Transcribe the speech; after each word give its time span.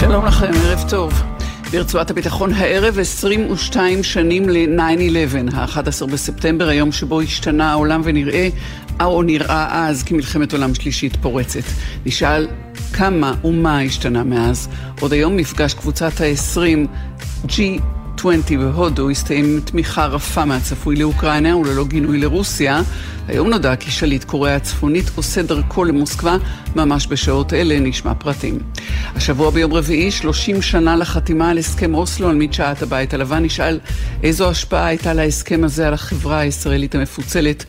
שלום 0.00 0.26
לכם, 0.26 0.50
ערב 0.54 0.84
טוב. 0.88 1.22
ברצועת 1.72 2.10
הביטחון 2.10 2.52
הערב 2.52 2.98
22 2.98 4.02
שנים 4.02 4.48
ל-9-11, 4.48 5.56
ה-11 5.56 6.06
בספטמבר, 6.06 6.68
היום 6.68 6.92
שבו 6.92 7.20
השתנה 7.20 7.70
העולם 7.70 8.00
ונראה, 8.04 8.48
או 9.00 9.22
נראה 9.22 9.88
אז 9.88 10.02
כמלחמת 10.02 10.52
עולם 10.52 10.74
שלישית 10.74 11.16
פורצת. 11.16 11.62
נשאל 12.06 12.48
כמה 12.92 13.34
ומה 13.44 13.80
השתנה 13.80 14.24
מאז. 14.24 14.68
עוד 15.00 15.12
היום 15.12 15.36
מפגש 15.36 15.74
קבוצת 15.74 16.20
ה-20 16.20 16.86
G 17.46 17.60
20 18.20 18.42
בהודו 18.58 19.10
הסתיים 19.10 19.44
עם 19.44 19.60
תמיכה 19.60 20.06
רפה 20.06 20.44
מהצפוי 20.44 20.96
לאוקראינה 20.96 21.56
וללא 21.56 21.84
גינוי 21.84 22.18
לרוסיה. 22.18 22.82
היום 23.28 23.48
נודע 23.48 23.76
כי 23.76 23.90
שליט 23.90 24.24
קוריאה 24.24 24.56
הצפונית 24.56 25.10
עושה 25.16 25.42
דרכו 25.42 25.84
למוסקבה 25.84 26.36
ממש 26.76 27.06
בשעות 27.10 27.52
אלה, 27.52 27.80
נשמע 27.80 28.14
פרטים. 28.14 28.58
השבוע 29.16 29.50
ביום 29.50 29.72
רביעי, 29.72 30.10
30 30.10 30.62
שנה 30.62 30.96
לחתימה 30.96 31.50
על 31.50 31.58
הסכם 31.58 31.94
אוסלו 31.94 32.28
על 32.28 32.36
מדשאת 32.36 32.82
הבית 32.82 33.14
הלבן, 33.14 33.44
נשאל 33.44 33.78
איזו 34.22 34.50
השפעה 34.50 34.86
הייתה 34.86 35.14
להסכם 35.14 35.64
הזה 35.64 35.86
על 35.86 35.94
החברה 35.94 36.38
הישראלית 36.38 36.94
המפוצלת 36.94 37.64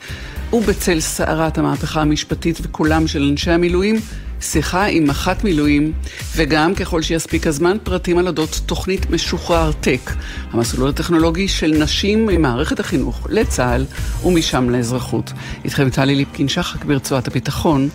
ובצל 0.53 0.99
סערת 0.99 1.57
המהפכה 1.57 2.01
המשפטית 2.01 2.59
וקולם 2.61 3.07
של 3.07 3.23
אנשי 3.31 3.51
המילואים. 3.51 3.95
שיחה 4.41 4.85
עם 4.85 5.07
מח"ט 5.07 5.43
מילואים, 5.43 5.91
וגם, 6.35 6.75
ככל 6.75 7.01
שיספיק 7.01 7.47
הזמן, 7.47 7.77
פרטים 7.83 8.17
על 8.17 8.27
אודות 8.27 8.61
תוכנית 8.65 9.09
משוחרר 9.09 9.71
טק, 9.71 10.11
המסלול 10.51 10.89
הטכנולוגי 10.89 11.47
של 11.47 11.73
נשים 11.79 12.25
ממערכת 12.25 12.79
החינוך 12.79 13.27
לצה"ל 13.29 13.85
ומשם 14.25 14.69
לאזרחות. 14.69 15.33
איתכם 15.65 15.89
טלי 15.89 16.15
ליפקין 16.15 16.47
שחק 16.47 16.85
ברצועת 16.85 17.27
הביטחון, 17.27 17.89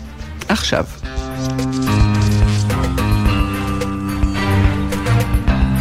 עכשיו. 0.49 0.85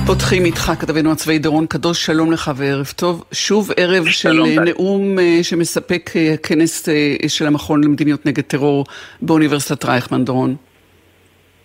פותחים 0.07 0.45
איתך 0.45 0.73
כתבנו 0.81 1.13
הצבאי 1.13 1.39
דורון 1.39 1.67
קדוש, 1.67 2.07
שלום 2.07 2.33
לך 2.33 2.51
וערב 2.57 2.87
טוב. 2.97 3.25
שוב 3.33 3.71
ערב 3.77 4.07
של 4.07 4.41
נאום 4.65 5.19
אה, 5.19 5.39
שמספק 5.43 6.11
אה, 6.17 6.35
כנס 6.43 6.89
אה, 6.89 7.29
של 7.29 7.47
המכון 7.47 7.85
למדיניות 7.85 8.27
נגד 8.27 8.43
טרור 8.43 8.85
באוניברסיטת 9.23 9.85
רייכמן, 9.85 10.25
דורון. 10.25 10.57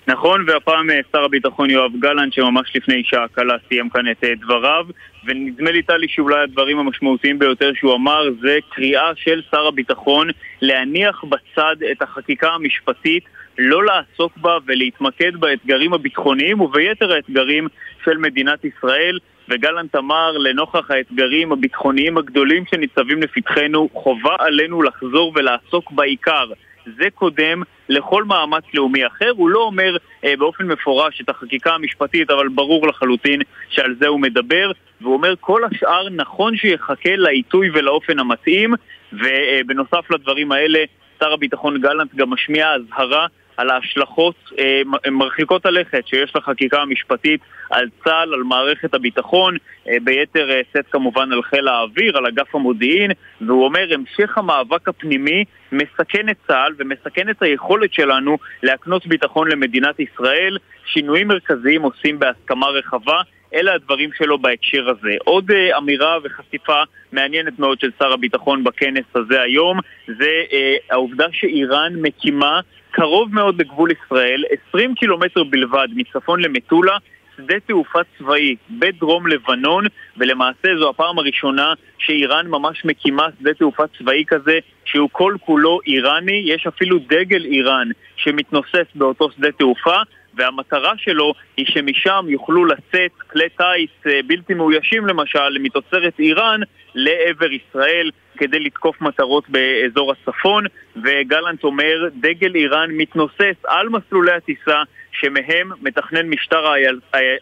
נכון, 0.08 0.46
והפעם 0.48 0.88
שר 1.12 1.24
הביטחון 1.24 1.70
יואב 1.70 1.92
גלנט, 2.00 2.34
שממש 2.34 2.76
לפני 2.76 3.04
שעה 3.06 3.28
קלה 3.28 3.56
סיים 3.68 3.90
כאן 3.90 4.12
את 4.12 4.24
דבריו, 4.42 4.86
ונדמה 5.26 5.72
לי, 5.72 5.84
טלי, 5.84 6.08
שאולי 6.10 6.44
הדברים 6.44 6.80
המשמעותיים 6.80 7.40
ביותר 7.40 7.72
שהוא 7.76 7.96
אמר 7.96 8.24
זה 8.42 8.58
קריאה 8.70 9.12
של 9.16 9.42
שר 9.52 9.68
הביטחון 9.68 10.28
להניח 10.62 11.24
בצד 11.24 11.76
את 11.92 12.02
החקיקה 12.02 12.50
המשפטית 12.50 13.24
לא 13.64 13.84
לעסוק 13.86 14.38
בה 14.38 14.58
ולהתמקד 14.66 15.36
באתגרים 15.36 15.94
הביטחוניים 15.94 16.62
וביתר 16.62 17.12
האתגרים 17.14 17.68
של 18.06 18.18
מדינת 18.18 18.66
ישראל. 18.66 19.20
וגלנט 19.50 19.96
אמר, 19.96 20.32
לנוכח 20.38 20.92
האתגרים 20.92 21.52
הביטחוניים 21.52 22.18
הגדולים 22.18 22.64
שניצבים 22.72 23.22
לפתחנו, 23.22 23.90
חובה 23.94 24.36
עלינו 24.40 24.84
לחזור 24.84 25.34
ולעסוק 25.36 25.92
בעיקר. 25.92 26.46
זה 26.86 27.10
קודם 27.16 27.62
לכל 27.90 28.24
מאמץ 28.24 28.64
לאומי 28.74 29.08
אחר. 29.08 29.32
הוא 29.36 29.50
לא 29.50 29.60
אומר 29.60 29.98
אה, 30.26 30.34
באופן 30.38 30.68
מפורש 30.68 31.22
את 31.22 31.30
החקיקה 31.30 31.74
המשפטית, 31.74 32.30
אבל 32.30 32.48
ברור 32.48 32.88
לחלוטין 32.88 33.42
שעל 33.70 33.96
זה 34.00 34.08
הוא 34.08 34.20
מדבר. 34.20 34.72
והוא 35.02 35.14
אומר, 35.14 35.34
כל 35.40 35.62
השאר 35.64 36.10
נכון 36.10 36.58
שיחכה 36.58 37.16
לעיתוי 37.16 37.70
ולאופן 37.74 38.20
המתאים. 38.20 38.74
ובנוסף 39.14 40.12
לדברים 40.12 40.52
האלה, 40.52 40.80
שר 41.20 41.34
הביטחון 41.34 41.82
גלנט 41.82 42.16
גם 42.16 42.30
משמיע 42.30 42.74
אזהרה 42.74 43.28
על 43.58 43.70
ההשלכות 43.70 44.36
אה, 44.60 44.82
מרחיקות 45.12 45.66
הלכת 45.66 46.08
שיש 46.08 46.36
לחקיקה 46.36 46.82
המשפטית 46.82 47.42
על 47.70 47.88
צה"ל, 48.04 48.34
על 48.34 48.44
מערכת 48.44 48.94
הביטחון, 48.94 49.58
אה, 49.88 49.98
ביתר 50.04 50.52
אה, 50.52 50.62
שאת 50.74 50.86
כמובן 50.92 51.32
על 51.32 51.44
חיל 51.44 51.68
האוויר, 51.68 52.18
על 52.18 52.26
אגף 52.26 52.56
המודיעין, 52.56 53.12
והוא 53.42 53.66
אומר 53.66 53.94
המשך 53.94 54.38
המאבק 54.38 54.88
הפנימי 54.88 55.44
מסכן 55.72 56.30
את 56.30 56.38
צה"ל 56.48 56.74
ומסכן 56.78 57.30
את 57.30 57.42
היכולת 57.42 57.94
שלנו 57.94 58.38
להקנות 58.64 59.08
ביטחון 59.08 59.48
למדינת 59.48 60.00
ישראל. 60.00 60.58
שינויים 60.86 61.28
מרכזיים 61.28 61.82
עושים 61.82 62.20
בהסכמה 62.20 62.68
רחבה. 62.68 63.22
אלה 63.54 63.74
הדברים 63.74 64.10
שלו 64.18 64.40
בהקשר 64.40 64.90
הזה. 64.90 65.16
עוד 65.24 65.52
uh, 65.52 65.78
אמירה 65.78 66.18
וחשיפה 66.24 66.84
מעניינת 67.12 67.60
מאוד 67.60 67.80
של 67.80 67.92
שר 68.00 68.14
הביטחון 68.14 68.64
בכנס 68.64 69.06
הזה 69.16 69.42
היום, 69.42 69.80
זה 70.08 70.44
uh, 70.50 70.54
העובדה 70.90 71.26
שאיראן 71.32 71.94
מקימה 72.02 72.60
קרוב 72.92 73.36
מאוד 73.36 73.62
לגבול 73.62 73.90
ישראל, 73.92 74.44
20 74.70 74.96
קילומטר 74.96 75.44
בלבד 75.44 75.88
מצפון 75.96 76.42
למטולה, 76.42 76.98
שדה 77.38 77.60
תעופה 77.60 78.00
צבאי 78.18 78.56
בדרום 78.70 79.28
לבנון, 79.28 79.86
ולמעשה 80.18 80.68
זו 80.80 80.90
הפעם 80.90 81.20
הראשונה 81.20 81.74
שאיראן 81.98 82.48
ממש 82.48 82.86
מקימה 82.86 83.28
שדה 83.40 83.54
תעופה 83.54 83.84
צבאי 83.98 84.24
כזה 84.28 84.60
שהוא 84.86 85.10
כל 85.12 85.36
כולו 85.46 85.80
איראני, 85.88 86.44
יש 86.46 86.68
אפילו 86.68 87.00
דגל 87.00 87.46
איראן 87.46 87.88
שמתנוסס 88.16 88.88
באותו 88.96 89.32
שדה 89.32 89.52
תעופה, 89.52 89.98
והמטרה 90.34 90.94
שלו 90.98 91.34
היא 91.58 91.66
שמשם 91.70 92.26
יוכלו 92.28 92.66
לצאת 92.66 93.12
כלי 93.32 93.50
טיס 93.50 94.08
אה, 94.08 94.20
בלתי 94.28 94.54
מאוישים 94.54 95.06
למשל 95.08 95.58
מתוצרת 95.60 96.20
איראן 96.20 96.60
לעבר 96.96 97.52
ישראל 97.52 98.12
כדי 98.38 98.60
לתקוף 98.60 99.02
מטרות 99.02 99.50
באזור 99.50 100.12
הצפון 100.12 100.66
וגלנט 100.96 101.64
אומר 101.64 102.08
דגל 102.14 102.56
איראן 102.56 102.92
מתנוסס 102.92 103.56
על 103.68 103.90
מסלולי 103.90 104.32
הטיסה 104.32 104.84
שמהם 105.12 105.72
מתכנן 105.82 106.30
משטר 106.30 106.66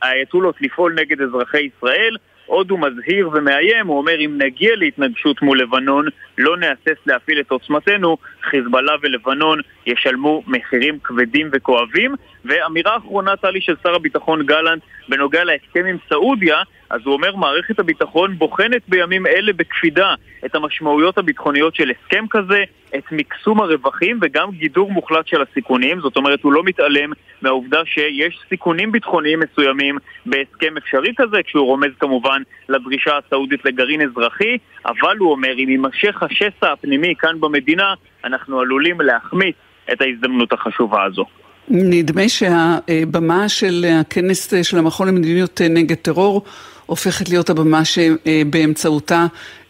האייתולות 0.01 0.55
לפעול 0.61 0.93
נגד 0.93 1.21
אזרחי 1.21 1.69
ישראל 1.77 2.17
עוד 2.49 2.71
הוא 2.71 2.79
מזהיר 2.79 3.29
ומאיים, 3.33 3.87
הוא 3.87 3.97
אומר 3.97 4.19
אם 4.19 4.37
נגיע 4.37 4.75
להתנגשות 4.75 5.41
מול 5.41 5.59
לבנון, 5.59 6.05
לא 6.37 6.57
נהסס 6.57 6.97
להפעיל 7.05 7.39
את 7.39 7.51
עוצמתנו, 7.51 8.17
חיזבאללה 8.41 8.93
ולבנון 9.01 9.59
ישלמו 9.85 10.43
מחירים 10.47 10.99
כבדים 11.03 11.49
וכואבים. 11.51 12.15
ואמירה 12.45 12.97
אחרונה, 12.97 13.35
טלי, 13.35 13.61
של 13.61 13.75
שר 13.83 13.95
הביטחון 13.95 14.45
גלנט 14.45 14.81
בנוגע 15.09 15.43
להסכם 15.43 15.85
עם 15.85 15.97
סעודיה, 16.09 16.57
אז 16.89 17.01
הוא 17.05 17.13
אומר 17.13 17.35
מערכת 17.35 17.79
הביטחון 17.79 18.35
בוחנת 18.37 18.81
בימים 18.87 19.27
אלה 19.27 19.53
בקפידה 19.53 20.13
את 20.45 20.55
המשמעויות 20.55 21.17
הביטחוניות 21.17 21.75
של 21.75 21.91
הסכם 21.91 22.25
כזה, 22.29 22.63
את 22.95 23.11
מקסום 23.11 23.61
הרווחים 23.61 24.19
וגם 24.21 24.51
גידור 24.51 24.91
מוחלט 24.91 25.27
של 25.27 25.41
הסיכונים, 25.41 25.99
זאת 25.99 26.17
אומרת 26.17 26.43
הוא 26.43 26.53
לא 26.53 26.63
מתעלם 26.63 27.11
מהעובדה 27.41 27.81
שיש 27.85 28.39
סיכונים 28.49 28.91
ביטחוניים 28.91 29.39
מסוימים 29.39 29.97
בהסכם 30.25 30.77
אפשרי 30.77 31.13
כזה, 31.17 31.43
כשהוא 31.43 31.65
רומז 31.65 31.91
כמובן 31.99 32.41
לדרישה 32.69 33.17
הסעודית 33.17 33.65
לגרעין 33.65 34.01
אזרחי, 34.01 34.57
אבל 34.85 35.17
הוא 35.17 35.31
אומר 35.31 35.53
אם 35.57 35.69
יימשך 35.69 36.23
השסע 36.23 36.71
הפנימי 36.71 37.13
כאן 37.19 37.39
במדינה, 37.39 37.93
אנחנו 38.23 38.59
עלולים 38.59 39.01
להחמיץ 39.01 39.55
את 39.91 40.01
ההזדמנות 40.01 40.53
החשובה 40.53 41.03
הזו. 41.03 41.25
נדמה 41.69 42.29
שהבמה 42.29 43.49
של 43.49 43.85
הכנס 43.99 44.53
של 44.63 44.77
המכון 44.77 45.07
למדיניות 45.07 45.61
נגד 45.61 45.95
טרור 45.95 46.41
הופכת 46.85 47.29
להיות 47.29 47.49
הבמה 47.49 47.85
שבאמצעותה 47.85 49.25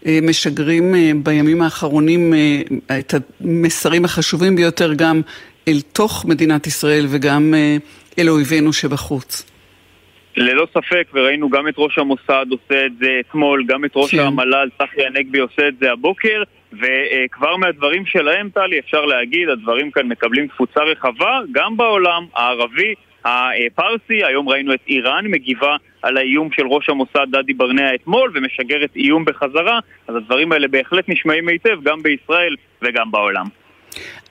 משגרים 0.06 0.96
בימים 1.24 1.62
האחרונים 1.62 2.34
את 3.00 3.14
המסרים 3.42 4.06
החשובים 4.06 4.56
ביותר 4.56 4.94
גם 4.94 5.22
אל 5.68 5.82
תוך 5.94 6.26
מדינת 6.26 6.68
ישראל 6.68 7.06
וגם 7.10 7.54
אל 8.20 8.30
אויבינו 8.30 8.74
שבחוץ. 8.74 9.44
ללא 10.38 10.68
ספק, 10.74 11.08
וראינו 11.14 11.50
גם 11.50 11.68
את 11.68 11.74
ראש 11.78 11.98
המוסד 11.98 12.46
עושה 12.52 12.86
את 12.86 12.92
זה 13.02 13.20
אתמול, 13.20 13.64
גם 13.68 13.86
את 13.86 13.92
ראש 13.96 14.16
כן. 14.16 14.20
המל"ל, 14.20 14.70
צחי 14.78 15.06
הנגבי 15.06 15.40
עושה 15.40 15.68
את 15.68 15.74
זה 15.82 15.92
הבוקר, 15.92 16.44
וכבר 16.74 17.56
מהדברים 17.56 18.06
שלהם, 18.06 18.50
טלי, 18.50 18.80
אפשר 18.80 19.06
להגיד, 19.06 19.50
הדברים 19.50 19.92
כאן 19.92 20.08
מקבלים 20.08 20.48
תפוצה 20.48 20.80
רחבה, 20.84 21.40
גם 21.52 21.78
בעולם 21.78 22.26
הערבי, 22.36 22.94
הפרסי, 23.26 24.26
היום 24.26 24.50
ראינו 24.50 24.74
את 24.74 24.80
איראן 24.88 25.28
מגיבה 25.28 25.76
על 26.02 26.18
האיום 26.18 26.50
של 26.56 26.68
ראש 26.68 26.90
המוסד 26.90 27.28
דדי 27.32 27.54
ברנע 27.54 27.96
אתמול 27.96 28.32
ומשגרת 28.36 28.96
איום 28.96 29.26
בחזרה, 29.26 29.80
אז 30.08 30.16
הדברים 30.16 30.52
האלה 30.52 30.68
בהחלט 30.68 31.10
נשמעים 31.10 31.48
היטב 31.48 31.84
גם 31.84 32.04
בישראל 32.04 32.56
וגם 32.82 33.12
בעולם. 33.12 33.46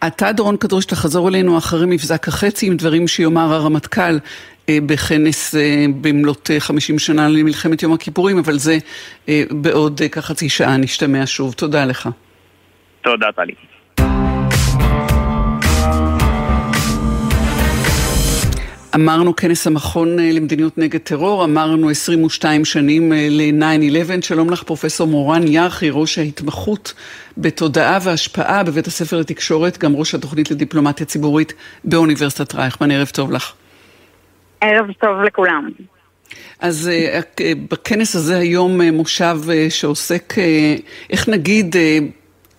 אתה, 0.07 0.33
דורון 0.33 0.57
קדוש, 0.57 0.85
תחזור 0.85 1.29
אלינו 1.29 1.59
אחרי 1.59 1.87
מבזק 1.87 2.29
החצי 2.29 2.67
עם 2.67 2.77
דברים 2.77 3.09
שיאמר 3.09 3.53
הרמטכ"ל 3.53 4.19
בכנס 4.87 5.55
אה, 5.55 5.87
במלאת 6.01 6.51
50 6.59 6.95
אה, 6.95 7.01
שנה 7.01 7.29
למלחמת 7.29 7.83
יום 7.83 7.93
הכיפורים, 7.93 8.39
אבל 8.39 8.59
זה 8.59 8.79
בעוד 9.51 10.01
כחצי 10.13 10.49
שעה 10.49 10.77
נשתמע 10.77 11.23
שוב. 11.27 11.55
תודה 11.55 11.85
לך. 11.85 12.09
תודה, 13.03 13.27
טלי. 13.37 13.55
אמרנו 18.95 19.37
כנס 19.37 19.67
המכון 19.67 20.17
למדיניות 20.19 20.79
נגד 20.79 21.01
טרור, 21.01 21.45
אמרנו 21.45 21.91
22 21.91 22.65
שנים 22.65 23.13
ל-9-11. 23.13 24.23
שלום 24.23 24.51
לך 24.51 24.63
פרופסור 24.63 25.07
מורן 25.07 25.47
ירחי, 25.47 25.91
ראש 25.91 26.19
ההתמחות 26.19 26.95
בתודעה 27.39 27.99
והשפעה 28.03 28.63
בבית 28.63 28.87
הספר 28.87 29.19
לתקשורת, 29.19 29.79
גם 29.79 29.97
ראש 29.97 30.15
התוכנית 30.15 30.51
לדיפלומטיה 30.51 31.07
ציבורית 31.07 31.53
באוניברסיטת 31.85 32.55
רייכמן. 32.55 32.91
ערב 32.91 33.09
טוב 33.09 33.33
לך. 33.33 33.53
ערב 34.61 34.93
טוב 35.01 35.23
לכולם. 35.23 35.71
אז 36.61 36.91
בכנס 37.71 38.17
הזה 38.17 38.39
היום 38.39 38.81
מושב 38.81 39.39
שעוסק, 39.69 40.35
איך 41.11 41.29
נגיד, 41.29 41.77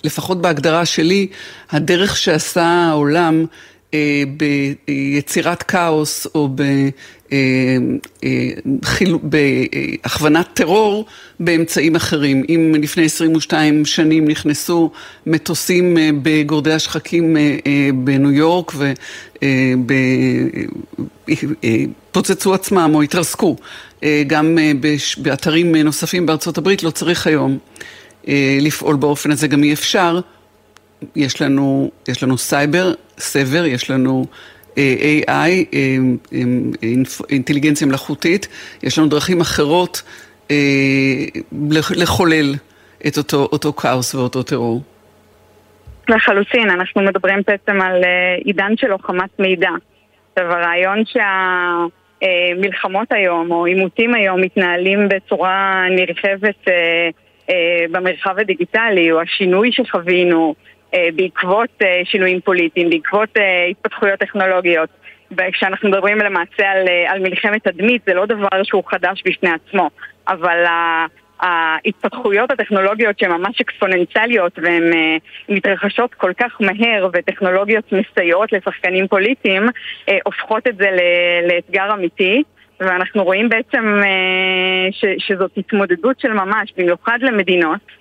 לפחות 0.03 0.41
בהגדרה 0.41 0.85
שלי, 0.85 1.27
הדרך 1.71 2.17
שעשה 2.17 2.63
העולם 2.63 3.45
אה, 3.93 4.23
ביצירת 4.87 5.63
כאוס 5.63 6.27
או 6.35 6.49
אה, 6.59 6.65
אה, 6.65 6.89
בהכוונת 9.23 10.47
טרור 10.53 11.05
באמצעים 11.39 11.95
אחרים. 11.95 12.43
אם 12.49 12.75
לפני 12.81 13.05
22 13.05 13.85
שנים 13.85 14.27
נכנסו 14.27 14.91
מטוסים 15.25 15.97
בגורדי 16.21 16.73
השחקים 16.73 17.37
בניו 17.95 18.31
יורק 18.31 18.73
ופוצצו 22.11 22.53
עצמם 22.53 22.91
או 22.93 23.01
התרסקו 23.01 23.55
גם 24.27 24.57
באתרים 25.17 25.75
נוספים 25.75 26.25
בארצות 26.25 26.57
הברית, 26.57 26.83
לא 26.83 26.89
צריך 26.89 27.27
היום 27.27 27.57
לפעול 28.61 28.95
באופן 28.95 29.31
הזה, 29.31 29.47
גם 29.47 29.63
אי 29.63 29.73
אפשר. 29.73 30.19
יש 31.15 31.41
לנו, 31.41 31.91
יש 32.07 32.23
לנו 32.23 32.37
סייבר, 32.37 32.93
סבר, 33.19 33.65
יש 33.65 33.89
לנו 33.89 34.25
אה, 34.29 34.35
AI, 34.79 35.29
אה, 35.29 35.97
אה, 36.33 36.39
אינטליגנציה 37.29 37.87
מלאכותית, 37.87 38.47
יש 38.83 38.97
לנו 38.99 39.07
דרכים 39.07 39.41
אחרות 39.41 40.03
לחולל 41.95 42.55
את 43.07 43.17
אותו, 43.17 43.49
אותו 43.51 43.73
כאוס 43.73 44.15
ואותו 44.15 44.43
טרור. 44.43 44.81
לחלוטין, 46.09 46.69
אנחנו 46.69 47.01
מדברים 47.01 47.41
בעצם 47.47 47.81
על 47.81 48.03
עידן 48.43 48.73
של 48.77 48.87
לוחמת 48.87 49.39
מידע. 49.39 49.69
עכשיו 50.29 50.51
הרעיון 50.51 51.03
שהמלחמות 52.21 53.07
היום 53.11 53.51
או 53.51 53.65
עימותים 53.65 54.15
היום 54.15 54.41
מתנהלים 54.41 55.09
בצורה 55.09 55.83
נרחבת 55.89 56.67
במרחב 57.91 58.39
הדיגיטלי, 58.39 59.11
או 59.11 59.21
השינוי 59.21 59.71
שחווינו, 59.71 60.55
אה, 60.57 60.68
בעקבות 60.93 61.69
אה, 61.81 62.01
שינויים 62.03 62.41
פוליטיים, 62.41 62.89
בעקבות 62.89 63.29
אה, 63.37 63.65
התפתחויות 63.65 64.19
טכנולוגיות. 64.19 64.89
וכשאנחנו 65.37 65.89
מדברים 65.89 66.17
למעשה 66.17 66.71
על, 66.71 66.87
על 67.07 67.19
מלחמת 67.19 67.67
תדמית 67.67 68.01
זה 68.05 68.13
לא 68.13 68.25
דבר 68.25 68.63
שהוא 68.63 68.83
חדש 68.87 69.23
בפני 69.25 69.49
עצמו, 69.49 69.89
אבל 70.27 70.63
ההתפתחויות 71.39 72.51
הטכנולוגיות 72.51 73.19
שהן 73.19 73.31
ממש 73.31 73.61
אקספוננציאליות 73.61 74.59
והן 74.63 74.83
מתרחשות 75.49 76.13
כל 76.13 76.31
כך 76.37 76.61
מהר 76.61 77.09
וטכנולוגיות 77.13 77.91
מסייעות 77.91 78.53
לשחקנים 78.53 79.07
פוליטיים 79.07 79.63
הופכות 80.25 80.67
את 80.67 80.77
זה 80.77 80.89
לאתגר 81.47 81.93
אמיתי 81.93 82.43
ואנחנו 82.79 83.23
רואים 83.23 83.49
בעצם 83.49 84.01
ש, 84.91 85.05
שזאת 85.17 85.51
התמודדות 85.57 86.19
של 86.19 86.33
ממש, 86.33 86.73
במיוחד 86.77 87.17
למדינות 87.21 87.79
אה, 87.79 87.98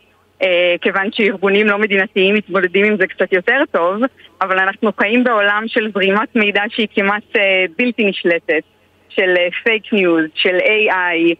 כיוון 0.80 1.12
שארגונים 1.12 1.66
לא 1.66 1.78
מדינתיים 1.78 2.34
מתמודדים 2.34 2.84
עם 2.84 2.96
זה 3.00 3.06
קצת 3.06 3.32
יותר 3.32 3.62
טוב, 3.70 4.02
אבל 4.42 4.58
אנחנו 4.58 4.90
חיים 5.00 5.24
בעולם 5.24 5.64
של 5.66 5.90
זרימת 5.94 6.36
מידע 6.36 6.62
שהיא 6.68 6.88
כמעט 6.94 7.36
אה, 7.36 7.64
בלתי 7.78 8.04
נשלטת, 8.04 8.62
של 9.08 9.34
פייק 9.64 9.82
אה, 9.92 9.98
ניוז, 9.98 10.24
של 10.34 10.58
AI, 10.58 11.34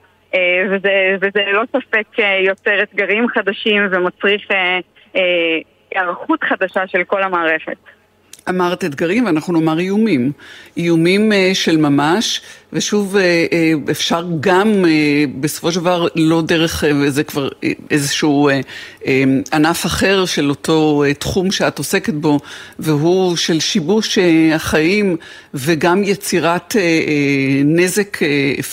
וזה, 0.71 1.17
וזה 1.21 1.41
ללא 1.47 1.62
ספק 1.77 2.06
יוצר 2.47 2.83
אתגרים 2.83 3.29
חדשים 3.29 3.83
ומצריך 3.91 4.43
היערכות 5.95 6.43
חדשה 6.43 6.87
של 6.87 7.05
כל 7.05 7.23
המערכת. 7.23 7.77
אמרת 8.49 8.85
אתגרים 8.85 9.25
ואנחנו 9.25 9.53
נאמר 9.53 9.79
איומים. 9.79 10.33
איומים 10.77 11.33
של 11.55 11.77
ממש, 11.77 12.41
ושוב 12.73 13.17
אפשר 13.91 14.25
גם 14.41 14.85
בסופו 15.41 15.73
של 15.73 15.81
דבר 15.81 16.06
לא 16.15 16.43
דרך, 16.43 16.85
וזה 17.00 17.25
כבר 17.25 17.49
איזשהו 17.91 18.50
ענף 19.53 19.87
אחר 19.87 20.25
של 20.25 20.50
אותו 20.50 21.05
תחום 21.19 21.50
שאת 21.50 21.79
עוסקת 21.79 22.15
בו, 22.15 22.38
והוא 22.79 23.37
של 23.37 23.61
שיבוש 23.61 24.19
החיים 24.55 25.17
וגם 25.55 26.05
יצירת 26.05 26.76
נזק 27.65 28.19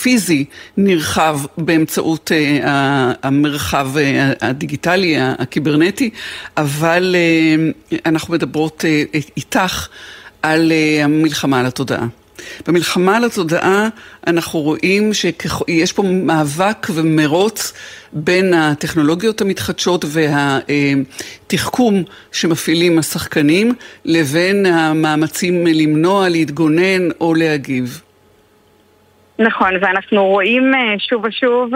פיזי 0.02 0.46
נרחב 0.78 1.40
באמצעות 1.58 2.32
המרחב 3.24 3.90
הדיגיטלי, 4.42 5.16
הקיברנטי, 5.20 6.10
אבל 6.58 7.16
אנחנו 8.06 8.34
מדברות 8.34 8.86
איתך 9.38 9.88
על 10.42 10.72
המלחמה 11.04 11.60
על 11.60 11.66
התודעה. 11.66 12.25
במלחמה 12.68 13.18
על 13.18 13.24
התודעה 13.24 13.90
אנחנו 14.28 14.60
רואים 14.60 15.14
שיש 15.14 15.94
פה 15.94 16.04
מאבק 16.04 16.88
ומרוץ 16.96 17.74
בין 18.14 18.54
הטכנולוגיות 18.54 19.42
המתחדשות 19.42 20.06
והתחכום 21.48 22.04
שמפעילים 22.32 23.00
השחקנים 23.00 23.72
לבין 24.06 24.66
המאמצים 24.66 25.68
למנוע, 25.68 26.30
להתגונן 26.30 27.12
או 27.22 27.34
להגיב. 27.34 28.02
נכון, 29.40 29.74
ואנחנו 29.82 30.26
רואים 30.26 30.76
אה, 30.76 31.00
שוב 31.00 31.26
ושוב, 31.26 31.72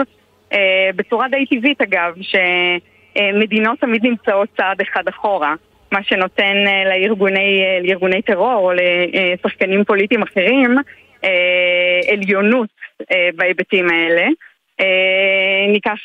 אה, 0.52 0.90
בצורה 0.96 1.28
די 1.28 1.46
טבעית 1.46 1.80
אגב, 1.80 2.14
שמדינות 2.22 3.80
תמיד 3.80 4.04
נמצאות 4.04 4.48
צעד 4.56 4.80
אחד 4.80 5.08
אחורה. 5.08 5.54
מה 5.92 6.02
שנותן 6.02 6.56
אה, 6.66 6.84
לארגוני, 6.84 7.62
אה, 7.64 7.78
לארגוני 7.82 8.22
טרור 8.22 8.54
או 8.54 8.72
לשחקנים 8.72 9.84
פוליטיים 9.84 10.22
אחרים 10.22 10.76
אה, 11.24 12.00
עליונות 12.12 12.68
בהיבטים 13.34 13.88
האלה. 13.90 14.26
ניקח 15.68 15.98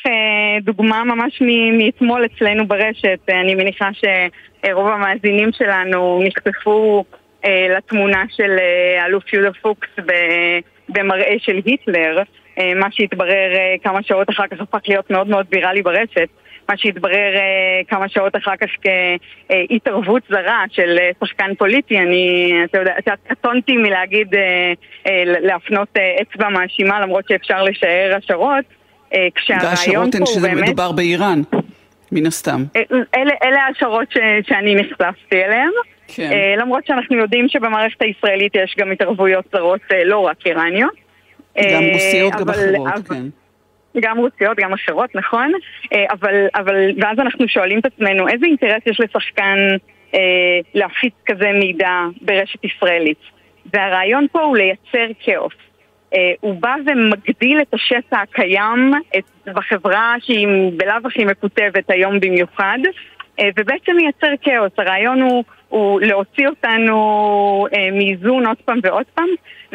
דוגמה 0.62 1.04
ממש 1.04 1.42
מאתמול 1.72 2.24
אצלנו 2.24 2.66
ברשת, 2.66 3.18
אני 3.28 3.54
מניחה 3.54 3.88
שרוב 3.92 4.88
המאזינים 4.88 5.50
שלנו 5.52 6.22
נחשפו 6.24 7.04
לתמונה 7.76 8.24
של 8.36 8.56
אלוף 9.06 9.32
יהודה 9.32 9.50
פוקס 9.62 9.88
במראה 10.88 11.34
של 11.38 11.60
היטלר, 11.64 12.22
מה 12.76 12.86
שהתברר 12.90 13.50
כמה 13.84 14.02
שעות 14.02 14.30
אחר 14.30 14.46
כך 14.46 14.60
הפך 14.60 14.80
להיות 14.88 15.10
מאוד 15.10 15.26
מאוד 15.28 15.46
ויראלי 15.52 15.82
ברשת. 15.82 16.28
מה 16.68 16.76
שהתברר 16.76 17.36
אה, 17.36 17.80
כמה 17.88 18.08
שעות 18.08 18.36
אחר 18.36 18.56
כך 18.60 18.66
כהתערבות 19.48 20.22
זרה 20.30 20.64
של 20.70 20.96
אה, 21.00 21.10
שחקן 21.24 21.54
פוליטי. 21.58 21.98
אני, 21.98 22.52
אתה 22.64 22.78
יודע, 22.78 22.94
קטונתי 23.28 23.76
מלהגיד, 23.76 24.34
אה, 24.34 24.72
להפנות 25.26 25.88
אצבע 26.22 26.48
מאשימה 26.48 27.00
למרות 27.00 27.24
שאפשר 27.28 27.62
לשער 27.62 28.16
השערות. 28.16 28.64
כשהרעיון 29.34 30.10
פה 30.10 30.18
הוא 30.18 30.42
באמת... 30.42 30.62
מדובר 30.68 30.92
באיראן, 30.92 31.42
מן 32.12 32.26
הסתם. 32.26 32.64
אלה, 33.16 33.34
אלה 33.42 33.62
ההשערות 33.62 34.12
ש, 34.12 34.16
שאני 34.48 34.74
נחשפתי 34.74 35.44
אליהן. 35.44 35.70
כן. 36.08 36.56
למרות 36.58 36.86
שאנחנו 36.86 37.16
יודעים 37.16 37.48
שבמערכת 37.48 38.02
הישראלית 38.02 38.54
יש 38.54 38.74
גם 38.78 38.92
התערבויות 38.92 39.44
זרות 39.52 39.80
לא 40.04 40.18
רק 40.18 40.36
איראניות. 40.46 40.94
גם 41.58 41.82
רוסיות, 41.92 42.32
גם 42.32 42.48
אחרות, 42.48 42.88
אבל... 42.94 43.16
כן. 43.16 43.45
גם 44.00 44.18
רוסיות, 44.18 44.58
גם 44.58 44.72
אחרות, 44.72 45.14
נכון? 45.14 45.52
אה, 45.92 46.04
אבל, 46.10 46.46
אבל, 46.54 46.90
ואז 47.02 47.18
אנחנו 47.18 47.48
שואלים 47.48 47.78
את 47.78 47.86
עצמנו, 47.86 48.28
איזה 48.28 48.46
אינטרס 48.46 48.82
יש 48.86 49.00
לשחקן 49.00 49.58
אה, 50.14 50.20
להפיץ 50.74 51.14
כזה 51.26 51.52
מידע 51.52 51.90
ברשת 52.20 52.64
ישראלית? 52.64 53.18
והרעיון 53.72 54.26
פה 54.32 54.42
הוא 54.42 54.56
לייצר 54.56 55.06
כאוס. 55.20 55.54
אה, 56.14 56.32
הוא 56.40 56.60
בא 56.60 56.74
ומגדיל 56.86 57.60
את 57.60 57.74
השסע 57.74 58.20
הקיים 58.20 58.92
את, 59.18 59.24
בחברה 59.46 60.14
שהיא 60.20 60.48
בלאו 60.76 60.96
הכי 61.04 61.24
מקוטבת 61.24 61.90
היום 61.90 62.20
במיוחד, 62.20 62.78
אה, 63.40 63.48
ובעצם 63.56 63.92
מייצר 63.96 64.32
כאוס. 64.42 64.72
הרעיון 64.78 65.20
הוא, 65.20 65.44
הוא 65.68 66.00
להוציא 66.00 66.48
אותנו 66.48 66.96
אה, 67.74 67.88
מאיזון 67.92 68.46
עוד 68.46 68.56
פעם 68.64 68.78
ועוד 68.82 69.06
פעם, 69.14 69.28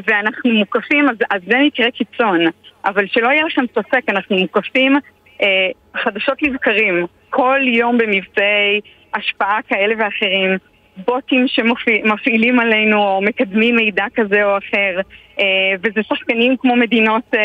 ואנחנו 0.07 0.51
מוקפים, 0.51 1.09
אז, 1.09 1.15
אז 1.29 1.41
זה 1.47 1.57
מקרה 1.65 1.91
קיצון. 1.91 2.39
אבל 2.85 3.07
שלא 3.07 3.27
יהיה 3.27 3.45
לכם 3.45 3.65
ספק, 3.71 4.01
אנחנו 4.09 4.37
מוקפים 4.37 4.97
אה, 5.41 5.69
חדשות 6.03 6.41
לבקרים, 6.41 7.05
כל 7.29 7.59
יום 7.63 7.97
במבצעי 7.97 8.81
השפעה 9.13 9.59
כאלה 9.67 9.95
ואחרים, 9.97 10.57
בוטים 10.97 11.45
שמפעילים 11.47 12.59
עלינו 12.59 12.97
או 12.97 13.21
מקדמים 13.21 13.75
מידע 13.75 14.05
כזה 14.15 14.43
או 14.43 14.57
אחר, 14.57 14.99
אה, 15.39 15.45
וזה 15.83 16.03
שחקנים 16.03 16.57
כמו 16.57 16.75
מדינות 16.75 17.23
אה, 17.33 17.39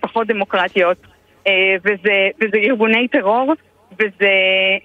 פחות 0.00 0.26
דמוקרטיות, 0.26 0.96
אה, 1.46 1.76
וזה, 1.84 2.28
וזה 2.40 2.56
ארגוני 2.56 3.08
טרור, 3.08 3.54
וזה 3.92 4.32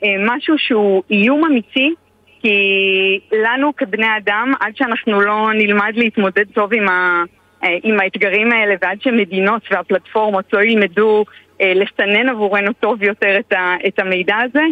אה, 0.04 0.16
משהו 0.20 0.58
שהוא 0.58 1.04
איום 1.12 1.46
אמיתי. 1.46 1.94
כי 2.42 3.20
לנו 3.32 3.76
כבני 3.76 4.18
אדם, 4.18 4.54
עד 4.60 4.76
שאנחנו 4.76 5.22
לא 5.22 5.50
נלמד 5.54 5.94
להתמודד 5.96 6.46
טוב 6.54 6.74
עם, 6.74 6.90
ה, 6.90 7.24
אה, 7.64 7.78
עם 7.84 8.00
האתגרים 8.00 8.52
האלה 8.52 8.76
ועד 8.82 9.02
שמדינות 9.02 9.62
והפלטפורמות 9.72 10.54
לא 10.54 10.64
ילמדו 10.64 11.26
אה, 11.62 11.74
לסנן 11.76 12.30
עבורנו 12.30 12.74
טוב 12.74 13.04
יותר 13.04 13.40
את, 13.40 13.54
ה, 13.54 13.76
את 13.88 14.00
המידע 14.00 14.36
הזה, 14.38 14.64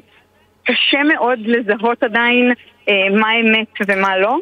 קשה 0.63 1.03
מאוד 1.03 1.39
לזהות 1.45 2.03
עדיין 2.03 2.53
אה, 2.89 3.09
מה 3.09 3.39
אמת 3.39 3.67
ומה 3.87 4.17
לא, 4.17 4.37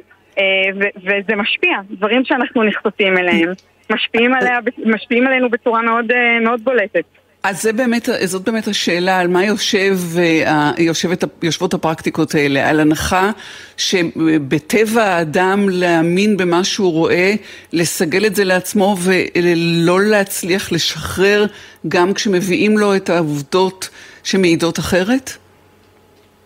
ו, 0.75 0.83
וזה 0.97 1.35
משפיע, 1.35 1.77
דברים 1.89 2.25
שאנחנו 2.25 2.63
נחשפים 2.63 3.17
אליהם. 3.17 3.49
משפיעים, 3.89 4.33
עליה, 4.33 4.59
משפיעים 4.85 5.27
עלינו 5.27 5.49
בצורה 5.49 5.81
מאוד, 5.81 6.05
מאוד 6.41 6.63
בולטת. 6.63 7.03
אז 7.43 7.61
זה 7.61 7.73
באמת, 7.73 8.09
זאת 8.23 8.45
באמת 8.45 8.67
השאלה, 8.67 9.19
על 9.19 9.27
מה 9.27 9.45
יושב, 9.45 9.93
אה, 10.17 10.71
יושבת, 10.77 11.23
יושבות 11.43 11.73
הפרקטיקות 11.73 12.35
האלה, 12.35 12.69
על 12.69 12.79
הנחה 12.79 13.31
שבטבע 13.77 15.03
האדם 15.03 15.69
להאמין 15.69 16.37
במה 16.37 16.63
שהוא 16.63 16.91
רואה, 16.91 17.33
לסגל 17.73 18.25
את 18.25 18.35
זה 18.35 18.43
לעצמו 18.43 18.95
ולא 19.03 20.01
להצליח 20.01 20.71
לשחרר 20.71 21.45
גם 21.87 22.13
כשמביאים 22.13 22.77
לו 22.77 22.95
את 22.95 23.09
העובדות 23.09 23.89
שמעידות 24.23 24.79
אחרת? 24.79 25.29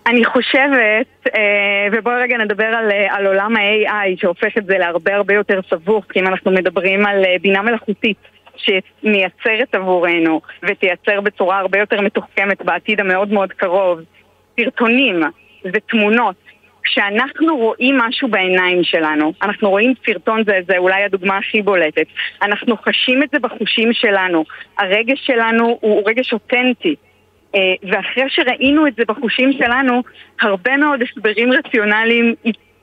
אני 0.08 0.26
חושבת, 0.26 1.28
אה, 1.36 1.88
ובואי 1.92 2.22
רגע 2.22 2.38
נדבר 2.38 2.66
על, 2.66 2.92
על 3.10 3.28
עולם 3.28 3.56
ה-AI 3.56 4.22
שהופך 4.22 4.58
את 4.58 4.66
זה 4.66 4.78
להרבה 4.78 5.16
הרבה 5.16 5.34
יותר 5.34 5.60
סבוך, 5.70 6.06
כי 6.10 6.20
אם 6.20 6.28
אנחנו 6.28 6.52
מדברים 6.52 7.06
על 7.06 7.26
אה, 7.26 7.36
בינה 7.42 7.62
מלאכותית. 7.62 8.18
שמייצרת 8.55 9.75
עבורנו 9.75 10.41
ותייצר 10.63 11.22
בצורה 11.22 11.60
הרבה 11.60 11.79
יותר 11.79 12.01
מתוחכמת 12.01 12.62
בעתיד 12.62 13.00
המאוד 13.00 13.34
מאוד 13.34 13.53
קרוב 13.53 14.00
סרטונים 14.60 15.22
ותמונות. 15.74 16.36
כשאנחנו 16.84 17.58
רואים 17.58 17.98
משהו 17.98 18.27
בעיניים 18.27 18.84
שלנו, 18.84 19.34
אנחנו 19.41 19.70
רואים 19.70 19.93
סרטון, 20.05 20.43
זה, 20.43 20.60
זה 20.67 20.77
אולי 20.77 21.03
הדוגמה 21.03 21.38
הכי 21.38 21.62
בולטת, 21.62 22.05
אנחנו 22.41 22.77
חשים 22.77 23.24
את 23.24 23.29
זה 23.31 23.39
בחושים 23.39 23.93
שלנו, 23.93 24.46
הרגש 24.77 25.20
שלנו 25.25 25.77
הוא 25.81 26.03
רגש 26.05 26.34
אותנטי, 26.34 26.96
אה, 27.55 27.60
ואחרי 27.84 28.24
שראינו 28.29 28.88
את 28.88 28.96
זה 28.96 29.03
בחושים 29.08 29.53
שלנו, 29.53 30.01
הרבה 30.41 30.77
מאוד 30.77 31.00
הסברים 31.01 31.51
רציונליים 31.51 32.36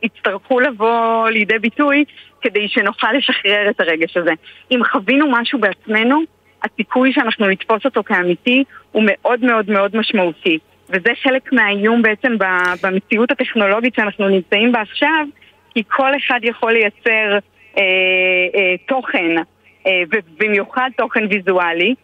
יצטרכו 0.03 0.61
לבוא 0.61 1.29
לידי 1.29 1.59
ביטוי 1.59 2.05
כדי 2.41 2.69
שנוכל 2.69 3.13
לשחרר 3.13 3.71
את 3.71 3.81
הרגש 3.81 4.17
הזה. 4.17 4.33
אם 4.71 4.81
חווינו 4.93 5.27
משהו 5.31 5.59
בעצמנו, 5.59 6.21
הסיכוי 6.65 7.13
שאנחנו 7.13 7.49
נתפוס 7.49 7.85
אותו 7.85 8.05
כאמיתי 8.05 8.65
הוא 8.93 9.03
מאוד 9.07 9.45
מאוד 9.45 9.71
מאוד 9.71 9.97
משמעותי. 9.97 10.59
וזה 10.89 11.11
חלק 11.23 11.53
מהאיום 11.53 12.03
בעצם 12.03 12.37
במציאות 12.83 13.31
הטכנולוגית 13.31 13.95
שאנחנו 13.95 14.29
נמצאים 14.29 14.73
בה 14.73 14.81
עכשיו, 14.81 15.27
כי 15.75 15.83
כל 15.89 16.17
אחד 16.17 16.41
יכול 16.43 16.73
לייצר 16.73 17.39
אה, 17.79 17.83
אה, 18.55 18.75
תוכן, 18.89 19.37
אה, 19.87 20.03
ובמיוחד 20.11 20.91
תוכן 20.97 21.25
ויזואלי, 21.31 21.95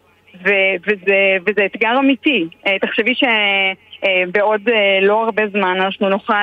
ו- 0.43 0.75
וזה, 0.87 1.37
וזה 1.45 1.65
אתגר 1.65 1.99
אמיתי. 1.99 2.47
אה, 2.67 2.79
תחשבי 2.79 3.13
שבעוד 3.15 4.69
אה, 4.69 4.99
לא 5.01 5.23
הרבה 5.23 5.47
זמן 5.47 5.81
אנחנו 5.81 6.09
נוכל 6.09 6.33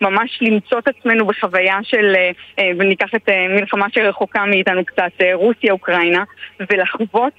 ממש 0.00 0.38
למצוא 0.42 0.78
את 0.78 0.88
עצמנו 0.88 1.26
בחוויה 1.26 1.78
של, 1.82 2.14
אה, 2.58 2.70
וניקח 2.78 3.14
את 3.14 3.28
מלחמה 3.48 3.86
שרחוקה 3.92 4.44
מאיתנו 4.46 4.84
קצת, 4.84 5.12
רוסיה-אוקראינה, 5.32 6.24
ולחוות 6.70 7.32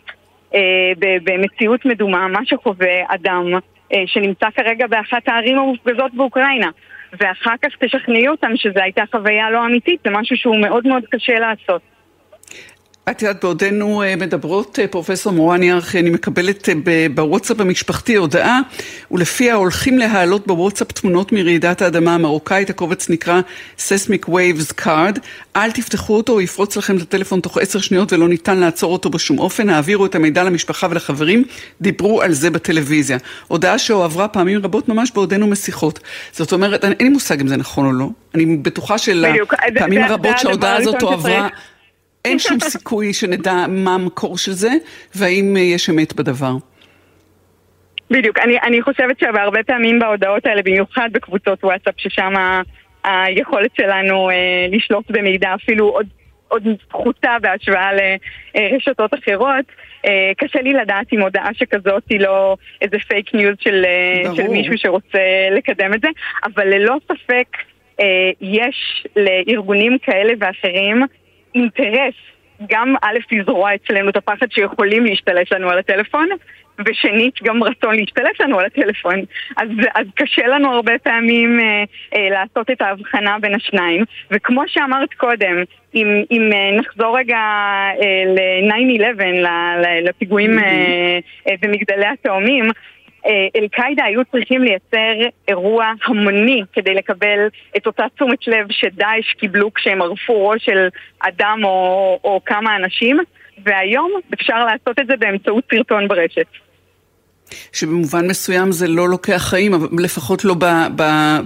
במציאות 1.23 1.85
מדומה 1.85 2.27
מה 2.27 2.39
שחווה 2.45 3.01
אדם 3.07 3.51
שנמצא 4.05 4.47
כרגע 4.55 4.87
באחת 4.87 5.27
הערים 5.27 5.57
המופגזות 5.57 6.13
באוקראינה. 6.13 6.69
ואחר 7.19 7.55
כך 7.61 7.69
תשכנעי 7.79 8.27
אותם 8.27 8.51
שזו 8.55 8.79
הייתה 8.79 9.03
חוויה 9.11 9.51
לא 9.51 9.65
אמיתית, 9.65 9.99
זה 10.05 10.09
משהו 10.11 10.37
שהוא 10.37 10.57
מאוד 10.61 10.87
מאוד 10.87 11.03
קשה 11.11 11.39
לעשות. 11.39 11.81
את 13.09 13.21
יודעת, 13.21 13.43
בעודנו 13.43 14.03
אה, 14.03 14.15
מדברות, 14.15 14.79
אה, 14.79 14.87
פרופסור 14.87 15.33
מורני 15.33 15.71
ארכי, 15.71 15.99
אני 15.99 16.09
מקבלת 16.09 16.69
אה, 16.69 17.05
בוואטסאפ 17.15 17.59
המשפחתי 17.59 18.15
הודעה, 18.15 18.59
ולפיה 19.11 19.55
הולכים 19.55 19.97
להעלות 19.97 20.47
בוואטסאפ 20.47 20.91
תמונות 20.91 21.31
מרעידת 21.31 21.81
האדמה 21.81 22.15
המרוקאית, 22.15 22.69
הקובץ 22.69 23.09
נקרא 23.09 23.41
Seismic 23.77 24.29
Waves 24.29 24.81
Card, 24.85 25.19
אל 25.55 25.71
תפתחו 25.71 26.17
אותו, 26.17 26.33
הוא 26.33 26.41
יפרוץ 26.41 26.77
לכם 26.77 26.97
את 26.97 27.01
הטלפון 27.01 27.39
תוך 27.39 27.57
עשר 27.57 27.79
שניות 27.79 28.13
ולא 28.13 28.27
ניתן 28.27 28.57
לעצור 28.57 28.93
אותו 28.93 29.09
בשום 29.09 29.39
אופן, 29.39 29.69
העבירו 29.69 30.05
את 30.05 30.15
המידע 30.15 30.43
למשפחה 30.43 30.87
ולחברים, 30.89 31.43
דיברו 31.81 32.21
על 32.21 32.33
זה 32.33 32.49
בטלוויזיה. 32.49 33.17
הודעה 33.47 33.77
שהועברה 33.77 34.27
פעמים 34.27 34.59
רבות 34.63 34.89
ממש 34.89 35.11
בעודנו 35.11 35.47
משיחות. 35.47 35.99
זאת 36.31 36.51
אומרת, 36.51 36.83
אין 36.83 36.93
לי 36.99 37.09
מושג 37.09 37.41
אם 37.41 37.47
זה 37.47 37.57
נכון 37.57 37.85
או 37.85 37.91
לא, 37.91 38.09
אני 38.35 38.45
בטוחה 38.45 38.97
שלפעמים 38.97 40.01
הרבות 40.03 40.37
שההודעה 40.39 40.75
הזאת 40.75 41.01
הועברה... 41.01 41.47
אין 42.25 42.39
שום 42.39 42.59
סיכוי 42.59 43.13
שנדע 43.13 43.65
מה 43.69 43.95
המקור 43.95 44.37
של 44.37 44.51
זה, 44.51 44.71
והאם 45.15 45.57
יש 45.57 45.89
אמת 45.89 46.13
בדבר. 46.13 46.53
בדיוק, 48.11 48.39
אני, 48.39 48.57
אני 48.63 48.81
חושבת 48.81 49.19
שבהרבה 49.19 49.63
פעמים 49.63 49.99
בהודעות 49.99 50.45
האלה, 50.45 50.61
במיוחד 50.61 51.09
בקבוצות 51.11 51.63
וואטסאפ, 51.63 51.93
ששם 51.97 52.33
היכולת 53.03 53.71
שלנו 53.75 54.29
אה, 54.29 54.35
לשלוט 54.71 55.11
במידע 55.11 55.55
אפילו 55.55 55.87
עוד, 55.89 56.07
עוד 56.47 56.63
פחותה 56.89 57.37
בהשוואה 57.41 57.89
לרשתות 57.93 59.13
אחרות, 59.13 59.65
אה, 60.05 60.31
קשה 60.37 60.61
לי 60.61 60.73
לדעת 60.73 61.13
אם 61.13 61.21
הודעה 61.21 61.49
שכזאת 61.53 62.03
היא 62.09 62.19
לא 62.19 62.57
איזה 62.81 62.97
פייק 63.07 63.33
ניוז 63.33 63.55
של, 63.59 63.85
אה, 63.85 64.35
של 64.35 64.47
מישהו 64.47 64.77
שרוצה 64.77 65.19
לקדם 65.51 65.93
את 65.93 66.01
זה, 66.01 66.07
אבל 66.43 66.67
ללא 66.67 66.95
ספק 67.03 67.47
אה, 67.99 68.31
יש 68.41 69.07
לארגונים 69.15 69.97
כאלה 70.05 70.33
ואחרים 70.39 71.03
אינטרס 71.55 72.13
גם 72.69 72.95
א', 73.01 73.17
לזרוע 73.31 73.75
אצלנו 73.75 74.09
את 74.09 74.17
הפחד 74.17 74.51
שיכולים 74.51 75.05
להשתלט 75.05 75.53
לנו 75.53 75.69
על 75.69 75.79
הטלפון, 75.79 76.27
ושנית, 76.87 77.33
גם 77.43 77.63
רצון 77.63 77.95
להשתלט 77.95 78.39
לנו 78.39 78.59
על 78.59 78.65
הטלפון. 78.65 79.19
אז, 79.57 79.69
אז 79.95 80.05
קשה 80.15 80.47
לנו 80.47 80.71
הרבה 80.71 80.97
פעמים 81.03 81.59
אה, 81.59 81.83
אה, 82.15 82.29
לעשות 82.29 82.71
את 82.71 82.81
ההבחנה 82.81 83.39
בין 83.39 83.55
השניים. 83.55 84.03
וכמו 84.31 84.61
שאמרת 84.67 85.13
קודם, 85.13 85.63
אם, 85.95 86.23
אם 86.31 86.49
אה, 86.53 86.79
נחזור 86.79 87.17
רגע 87.17 87.37
אה, 88.01 88.23
ל-9-11, 88.25 89.87
לפיגועים 90.01 90.59
אה, 90.59 91.19
אה, 91.49 91.53
במגדלי 91.61 92.05
התאומים, 92.05 92.65
אל-קאעידה 93.55 94.03
היו 94.03 94.25
צריכים 94.31 94.63
לייצר 94.63 95.27
אירוע 95.47 95.91
המוני 96.05 96.61
כדי 96.73 96.93
לקבל 96.93 97.47
את 97.77 97.87
אותה 97.87 98.05
תשומת 98.15 98.47
לב 98.47 98.67
שדאעש 98.69 99.33
קיבלו 99.39 99.73
כשהם 99.73 100.01
ערפו 100.01 100.47
ראש 100.47 100.65
של 100.65 100.87
אדם 101.19 101.59
או, 101.63 102.19
או 102.23 102.41
כמה 102.45 102.75
אנשים, 102.75 103.17
והיום 103.63 104.11
אפשר 104.33 104.65
לעשות 104.65 104.99
את 104.99 105.07
זה 105.07 105.17
באמצעות 105.17 105.63
סרטון 105.73 106.07
ברשת. 106.07 106.47
שבמובן 107.73 108.27
מסוים 108.27 108.71
זה 108.71 108.87
לא 108.87 109.09
לוקח 109.09 109.37
חיים, 109.37 109.73
לפחות 109.99 110.45
לא 110.45 110.53
ב, 110.53 110.65
ב, 110.95 111.03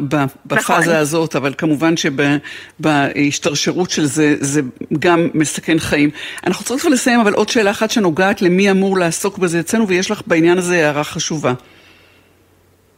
ב, 0.10 0.16
בפאזה 0.46 0.82
נכון. 0.82 0.96
הזאת, 0.96 1.36
אבל 1.36 1.54
כמובן 1.58 1.94
שבהשתרשרות 1.98 3.90
של 3.90 4.06
זה, 4.06 4.36
זה 4.40 4.62
גם 5.00 5.28
מסכן 5.34 5.80
חיים. 5.80 6.10
אנחנו 6.48 6.66
צריכים 6.66 6.92
לסיים, 6.92 7.20
אבל 7.20 7.34
עוד 7.34 7.50
שאלה 7.50 7.72
אחת 7.72 7.92
שנוגעת 7.92 8.42
למי 8.42 8.72
אמור 8.72 8.98
לעסוק 8.98 9.38
בזה 9.38 9.60
אצלנו, 9.60 9.88
ויש 9.88 10.12
לך 10.12 10.22
בעניין 10.28 10.58
הזה 10.58 10.76
הערה 10.76 11.04
חשובה. 11.04 11.54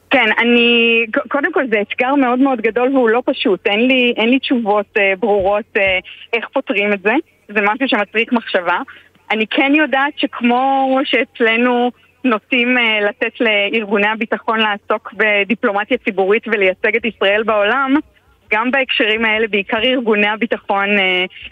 כן, 0.10 0.30
אני, 0.40 1.06
קודם 1.28 1.54
כל 1.54 1.64
זה 1.72 1.82
אתגר 1.82 2.16
מאוד 2.16 2.40
מאוד 2.40 2.62
גדול 2.62 2.96
והוא 2.96 3.10
לא 3.10 3.24
פשוט, 3.26 3.68
אין 3.68 3.88
לי, 3.88 4.14
אין 4.18 4.30
לי 4.30 4.40
תשובות 4.40 4.86
אה, 4.98 5.14
ברורות 5.20 5.66
אה, 5.78 6.00
איך 6.34 6.46
פותרים 6.54 6.94
את 6.94 7.02
זה, 7.02 7.14
זה 7.48 7.62
משהו 7.62 7.88
שמצריך 7.88 8.34
מחשבה. 8.34 8.78
אני 9.32 9.48
כן 9.48 9.72
יודעת 9.76 10.14
שכמו 10.18 11.00
שאצלנו 11.04 11.92
נוטים 12.24 12.78
uh, 12.78 13.06
לתת 13.06 13.34
לארגוני 13.40 14.08
הביטחון 14.08 14.60
לעסוק 14.60 15.14
בדיפלומטיה 15.14 15.98
ציבורית 15.98 16.48
ולייצג 16.48 16.96
את 16.96 17.06
ישראל 17.06 17.44
בעולם, 17.44 17.96
גם 18.52 18.72
בהקשרים 18.72 19.26
האלה, 19.26 19.48
בעיקר 19.48 19.84
ארגוני 19.84 20.28
הביטחון 20.28 20.98
uh, 20.98 21.02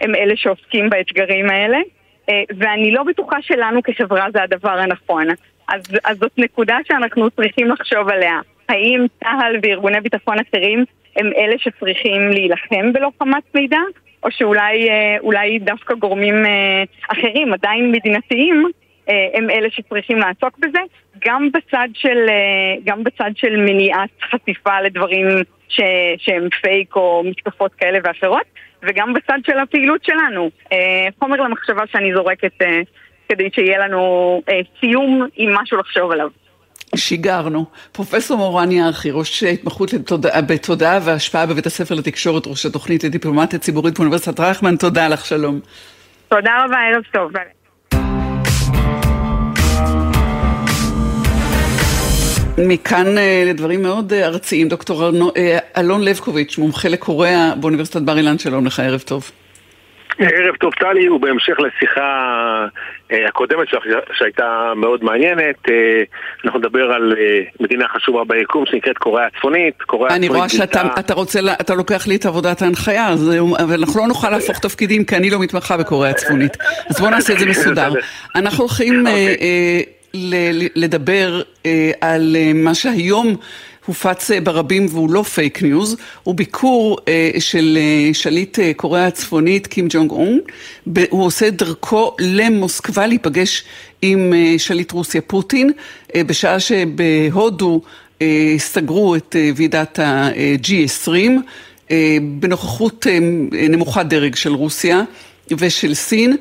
הם 0.00 0.14
אלה 0.14 0.36
שעוסקים 0.36 0.90
באתגרים 0.90 1.50
האלה, 1.50 1.78
uh, 1.78 2.30
ואני 2.58 2.90
לא 2.90 3.02
בטוחה 3.02 3.36
שלנו 3.42 3.82
כחברה 3.82 4.26
זה 4.32 4.42
הדבר 4.42 4.78
הנכון. 4.78 5.26
אז, 5.68 5.82
אז 6.04 6.18
זאת 6.18 6.32
נקודה 6.38 6.78
שאנחנו 6.88 7.30
צריכים 7.30 7.68
לחשוב 7.68 8.08
עליה. 8.08 8.40
האם 8.68 9.06
צה"ל 9.20 9.56
וארגוני 9.62 10.00
ביטחון 10.00 10.36
אחרים 10.38 10.84
הם 11.16 11.30
אלה 11.36 11.54
שצריכים 11.58 12.30
להילחם 12.30 12.92
בלוחמת 12.92 13.42
מידע, 13.54 13.78
או 14.22 14.30
שאולי 14.30 15.58
דווקא 15.58 15.94
גורמים 15.94 16.34
אחרים, 17.08 17.52
עדיין 17.52 17.92
מדינתיים, 17.92 18.66
אה, 18.66 18.85
הם 19.34 19.50
אלה 19.50 19.68
שצריכים 19.70 20.18
לעסוק 20.18 20.58
בזה, 20.58 20.78
גם 21.26 21.48
בצד 21.52 21.88
של, 21.94 22.28
אה, 22.28 22.80
גם 22.84 23.04
בצד 23.04 23.30
של 23.34 23.56
מניעת 23.56 24.10
חשיפה 24.30 24.80
לדברים 24.80 25.26
ש, 25.68 25.80
שהם 26.18 26.48
פייק 26.62 26.96
או 26.96 27.22
מתקפות 27.24 27.74
כאלה 27.74 27.98
ואחרות, 28.04 28.46
וגם 28.82 29.14
בצד 29.14 29.38
של 29.46 29.58
הפעילות 29.58 30.04
שלנו. 30.04 30.50
אה, 30.72 31.08
חומר 31.18 31.36
למחשבה 31.36 31.82
שאני 31.92 32.14
זורקת 32.14 32.52
כדי 33.28 33.48
שיהיה 33.54 33.78
לנו 33.78 34.42
סיום 34.80 35.26
עם 35.36 35.54
משהו 35.54 35.78
לחשוב 35.78 36.10
עליו. 36.10 36.28
שיגרנו. 36.94 37.64
פרופסור 37.92 38.38
מורני 38.38 38.82
ארכי, 38.82 39.10
ראש 39.10 39.42
התמחות 39.42 39.92
לתודעה, 39.92 40.42
בתודעה 40.42 40.98
והשפעה 41.04 41.46
בבית 41.46 41.66
הספר 41.66 41.94
לתקשורת, 41.94 42.46
ראש 42.46 42.66
התוכנית 42.66 43.04
לדיפלומטיה 43.04 43.58
ציבורית 43.58 43.94
באוניברסיטת 43.94 44.40
רייכמן, 44.40 44.76
תודה 44.76 45.08
לך, 45.08 45.26
שלום. 45.26 45.60
תודה 46.28 46.64
רבה, 46.64 46.76
ערב 46.76 47.02
טוב. 47.12 47.32
מכאן 52.58 53.18
אה, 53.18 53.42
לדברים 53.46 53.82
מאוד 53.82 54.12
אה, 54.12 54.26
ארציים, 54.26 54.68
דוקטור 54.68 55.02
אה, 55.36 55.58
אלון 55.78 56.04
לבקוביץ', 56.04 56.58
מומחה 56.58 56.88
לקוריאה 56.88 57.52
באוניברסיטת 57.60 58.02
בר 58.02 58.18
אילן, 58.18 58.38
שלום 58.38 58.66
לך, 58.66 58.80
ערב 58.80 59.00
טוב. 59.00 59.30
ערב 60.18 60.56
טוב 60.56 60.72
טלי, 60.72 61.06
הוא 61.06 61.20
בהמשך 61.20 61.56
לשיחה 61.58 62.02
הקודמת 63.28 63.68
שהייתה 64.12 64.72
מאוד 64.76 65.04
מעניינת. 65.04 65.56
אנחנו 66.44 66.58
נדבר 66.58 66.92
על 66.92 67.14
מדינה 67.60 67.88
חשובה 67.88 68.24
ביקום 68.24 68.66
שנקראת 68.66 68.98
קוריאה 68.98 69.26
הצפונית. 69.26 69.74
אני 70.10 70.28
רואה 70.28 70.48
שאתה 70.48 71.14
רוצה, 71.14 71.40
אתה 71.60 71.74
לוקח 71.74 72.06
לי 72.06 72.16
את 72.16 72.26
עבודת 72.26 72.62
ההנחיה, 72.62 73.08
אבל 73.58 73.84
אנחנו 73.84 74.00
לא 74.00 74.06
נוכל 74.06 74.30
להפוך 74.30 74.58
תפקידים 74.58 75.04
כי 75.04 75.16
אני 75.16 75.30
לא 75.30 75.38
מתמחה 75.38 75.76
בקוריאה 75.76 76.10
הצפונית. 76.10 76.56
אז 76.90 77.00
בואו 77.00 77.10
נעשה 77.10 77.32
את 77.32 77.38
זה 77.38 77.46
מסודר. 77.46 77.92
אנחנו 78.36 78.64
הולכים 78.64 79.06
אוקיי. 79.06 79.36
לדבר 80.14 81.42
על 82.00 82.36
מה 82.54 82.74
שהיום... 82.74 83.36
הופץ 83.86 84.30
אה, 84.30 84.40
ברבים 84.40 84.86
והוא 84.90 85.10
לא 85.10 85.22
פייק 85.22 85.62
ניוז, 85.62 85.96
הוא 86.22 86.34
ביקור 86.34 86.98
אה, 87.08 87.30
של 87.38 87.78
אה, 87.80 88.14
שליט 88.14 88.58
קוריאה 88.76 89.06
הצפונית 89.06 89.66
קים 89.66 89.86
ג'ונג 89.90 90.10
און, 90.10 90.40
הוא 91.10 91.24
עושה 91.24 91.50
דרכו 91.50 92.16
למוסקבה 92.20 93.06
להיפגש 93.06 93.64
עם 94.02 94.32
שליט 94.58 94.92
רוסיה 94.92 95.20
פוטין, 95.20 95.72
בשעה 96.16 96.60
שבהודו 96.60 97.80
סגרו 98.58 99.16
את 99.16 99.36
ועידת 99.56 99.98
ה-G20 99.98 101.30
בנוכחות 102.22 103.06
נמוכת 103.52 104.06
דרג 104.06 104.34
של 104.34 104.52
רוסיה 104.52 105.02
ושל 105.58 105.94
סין. 105.94 106.36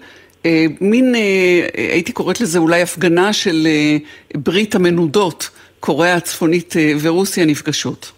מין, 0.81 1.15
הייתי 1.73 2.11
קוראת 2.11 2.41
לזה 2.41 2.59
אולי 2.59 2.81
הפגנה 2.81 3.33
של 3.33 3.67
ברית 4.35 4.75
המנודות 4.75 5.49
קוריאה 5.85 6.15
הצפונית 6.15 6.77
אה, 6.77 6.91
ורוסיה 7.03 7.45
נפגשות. 7.45 8.11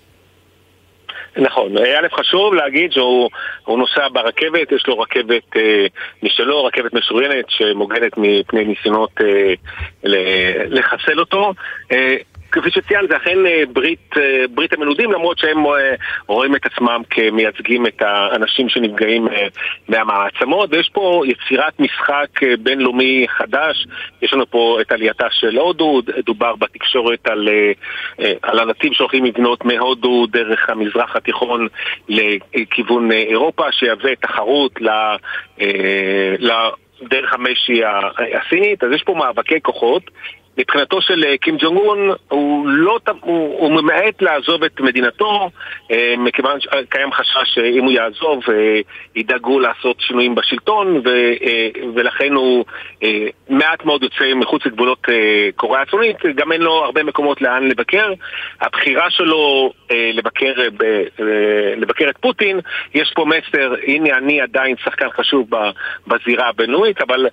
נכון, 1.38 1.78
א' 1.78 2.08
חשוב 2.20 2.54
להגיד 2.54 2.92
שהוא 2.92 3.30
נוסע 3.68 4.08
ברכבת, 4.12 4.72
יש 4.72 4.88
לו 4.88 5.00
רכבת 5.00 5.58
אה, 5.58 5.86
משלו, 6.24 6.66
רכבת 6.66 6.94
משוריינת 6.94 7.46
שמוגנת 7.50 8.18
מפני 8.18 8.66
ניסיונות 8.66 9.12
אה, 9.22 9.54
לחסל 10.68 11.20
אותו. 11.20 11.54
אה, 11.92 12.16
כפי 12.62 12.72
שציינת, 12.72 13.10
זה 13.10 13.18
אכן 13.18 13.46
אה, 13.46 13.64
ברית, 13.74 14.18
אה, 14.18 14.46
ברית 14.50 14.74
המנודים, 14.74 15.12
למרות 15.12 15.40
שהם 15.40 15.66
אה, 15.66 15.96
רואים 16.28 16.56
את 16.56 16.66
עצמם 16.66 17.02
כמייצגים 17.10 17.88
את 17.88 18.02
האנשים 18.02 18.70
שנפגעים 18.70 19.28
מהמעצמות, 19.90 20.70
ויש 20.74 20.90
פה 20.94 21.24
יצירת 21.26 21.80
משחק 21.80 22.44
בינלאומי 22.60 23.26
חדש. 23.30 23.88
יש 24.22 24.34
לנו 24.34 24.50
פה 24.50 24.78
את 24.82 24.92
עלייתה 24.92 25.28
של 25.32 25.58
הודו, 25.58 26.02
דובר 26.26 26.56
בתקשורת 26.56 27.28
על, 27.28 27.50
על 28.42 28.60
הנתיב 28.60 28.94
שהולכים 28.94 29.26
לבנות 29.26 29.66
מהודו 29.66 30.26
דרך 30.26 30.70
המזרח 30.70 31.16
התיכון 31.16 31.68
לכיוון 32.10 33.12
אירופה, 33.12 33.72
שיהווה 33.72 34.16
תחרות 34.16 34.82
ל... 34.82 34.90
דרך 37.02 37.34
המשי 37.34 37.82
הסינית, 38.40 38.84
אז 38.84 38.92
יש 38.92 39.04
פה 39.04 39.14
מאבקי 39.14 39.62
כוחות 39.62 40.04
מבחינתו 40.58 41.02
של 41.02 41.24
אה, 41.28 41.38
קים 41.38 41.58
ג'ונג 41.58 41.78
און, 41.78 42.12
הוא, 42.28 42.68
לא, 42.68 43.00
הוא, 43.22 43.60
הוא 43.60 43.72
ממעט 43.72 44.22
לעזוב 44.22 44.64
את 44.64 44.80
מדינתו, 44.80 45.50
אה, 45.92 46.14
מכיוון 46.18 46.60
שקיים 46.60 47.12
חשש 47.12 47.54
שאם 47.54 47.84
הוא 47.84 47.92
יעזוב, 47.92 48.44
אה, 48.50 48.80
ידאגו 49.16 49.60
לעשות 49.60 50.00
שינויים 50.00 50.36
בשלטון, 50.36 51.02
ו, 51.06 51.10
ולכן 51.96 52.34
הוא 52.34 52.66
מעט 53.50 53.86
מאוד 53.86 54.04
יוצא 54.04 54.34
מחוץ 54.36 54.66
לגבולות 54.66 55.08
קוריאה 55.56 55.82
הצפונית, 55.82 56.18
גם 56.36 56.52
אין 56.52 56.62
לו 56.62 56.72
הרבה 56.72 57.04
מקומות 57.04 57.42
לאן 57.42 57.68
לבקר. 57.68 58.14
הבחירה 58.62 59.10
שלו 59.10 59.74
לבקר, 60.14 60.54
לבקר 61.78 62.10
את 62.10 62.18
פוטין, 62.18 62.60
יש 62.94 63.12
פה 63.16 63.26
מסר, 63.26 63.74
הנה 63.88 64.18
אני 64.18 64.42
עדיין 64.42 64.76
שחקן 64.84 65.10
חשוב 65.10 65.50
בזירה 66.08 66.48
הבינלאומית, 66.50 67.02
אבל 67.02 67.28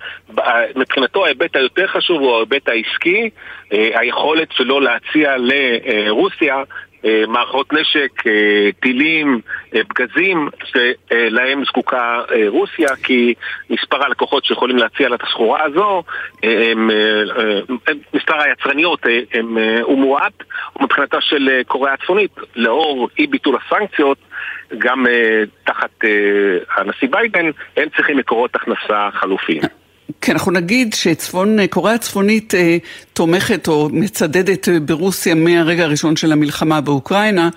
מבחינתו 0.76 1.24
ההיבט 1.24 1.56
היותר 1.56 1.86
חשוב 1.86 2.20
הוא 2.20 2.36
ההיבט 2.36 2.68
העסקי. 2.68 3.13
אה, 3.72 4.00
היכולת 4.00 4.52
שלו 4.52 4.80
להציע 4.80 5.34
לרוסיה 5.38 6.62
אה, 7.04 7.24
מערכות 7.28 7.72
נשק, 7.72 8.26
אה, 8.26 8.68
טילים, 8.80 9.40
פגזים, 9.88 10.48
שלהם 10.64 11.64
זקוקה 11.64 12.22
רוסיה, 12.48 12.96
כי 13.02 13.34
מספר 13.70 14.04
הלקוחות 14.04 14.44
שיכולים 14.44 14.76
להציע 14.76 15.08
לה 15.08 15.16
את 15.16 15.22
הסחורה 15.22 15.62
הזו, 15.62 16.02
הם, 16.42 16.90
מספר 18.14 18.40
היצרניות 18.40 19.00
הם, 19.32 19.58
הוא 19.82 19.98
מועט, 19.98 20.32
ומבחינתה 20.76 21.20
של 21.20 21.62
קוריאה 21.66 21.94
הצפונית, 21.94 22.30
לאור 22.56 23.08
אי 23.18 23.26
ביטול 23.26 23.56
הסנקציות, 23.56 24.18
גם 24.78 25.06
תחת 25.64 26.04
הנשיא 26.76 27.08
ביידן, 27.10 27.50
הם 27.76 27.88
צריכים 27.96 28.16
מקורות 28.16 28.56
הכנסה 28.56 29.08
חלופיים. 29.12 29.62
כן, 30.20 30.32
אנחנו 30.32 30.52
נגיד 30.52 30.94
שצפון, 30.94 31.66
קוריאה 31.66 31.94
הצפונית 31.94 32.54
אה, 32.54 32.76
תומכת 33.12 33.68
או 33.68 33.88
מצדדת 33.92 34.68
אה, 34.68 34.80
ברוסיה 34.80 35.34
מהרגע 35.34 35.84
הראשון 35.84 36.16
של 36.16 36.32
המלחמה 36.32 36.80
באוקראינה, 36.80 37.48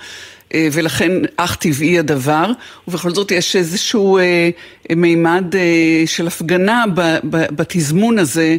אה, 0.54 0.68
ולכן 0.72 1.12
אך 1.38 1.56
טבעי 1.56 2.00
הדבר, 2.00 2.52
ובכל 2.88 3.12
זאת 3.12 3.32
יש 3.32 3.56
איזשהו 3.56 4.18
אה, 4.18 4.50
מימד 4.96 5.56
אה, 5.56 6.04
של 6.06 6.28
הפגנה 6.28 6.84
ב, 6.94 7.02
ב, 7.30 7.46
בתזמון 7.52 8.20
הזה 8.20 8.58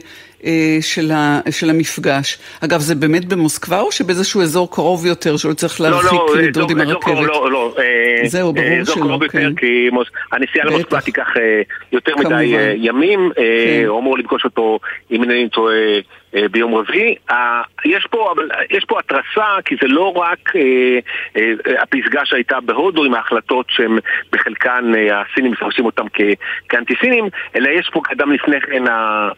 של, 0.81 1.11
ה, 1.11 1.40
של 1.51 1.70
המפגש. 1.70 2.38
אגב, 2.64 2.81
זה 2.81 2.94
באמת 2.94 3.24
במוסקבה 3.24 3.81
או 3.81 3.92
שבאיזשהו 3.92 4.42
אזור 4.42 4.70
קרוב 4.70 5.07
יותר 5.07 5.37
שלא 5.37 5.53
צריך 5.53 5.81
לא, 5.81 5.90
להרחיק 5.90 6.12
לא, 6.12 6.37
לא, 6.37 6.42
לדוד 6.42 6.70
עם 6.70 6.81
הרכבת? 6.81 7.14
לא, 7.14 7.27
לא, 7.27 7.51
לא. 7.51 7.74
אה, 7.79 8.29
זהו, 8.29 8.53
ברור 8.53 8.66
שלא. 8.66 8.81
אזור 8.81 8.96
קרוב 8.96 9.22
יותר, 9.22 9.38
כן. 9.38 9.55
כי 9.55 9.88
הנסיעה 10.33 10.64
למוסקבה 10.66 11.01
תיקח 11.01 11.29
אה, 11.37 11.62
יותר 11.92 12.16
מדי 12.16 12.44
ימים, 12.77 13.31
כן. 13.37 13.85
הוא 13.87 14.01
אמור 14.01 14.18
לפגוש 14.18 14.44
אותו, 14.44 14.79
אם 15.11 15.22
אינני 15.22 15.48
טועה, 15.48 15.74
ביום 16.50 16.74
רביעי. 16.74 17.14
יש 17.84 18.06
פה, 18.10 18.34
יש 18.70 18.84
פה 18.84 18.98
התרסה, 18.98 19.56
כי 19.64 19.74
זה 19.82 19.88
לא 19.88 20.12
רק 20.16 20.52
הפסגה 21.82 22.20
שהייתה 22.24 22.60
בהודו 22.60 23.04
עם 23.04 23.14
ההחלטות 23.14 23.66
שהם 23.68 23.98
בחלקן 24.32 24.92
הסינים 25.12 25.52
מפרשים 25.52 25.84
אותם 25.84 26.04
כאנטי-סינים, 26.68 27.28
אלא 27.56 27.68
יש 27.68 27.90
פה 27.92 28.00
קדם 28.04 28.32
לפני 28.32 28.60
כן 28.60 28.84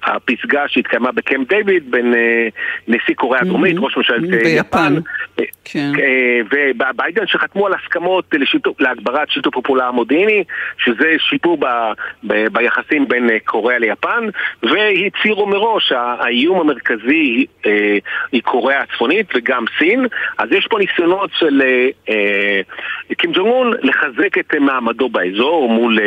הפסגה 0.02 0.68
שהתקיימה 0.68 1.12
בקמפ 1.12 1.48
דיוויד 1.48 1.90
בין 1.90 2.14
אה, 2.14 2.48
נשיא 2.88 3.14
קוריאה 3.14 3.42
הדרומית, 3.42 3.76
ראש 3.78 3.96
ממשלת 3.96 4.32
אה, 4.32 4.48
יפן, 4.48 4.94
אה, 5.40 5.44
כן. 5.64 5.92
וביידן 6.50 7.26
שחתמו 7.26 7.66
על 7.66 7.74
הסכמות 7.74 8.34
להגברת 8.80 9.30
שיתוף 9.30 9.56
הפעולה 9.56 9.88
המודיעיני, 9.88 10.44
שזה 10.78 11.16
שיפור 11.18 11.58
ביחסים 12.52 13.08
בין 13.08 13.30
קוריאה 13.44 13.78
ליפן, 13.78 14.24
והצהירו 14.62 15.46
מראש 15.46 15.92
האיום 15.92 16.60
המרכזי 16.60 16.79
היא 18.32 18.42
קוריאה 18.42 18.82
הצפונית 18.82 19.26
וגם 19.34 19.64
סין, 19.78 20.06
אז 20.38 20.48
יש 20.52 20.66
פה 20.70 20.78
ניסיונות 20.78 21.30
של 21.32 21.62
קים 23.18 23.32
ג'ונג 23.32 23.74
לחזק 23.82 24.38
את 24.38 24.54
מעמדו 24.54 25.08
באזור 25.08 25.68
מול 25.68 25.98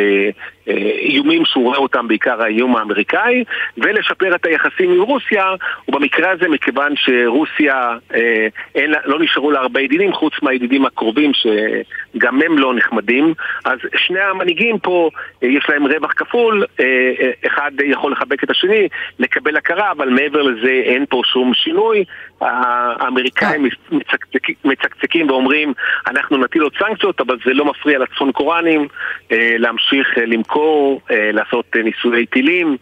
איומים 0.66 1.44
שהוא 1.44 1.64
רואה 1.64 1.78
אותם 1.78 2.08
בעיקר 2.08 2.42
האיום 2.42 2.76
האמריקאי, 2.76 3.44
ולשפר 3.78 4.34
את 4.34 4.46
היחסים 4.46 4.90
עם 4.90 5.00
רוסיה, 5.00 5.44
ובמקרה 5.88 6.30
הזה 6.30 6.48
מכיוון 6.48 6.92
שרוסיה 6.96 7.96
אה, 8.14 8.46
אין, 8.74 8.92
לא 9.04 9.18
נשארו 9.20 9.50
לה 9.50 9.60
הרבה 9.60 9.80
ידידים 9.80 10.12
חוץ 10.12 10.32
מהידידים 10.42 10.86
הקרובים 10.86 11.30
שגם 11.34 12.42
הם 12.42 12.58
לא 12.58 12.74
נחמדים, 12.74 13.34
אז 13.64 13.78
שני 13.96 14.20
המנהיגים 14.20 14.78
פה 14.78 15.10
אה, 15.42 15.48
יש 15.48 15.64
להם 15.68 15.86
רווח 15.86 16.12
כפול, 16.16 16.64
אה, 16.80 16.84
אה, 17.20 17.30
אחד 17.46 17.70
יכול 17.84 18.12
לחבק 18.12 18.44
את 18.44 18.50
השני, 18.50 18.88
לקבל 19.18 19.56
הכרה, 19.56 19.90
אבל 19.90 20.08
מעבר 20.08 20.42
לזה 20.42 20.80
אין 20.84 21.04
פה 21.08 21.22
שום 21.24 21.54
שינוי. 21.54 22.04
האמריקאים 22.40 23.68
מצקצקים, 23.90 24.54
מצקצקים 24.64 25.30
ואומרים 25.30 25.72
אנחנו 26.06 26.36
נטיל 26.36 26.62
עוד 26.62 26.72
סנקציות, 26.78 27.20
אבל 27.20 27.36
זה 27.44 27.52
לא 27.54 27.64
מפריע 27.64 27.98
לצפון 27.98 28.32
קוראנים 28.32 28.88
אה, 29.32 29.54
להמשיך 29.58 30.18
אה, 30.18 30.26
למכור, 30.26 31.00
אה, 31.10 31.30
לעשות 31.32 31.76
ניסויי 31.84 32.26
טילים. 32.26 32.76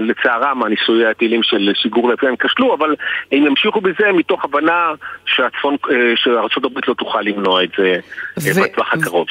לצערם 0.00 0.62
הניסויי 0.62 1.06
הטילים 1.06 1.42
של 1.42 1.72
שיגור 1.74 2.12
לפעמים 2.12 2.36
כשלו, 2.36 2.74
אבל 2.74 2.94
הם 3.32 3.46
ימשיכו 3.46 3.80
בזה 3.80 4.12
מתוך 4.12 4.44
הבנה 4.44 4.92
שהצפון, 5.26 5.76
שארה"ב 6.16 6.78
לא 6.88 6.94
תוכל 6.94 7.20
למנוע 7.20 7.64
את 7.64 7.68
זה 7.78 7.96
ו... 8.40 8.62
בטווח 8.62 8.92
הקרוב. 8.92 9.26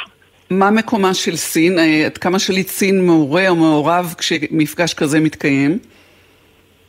מה 0.50 0.72
מקומה 0.72 1.14
של 1.14 1.36
סין? 1.36 1.80
עד 2.06 2.18
כמה 2.18 2.40
שליט 2.40 2.68
סין 2.68 3.06
מעורה 3.06 3.50
או 3.50 3.56
מעורב 3.56 4.14
כשמפגש 4.18 4.94
כזה 4.94 5.20
מתקיים? 5.20 5.80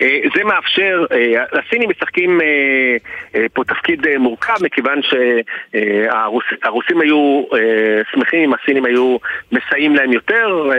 אה, 0.02 0.20
זה 0.36 0.44
מאפשר, 0.44 1.04
אה, 1.12 1.44
הסינים 1.52 1.90
משחקים 1.90 2.40
אה, 2.40 3.46
פה 3.52 3.64
תפקיד 3.64 4.06
מורכב 4.18 4.54
מכיוון 4.62 5.00
שהרוסים 5.02 7.00
היו 7.00 7.44
שמחים 8.12 8.40
אם 8.40 8.52
הסינים 8.54 8.84
היו 8.84 9.16
מסייעים 9.52 9.96
להם 9.96 10.12
יותר. 10.12 10.70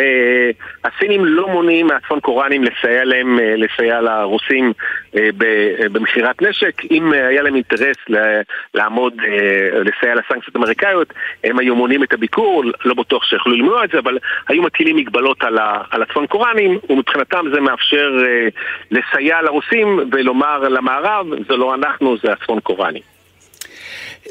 הסינים 0.83 1.25
לא 1.25 1.47
מונעים 1.47 1.87
מהצפון 1.87 2.19
קוראנים 2.19 2.63
לסייע 2.63 3.03
להם, 3.03 3.39
לסייע 3.41 4.01
לרוסים 4.01 4.73
במכירת 5.91 6.41
נשק. 6.41 6.81
אם 6.91 7.13
היה 7.13 7.41
להם 7.41 7.55
אינטרס 7.55 7.97
לעמוד, 8.73 9.13
לסייע 9.73 10.15
לסנקציות 10.15 10.55
האמריקאיות, 10.55 11.13
הם 11.43 11.59
היו 11.59 11.75
מונעים 11.75 12.03
את 12.03 12.13
הביקור, 12.13 12.63
לא 12.85 12.93
בטוח 12.93 13.23
שיכולו 13.23 13.55
למנוע 13.55 13.83
את 13.83 13.89
זה, 13.89 13.99
אבל 13.99 14.17
היו 14.47 14.61
מטילים 14.63 14.95
מגבלות 14.95 15.43
על 15.91 16.01
הצפון 16.01 16.27
קוראנים, 16.27 16.79
ומבחינתם 16.89 17.45
זה 17.53 17.61
מאפשר 17.61 18.11
לסייע 19.09 19.41
לרוסים 19.41 19.99
ולומר 20.11 20.59
למערב, 20.59 21.25
זה 21.49 21.55
לא 21.55 21.75
אנחנו, 21.75 22.15
זה 22.23 22.31
הצפון 22.31 22.59
קוראני. 22.59 22.99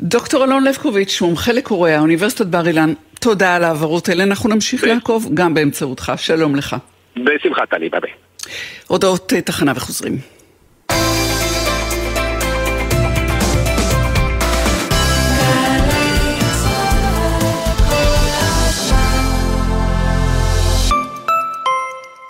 דוקטור 0.03 0.45
אלון 0.45 0.65
לבקוביץ', 0.65 1.23
מומחה 1.23 1.53
לקוריאה, 1.53 2.01
אוניברסיטת 2.01 2.47
בר 2.47 2.67
אילן, 2.67 2.93
תודה 3.21 3.57
על 3.57 3.65
העברות 3.65 4.09
האלה, 4.09 4.25
אנחנו 4.25 4.49
נמשיך 4.49 4.85
ב- 4.85 4.87
לעקוב 4.87 5.31
גם 5.35 5.55
באמצעותך, 5.55 6.13
שלום 6.17 6.57
לך. 6.57 6.77
בשמחה 7.17 7.67
טלי, 7.67 7.89
ביי 7.89 8.01
ביי. 8.01 8.11
הודעות 8.87 9.33
אה, 9.33 9.41
תחנה 9.41 9.73
וחוזרים. 9.77 10.36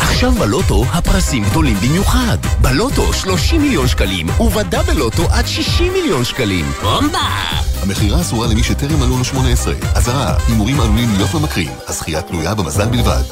עכשיו 0.00 0.32
בלוטו 0.32 0.84
הפרסים 0.92 1.44
גדולים 1.44 1.76
במיוחד. 1.76 2.36
בלוטו 2.60 3.12
30 3.12 3.62
מיליון 3.62 3.88
שקלים, 3.88 4.26
ובדה 4.40 4.82
בלוטו 4.82 5.22
עד 5.30 5.46
60 5.46 5.92
מיליון 5.92 6.24
שקלים. 6.24 6.64
בומבה! 6.82 7.18
המכירה 7.82 8.20
אסורה 8.20 8.48
למי 8.48 8.62
שטרם 8.62 8.98
מלאו 8.98 9.18
לו 9.18 9.24
18. 9.24 9.74
אזהרה, 9.94 10.36
הימורים 10.48 10.80
עלולים 10.80 11.08
להיות 11.16 11.34
ממכרים. 11.34 11.68
הזכייה 11.88 12.22
תלויה 12.22 12.54
במזל 12.54 12.86
בלבד. 12.86 13.22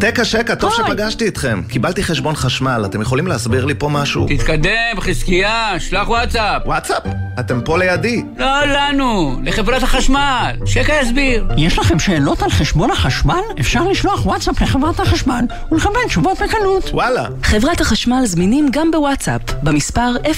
תקה 0.00 0.24
שקה, 0.24 0.56
טוב 0.56 0.72
שפגשתי 0.76 1.28
אתכם. 1.28 1.62
קיבלתי 1.68 2.02
חשבון 2.04 2.34
חשמל, 2.34 2.82
אתם 2.86 3.00
יכולים 3.00 3.26
להסביר 3.26 3.64
לי 3.64 3.74
פה 3.74 3.88
משהו? 3.88 4.26
תתקדם, 4.28 5.00
חזקיה, 5.00 5.74
שלח 5.78 6.08
וואטסאפ. 6.08 6.62
וואטסאפ? 6.66 7.25
אתם 7.40 7.60
פה 7.64 7.78
לידי. 7.78 8.22
לא 8.38 8.66
לנו, 8.66 9.40
לחברת 9.42 9.82
החשמל. 9.82 10.56
שקה 10.66 10.92
יסביר. 11.02 11.48
יש 11.56 11.78
לכם 11.78 11.98
שאלות 11.98 12.42
על 12.42 12.50
חשבון 12.50 12.90
החשמל? 12.90 13.40
אפשר 13.60 13.84
לשלוח 13.84 14.26
וואטסאפ 14.26 14.60
לחברת 14.60 15.00
החשמל 15.00 15.44
ולקבל 15.72 16.00
תשובות 16.06 16.38
בקלות. 16.42 16.90
וואלה. 16.92 17.26
חברת 17.42 17.80
החשמל 17.80 18.22
זמינים 18.24 18.68
גם 18.72 18.90
בוואטסאפ, 18.90 19.40
במספר 19.62 20.14
055-7000-103. 20.24 20.28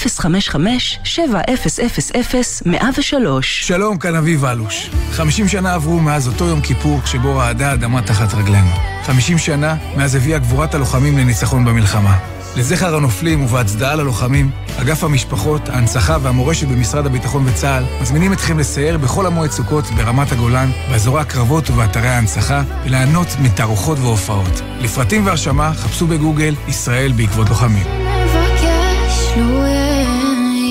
שלום, 3.41 3.97
כאן 3.97 4.15
אביב 4.15 4.45
אלוש. 4.45 4.89
50 5.11 5.47
שנה 5.47 5.73
עברו 5.73 5.99
מאז 5.99 6.27
אותו 6.27 6.45
יום 6.45 6.61
כיפור 6.61 6.99
שבו 7.05 7.35
רעדה 7.35 7.71
האדמה 7.71 8.01
תחת 8.01 8.33
רגלינו. 8.33 8.71
50 9.03 9.37
שנה 9.37 9.75
מאז 9.97 10.15
הביאה 10.15 10.39
גבורת 10.39 10.75
הלוחמים 10.75 11.17
לניצחון 11.17 11.65
במלחמה. 11.65 12.38
לזכר 12.55 12.95
הנופלים 12.95 13.43
ובהצדעה 13.43 13.95
ללוחמים, 13.95 14.51
אגף 14.81 15.03
המשפחות, 15.03 15.69
ההנצחה 15.69 16.17
והמורשת 16.21 16.67
במשרד 16.67 17.05
הביטחון 17.05 17.47
וצה"ל 17.47 17.83
מזמינים 18.01 18.33
אתכם 18.33 18.59
לסייר 18.59 18.97
בכל 18.97 19.25
המועד 19.25 19.51
סוכות 19.51 19.85
ברמת 19.85 20.31
הגולן, 20.31 20.69
באזורי 20.89 21.21
הקרבות 21.21 21.69
ובאתרי 21.69 22.07
ההנצחה, 22.07 22.63
וליהנות 22.85 23.27
מתערוכות 23.41 23.99
והופעות. 23.99 24.61
לפרטים 24.81 25.25
והרשמה 25.25 25.73
חפשו 25.73 26.07
בגוגל 26.07 26.55
ישראל 26.67 27.11
בעקבות 27.11 27.49
לוחמים. 27.49 27.87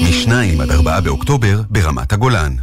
מ-2 0.02 0.62
עד 0.62 0.70
4 0.70 1.00
באוקטובר 1.00 1.62
ברמת 1.70 2.12
הגולן. 2.12 2.56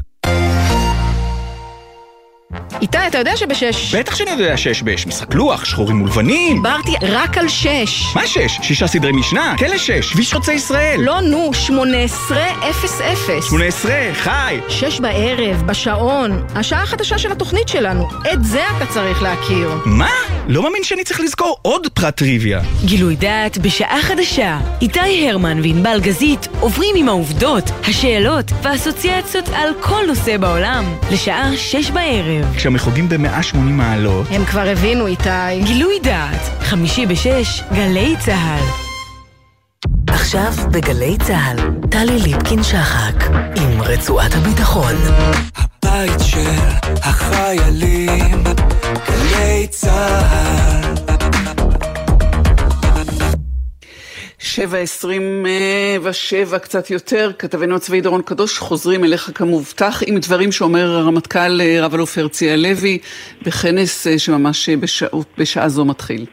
איתי, 2.82 2.98
אתה 3.08 3.18
יודע 3.18 3.38
שבשש... 3.38 3.96
בטח 3.96 4.16
שאני 4.16 4.32
יודע 4.32 4.58
שיש 4.58 4.84
בש. 4.84 5.08
משחק 5.08 5.34
לוח, 5.36 5.66
שחורים 5.66 6.02
ולבנים. 6.02 6.56
דיברתי 6.56 6.92
רק 7.02 7.38
על 7.38 7.48
שש. 7.48 8.16
מה 8.16 8.28
שש? 8.28 8.60
שישה 8.62 8.88
סדרי 8.88 9.12
משנה? 9.12 9.56
כלא 9.58 9.78
שש. 9.78 10.12
כביש 10.12 10.34
חוצה 10.34 10.54
ישראל. 10.54 11.02
לא, 11.02 11.22
נו, 11.22 11.54
שמונה 11.54 11.98
עשרה 11.98 12.70
אפס 12.70 13.02
אפס. 13.02 13.46
שמונה 13.50 13.66
עשרה, 13.66 14.10
חי. 14.14 14.60
שש 14.70 15.00
בערב, 15.00 15.64
בשעון. 15.66 16.44
השעה 16.56 16.84
החדשה 16.84 17.18
של 17.18 17.32
התוכנית 17.32 17.68
שלנו. 17.68 18.08
את 18.34 18.44
זה 18.44 18.64
אתה 18.78 18.86
צריך 18.86 19.22
להכיר. 19.24 19.70
מה? 19.86 20.10
לא 20.48 20.64
מאמין 20.64 20.84
שאני 20.84 21.04
צריך 21.04 21.20
לזכור 21.20 21.58
עוד 21.62 21.88
פרט 21.94 22.18
טריוויה. 22.18 22.62
גילוי 22.86 23.16
דעת 23.16 23.58
בשעה 23.58 24.02
חדשה. 24.02 24.60
איתי 24.82 25.30
הרמן 25.30 25.60
וענבל 25.64 26.00
גזית 26.02 26.48
עוברים 26.60 26.96
עם 26.96 27.10
העובדות, 27.10 27.72
השאלות 27.88 28.52
והאסוציאציות 28.62 29.50
על 29.54 29.70
כל 29.82 30.02
נושא 30.08 30.38
בעולם. 30.38 30.86
לשעה 31.12 31.58
שש 31.58 31.92
בערב. 31.92 32.45
כשהמחוגים 32.56 33.10
ב-180 33.10 33.58
מעלות... 33.58 34.28
הם 34.32 34.46
כבר 34.46 34.68
הבינו, 34.70 35.08
איתי. 35.08 35.62
גילוי 35.64 36.00
דעת, 36.04 36.50
חמישי 36.62 37.06
בשש, 37.06 37.64
גלי 37.74 38.16
צה"ל. 38.20 38.64
עכשיו 40.08 40.54
בגלי 40.72 41.18
צה"ל, 41.28 41.58
טלי 41.90 42.20
ליפקין-שחק, 42.20 43.24
עם 43.56 43.82
רצועת 43.82 44.36
הביטחון. 44.36 44.94
הבית 45.56 46.20
של 46.20 46.60
החיילים, 47.04 48.44
גלי 49.08 49.68
צה"ל. 49.70 50.85
שבע 54.56 54.78
עשרים 54.78 55.46
ושבע, 56.04 56.60
קצת 56.60 56.90
יותר, 56.90 57.32
כתבנו 57.40 57.76
הצבאי 57.76 58.02
דורון 58.02 58.22
קדוש, 58.22 58.60
חוזרים 58.60 59.04
אליך 59.04 59.32
כמובטח 59.36 60.02
עם 60.08 60.16
דברים 60.18 60.52
שאומר 60.52 60.86
הרמטכ"ל 60.86 61.62
רב 61.82 61.94
אלוף 61.94 62.18
הרצי 62.18 62.50
הלוי 62.50 63.00
בכנס 63.46 64.08
שממש 64.18 64.70
בשעות, 64.70 65.28
בשעה 65.38 65.70
זו 65.70 65.86
מתחיל. 65.86 66.26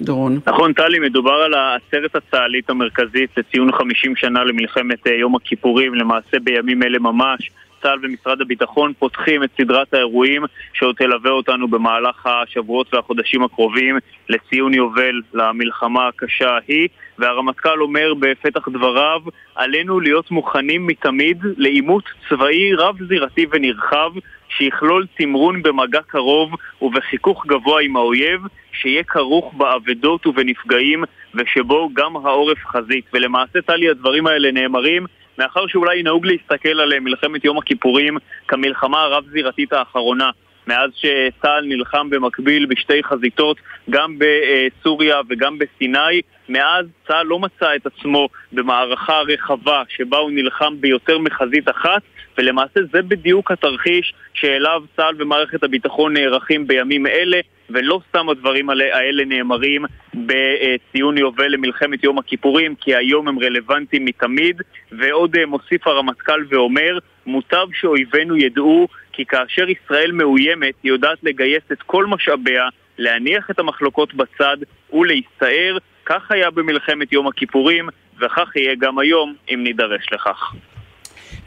דורון. 0.00 0.40
נכון, 0.46 0.72
טלי, 0.72 0.98
מדובר 0.98 1.32
על 1.44 1.54
העצרת 1.54 2.16
הצה"לית 2.16 2.70
המרכזית 2.70 3.30
לציון 3.36 3.72
50 3.72 4.16
שנה 4.16 4.44
למלחמת 4.44 5.06
יום 5.06 5.36
הכיפורים, 5.36 5.94
למעשה 5.94 6.38
בימים 6.44 6.82
אלה 6.82 6.98
ממש. 6.98 7.50
צה"ל 7.82 7.98
ומשרד 8.02 8.40
הביטחון 8.40 8.92
פותחים 8.98 9.44
את 9.44 9.50
סדרת 9.60 9.94
האירועים 9.94 10.42
שעוד 10.72 10.96
תלווה 10.96 11.30
אותנו 11.30 11.68
במהלך 11.68 12.26
השבועות 12.26 12.94
והחודשים 12.94 13.42
הקרובים 13.42 13.98
לציון 14.28 14.74
יובל 14.74 15.20
למלחמה 15.34 16.08
הקשה 16.08 16.50
ההיא 16.50 16.88
והרמטכ"ל 17.18 17.82
אומר 17.82 18.14
בפתח 18.14 18.68
דבריו 18.68 19.20
עלינו 19.54 20.00
להיות 20.00 20.30
מוכנים 20.30 20.86
מתמיד 20.86 21.38
לעימות 21.56 22.04
צבאי 22.28 22.74
רב-זירתי 22.74 23.46
ונרחב 23.50 24.10
שיכלול 24.48 25.06
תמרון 25.18 25.62
במגע 25.62 26.00
קרוב 26.06 26.50
ובחיכוך 26.82 27.46
גבוה 27.46 27.82
עם 27.82 27.96
האויב 27.96 28.40
שיהיה 28.72 29.02
כרוך 29.02 29.54
באבדות 29.54 30.26
ובנפגעים 30.26 31.04
ושבו 31.34 31.90
גם 31.94 32.16
העורף 32.16 32.58
חזית. 32.66 33.04
ולמעשה 33.12 33.62
טלי 33.62 33.88
הדברים 33.90 34.26
האלה 34.26 34.52
נאמרים 34.52 35.06
מאחר 35.38 35.66
שאולי 35.66 36.02
נהוג 36.02 36.26
להסתכל 36.26 36.80
על 36.80 37.00
מלחמת 37.00 37.44
יום 37.44 37.58
הכיפורים 37.58 38.16
כמלחמה 38.48 39.02
הרב-זירתית 39.02 39.72
האחרונה 39.72 40.30
מאז 40.68 40.90
שצה"ל 40.94 41.64
נלחם 41.64 42.10
במקביל 42.10 42.66
בשתי 42.66 43.02
חזיתות, 43.02 43.56
גם 43.90 44.18
בסוריה 44.18 45.20
וגם 45.28 45.58
בסיני, 45.58 46.20
מאז 46.48 46.86
צה"ל 47.06 47.26
לא 47.26 47.38
מצא 47.38 47.74
את 47.76 47.86
עצמו 47.86 48.28
במערכה 48.52 49.20
רחבה 49.28 49.82
שבה 49.88 50.18
הוא 50.18 50.30
נלחם 50.30 50.74
ביותר 50.80 51.18
מחזית 51.18 51.68
אחת 51.68 52.02
ולמעשה 52.38 52.80
זה 52.92 53.02
בדיוק 53.02 53.50
התרחיש 53.50 54.14
שאליו 54.34 54.82
צה"ל 54.96 55.14
ומערכת 55.18 55.62
הביטחון 55.62 56.16
נערכים 56.16 56.66
בימים 56.66 57.06
אלה 57.06 57.40
ולא 57.70 58.00
סתם 58.08 58.28
הדברים 58.28 58.70
האלה 58.70 59.24
נאמרים 59.24 59.84
בציון 60.14 61.18
יובל 61.18 61.48
למלחמת 61.48 62.04
יום 62.04 62.18
הכיפורים 62.18 62.74
כי 62.74 62.94
היום 62.94 63.28
הם 63.28 63.38
רלוונטיים 63.38 64.04
מתמיד 64.04 64.62
ועוד 64.92 65.36
אה, 65.36 65.46
מוסיף 65.46 65.86
הרמטכ"ל 65.86 66.44
ואומר 66.48 66.98
מוטב 67.26 67.66
שאויבינו 67.72 68.36
ידעו 68.36 68.88
כי 69.12 69.24
כאשר 69.24 69.66
ישראל 69.68 70.12
מאוימת 70.12 70.74
היא 70.82 70.92
יודעת 70.92 71.18
לגייס 71.22 71.62
את 71.72 71.82
כל 71.82 72.06
משאביה 72.06 72.68
להניח 72.98 73.50
את 73.50 73.58
המחלוקות 73.58 74.14
בצד 74.14 74.56
ולהסתער 74.92 75.78
כך 76.06 76.30
היה 76.30 76.50
במלחמת 76.50 77.12
יום 77.12 77.26
הכיפורים 77.26 77.88
וכך 78.20 78.56
יהיה 78.56 78.74
גם 78.74 78.98
היום 78.98 79.34
אם 79.50 79.60
נידרש 79.62 80.06
לכך. 80.12 80.54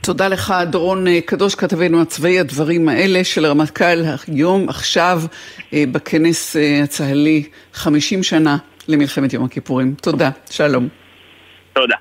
תודה 0.04 0.28
לך, 0.28 0.54
דורון 0.70 1.08
אה, 1.08 1.20
קדוש, 1.26 1.56
כתבנו 1.56 2.02
הצבאי, 2.02 2.40
הדברים 2.40 2.90
האלה 2.90 3.24
של 3.24 3.46
הרמטכ"ל 3.46 4.04
היום, 4.28 4.70
עכשיו, 4.70 5.22
אה, 5.74 5.84
בכנס 5.92 6.56
אה, 6.56 6.84
הצה"לי, 6.84 7.44
50 7.74 8.24
שנה 8.24 8.58
למלחמת 8.88 9.34
יום 9.34 9.44
הכיפורים. 9.44 9.96
תודה, 10.02 10.30
שלום. 10.50 10.88
תודה. 11.74 11.96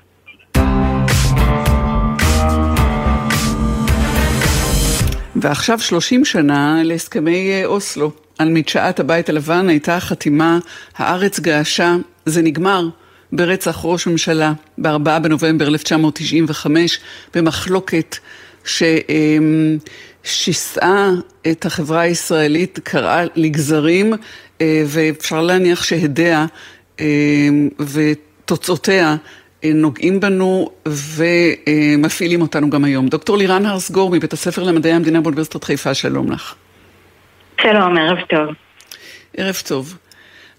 ועכשיו 5.35 5.79
30 5.79 6.25
שנה 6.25 6.81
להסכמי 6.83 7.65
אוסלו. 7.65 8.11
על 8.37 8.49
מדשאת 8.49 8.99
הבית 8.99 9.29
הלבן 9.29 9.69
הייתה 9.69 9.99
חתימה, 9.99 10.59
הארץ 10.97 11.39
געשה, 11.39 11.95
זה 12.25 12.41
נגמר. 12.41 12.87
ברצח 13.31 13.79
ראש 13.83 14.07
ממשלה 14.07 14.53
ב-4 14.77 15.19
בנובמבר 15.19 15.67
1995 15.67 16.99
במחלוקת 17.35 18.17
ששיסעה 20.23 21.09
את 21.51 21.65
החברה 21.65 22.01
הישראלית, 22.01 22.79
קראה 22.83 23.23
לגזרים 23.35 24.13
אה, 24.61 24.83
ואפשר 24.87 25.41
להניח 25.41 25.83
שהדיה 25.83 26.45
אה, 26.99 27.05
ותוצאותיה 27.79 29.15
אה, 29.63 29.71
נוגעים 29.73 30.19
בנו 30.19 30.69
ומפעילים 30.85 32.41
אותנו 32.41 32.69
גם 32.69 32.83
היום. 32.83 33.07
דוקטור 33.07 33.37
לירן 33.37 33.65
הרסגור 33.65 34.11
מבית 34.11 34.33
הספר 34.33 34.63
למדעי 34.63 34.91
המדינה 34.91 35.21
באוניברסיטת 35.21 35.63
חיפה, 35.63 35.93
שלום 35.93 36.31
לך. 36.31 36.55
שלום, 37.61 37.97
ערב 37.97 38.17
טוב. 38.29 38.55
ערב 39.37 39.61
טוב. 39.67 39.97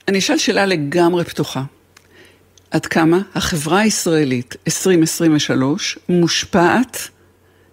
אני 0.09 0.19
אשאל 0.19 0.39
שאלה 0.39 0.67
לגמרי 0.67 1.25
פתוחה. 1.25 1.63
עד 2.73 2.87
כמה 2.87 3.19
החברה 3.35 3.79
הישראלית 3.79 4.57
2023 4.67 5.99
מושפעת 6.09 7.09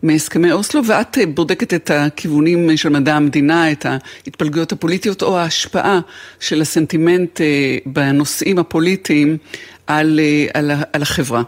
מהסכמי 0.03 0.51
אוסלו, 0.51 0.81
ואת 0.85 1.17
אה, 1.17 1.23
בודקת 1.25 1.73
את 1.73 1.91
הכיוונים 1.93 2.77
של 2.77 2.89
מדע 2.89 3.15
המדינה, 3.15 3.71
את 3.71 3.85
ההתפלגויות 3.85 4.71
הפוליטיות, 4.71 5.21
או 5.21 5.39
ההשפעה 5.39 5.99
של 6.39 6.62
הסנטימנט 6.62 7.41
אה, 7.41 7.77
בנושאים 7.85 8.59
הפוליטיים 8.59 9.38
על, 9.88 10.19
אה, 10.19 10.45
על, 10.53 10.71
על 10.93 11.01
החברה. 11.01 11.41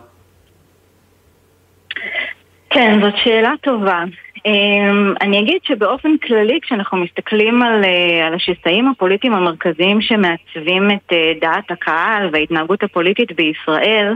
כן, 2.69 2.99
זאת 3.01 3.13
שאלה 3.23 3.51
טובה. 3.63 4.03
אמ, 4.45 5.13
אני 5.21 5.39
אגיד 5.39 5.59
שבאופן 5.63 6.17
כללי 6.17 6.59
כשאנחנו 6.61 6.97
מסתכלים 6.97 7.61
על, 7.61 7.83
אה, 7.83 8.27
על 8.27 8.33
השסעים 8.33 8.87
הפוליטיים 8.87 9.33
המרכזיים 9.33 10.01
שמעצבים 10.01 10.91
את 10.91 11.13
אה, 11.13 11.31
דעת 11.41 11.71
הקהל 11.71 12.29
וההתנהגות 12.33 12.83
הפוליטית 12.83 13.31
בישראל 13.31 14.15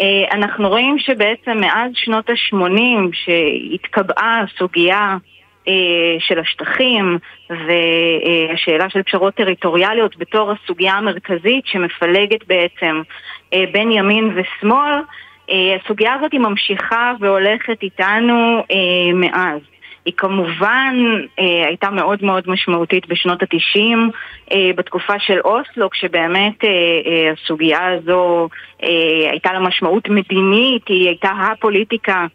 אה, 0.00 0.24
אנחנו 0.32 0.68
רואים 0.68 0.98
שבעצם 0.98 1.60
מאז 1.60 1.90
שנות 1.94 2.30
ה-80 2.30 3.10
שהתקבעה 3.12 4.40
הסוגיה 4.40 5.16
של 6.18 6.38
השטחים 6.38 7.18
והשאלה 7.50 8.90
של 8.90 9.02
פשרות 9.02 9.34
טריטוריאליות 9.34 10.16
בתור 10.16 10.52
הסוגיה 10.52 10.92
המרכזית 10.94 11.66
שמפלגת 11.66 12.46
בעצם 12.46 13.02
בין 13.72 13.92
ימין 13.92 14.30
ושמאל 14.36 14.94
הסוגיה 15.84 16.14
הזאת 16.14 16.32
היא 16.32 16.40
ממשיכה 16.40 17.12
והולכת 17.20 17.82
איתנו 17.82 18.64
אה, 18.70 19.12
מאז. 19.14 19.60
היא 20.04 20.14
כמובן 20.16 20.94
אה, 21.38 21.66
הייתה 21.66 21.90
מאוד 21.90 22.24
מאוד 22.24 22.44
משמעותית 22.46 23.08
בשנות 23.08 23.42
התשעים, 23.42 24.10
אה, 24.52 24.70
בתקופה 24.76 25.18
של 25.18 25.40
אוסלו, 25.44 25.90
כשבאמת 25.90 26.64
אה, 26.64 26.68
אה, 26.68 27.32
הסוגיה 27.32 27.86
הזו 27.92 28.48
אה, 28.82 29.30
הייתה 29.30 29.52
לה 29.52 29.60
משמעות 29.60 30.08
מדינית, 30.08 30.88
היא 30.88 31.08
הייתה 31.08 31.30
הפוליטיקה 31.30 32.20
אה, 32.20 32.26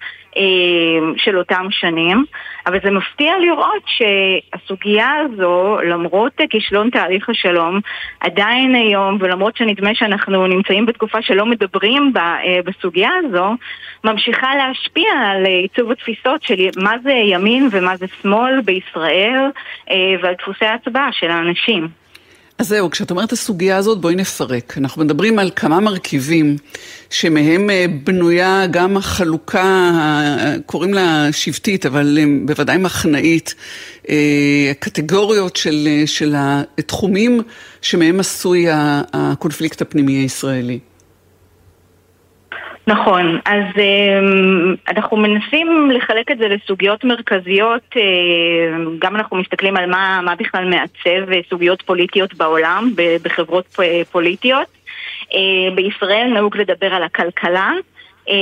של 1.18 1.38
אותם 1.38 1.68
שנים, 1.70 2.26
אבל 2.68 2.78
זה 2.84 2.92
מפתיע 2.92 3.34
לראות 3.42 3.84
שהסוגיה 3.86 5.10
הזו, 5.20 5.78
למרות 5.90 6.42
כישלון 6.50 6.90
תהליך 6.90 7.30
השלום, 7.30 7.80
עדיין 8.20 8.76
היום, 8.76 9.18
ולמרות 9.20 9.58
שנדמה 9.58 9.96
שאנחנו 9.96 10.48
נמצאים 10.48 10.86
בתקופה 10.86 11.22
שלא 11.22 11.46
מדברים 11.46 12.14
בה 12.14 12.36
אה, 12.44 12.60
בסוגיה 12.66 13.10
הזו, 13.24 13.56
ממשיכה 14.04 14.56
להשפיע 14.56 15.12
על 15.26 15.46
עיצוב 15.46 15.92
התפיסות 15.92 16.44
של 16.44 16.56
מה 16.78 16.94
זה 17.04 17.12
ימין 17.12 17.68
ומה 17.72 17.98
זה 17.98 18.06
שמאל 18.22 18.62
בישראל 18.62 19.52
אה, 19.92 19.96
ועל 20.22 20.34
דפוסי 20.34 20.66
ההצבעה 20.66 21.10
של 21.12 21.30
האנשים. 21.30 22.03
אז 22.58 22.68
זהו, 22.68 22.92
כשאת 22.92 23.12
אומרת 23.12 23.32
הסוגיה 23.32 23.78
הזאת, 23.78 24.02
בואי 24.02 24.16
נפרק. 24.16 24.74
אנחנו 24.78 25.04
מדברים 25.04 25.40
על 25.40 25.52
כמה 25.56 25.80
מרכיבים 25.80 26.58
שמהם 27.10 27.70
אה, 27.70 27.86
בנויה 28.04 28.68
גם 28.72 28.98
החלוקה, 28.98 29.92
קוראים 30.66 30.94
לה 30.94 31.28
שבטית, 31.32 31.86
אבל 31.86 32.18
אה, 32.22 32.26
בוודאי 32.46 32.78
מחנאית, 32.78 33.56
אה, 34.10 34.16
הקטגוריות 34.72 35.56
של, 35.56 35.88
של 36.06 36.36
התחומים 36.38 37.42
שמהם 37.82 38.20
עשוי 38.20 38.66
הקונפליקט 39.14 39.82
הפנימי 39.82 40.14
הישראלי. 40.14 40.80
נכון, 42.88 43.40
אז 43.46 43.64
אמ, 43.78 44.76
אנחנו 44.88 45.18
מנסים 45.18 45.92
לחלק 45.92 46.32
את 46.32 46.38
זה 46.38 46.48
לסוגיות 46.48 47.04
מרכזיות, 47.04 47.96
אמ, 47.96 48.96
גם 49.00 49.16
אנחנו 49.16 49.38
מסתכלים 49.38 49.78
על 49.78 49.90
מה, 49.90 50.22
מה 50.24 50.36
בכלל 50.36 50.70
מעצב 50.70 51.32
אה, 51.32 51.40
סוגיות 51.50 51.82
פוליטיות 51.82 52.34
בעולם, 52.34 52.92
בחברות 53.24 53.78
פוליטיות. 54.12 54.68
אה, 55.34 55.76
בישראל 55.76 56.32
נהוג 56.34 56.58
לדבר 56.58 56.94
על 56.94 57.04
הכלכלה, 57.04 57.72
אה, 58.30 58.36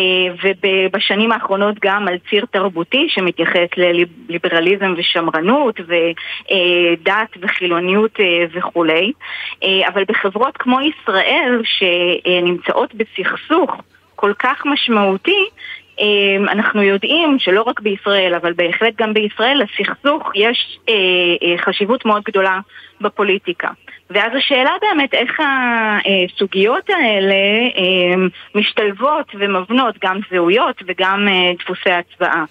ובשנים 0.64 1.32
האחרונות 1.32 1.76
גם 1.82 2.08
על 2.08 2.18
ציר 2.30 2.46
תרבותי 2.52 3.08
שמתייחס 3.10 3.68
לליברליזם 3.78 4.94
ושמרנות 4.98 5.80
ודת 5.80 7.30
וחילוניות 7.42 8.20
וכולי. 8.54 9.12
אבל 9.88 10.04
בחברות 10.08 10.58
כמו 10.58 10.80
ישראל 10.82 11.62
שנמצאות 11.64 12.94
בסכסוך 12.96 13.72
כל 14.22 14.34
כך 14.40 14.66
משמעותי, 14.66 15.46
אמ, 16.00 16.50
אנחנו 16.50 16.84
יודעים 16.84 17.40
שלא 17.40 17.62
רק 17.62 17.80
בישראל, 17.80 18.34
אבל 18.36 18.54
בהחלט 18.54 18.94
גם 18.98 19.14
בישראל, 19.14 19.62
לסכסוך 19.64 20.32
יש 20.36 20.80
אה, 20.90 20.94
אה, 21.44 21.58
חשיבות 21.58 22.06
מאוד 22.06 22.24
גדולה 22.24 22.60
בפוליטיקה. 23.02 23.68
ואז 24.10 24.32
השאלה 24.38 24.72
באמת 24.82 25.14
איך 25.14 25.40
הסוגיות 25.40 26.90
האלה 26.90 27.36
אמ, 27.76 28.30
משתלבות 28.56 29.32
ומבנות 29.40 29.96
גם 30.04 30.20
זהויות 30.32 30.76
וגם 30.88 31.28
אה, 31.28 31.52
דפוסי 31.60 31.92
הצבעה. 31.92 32.46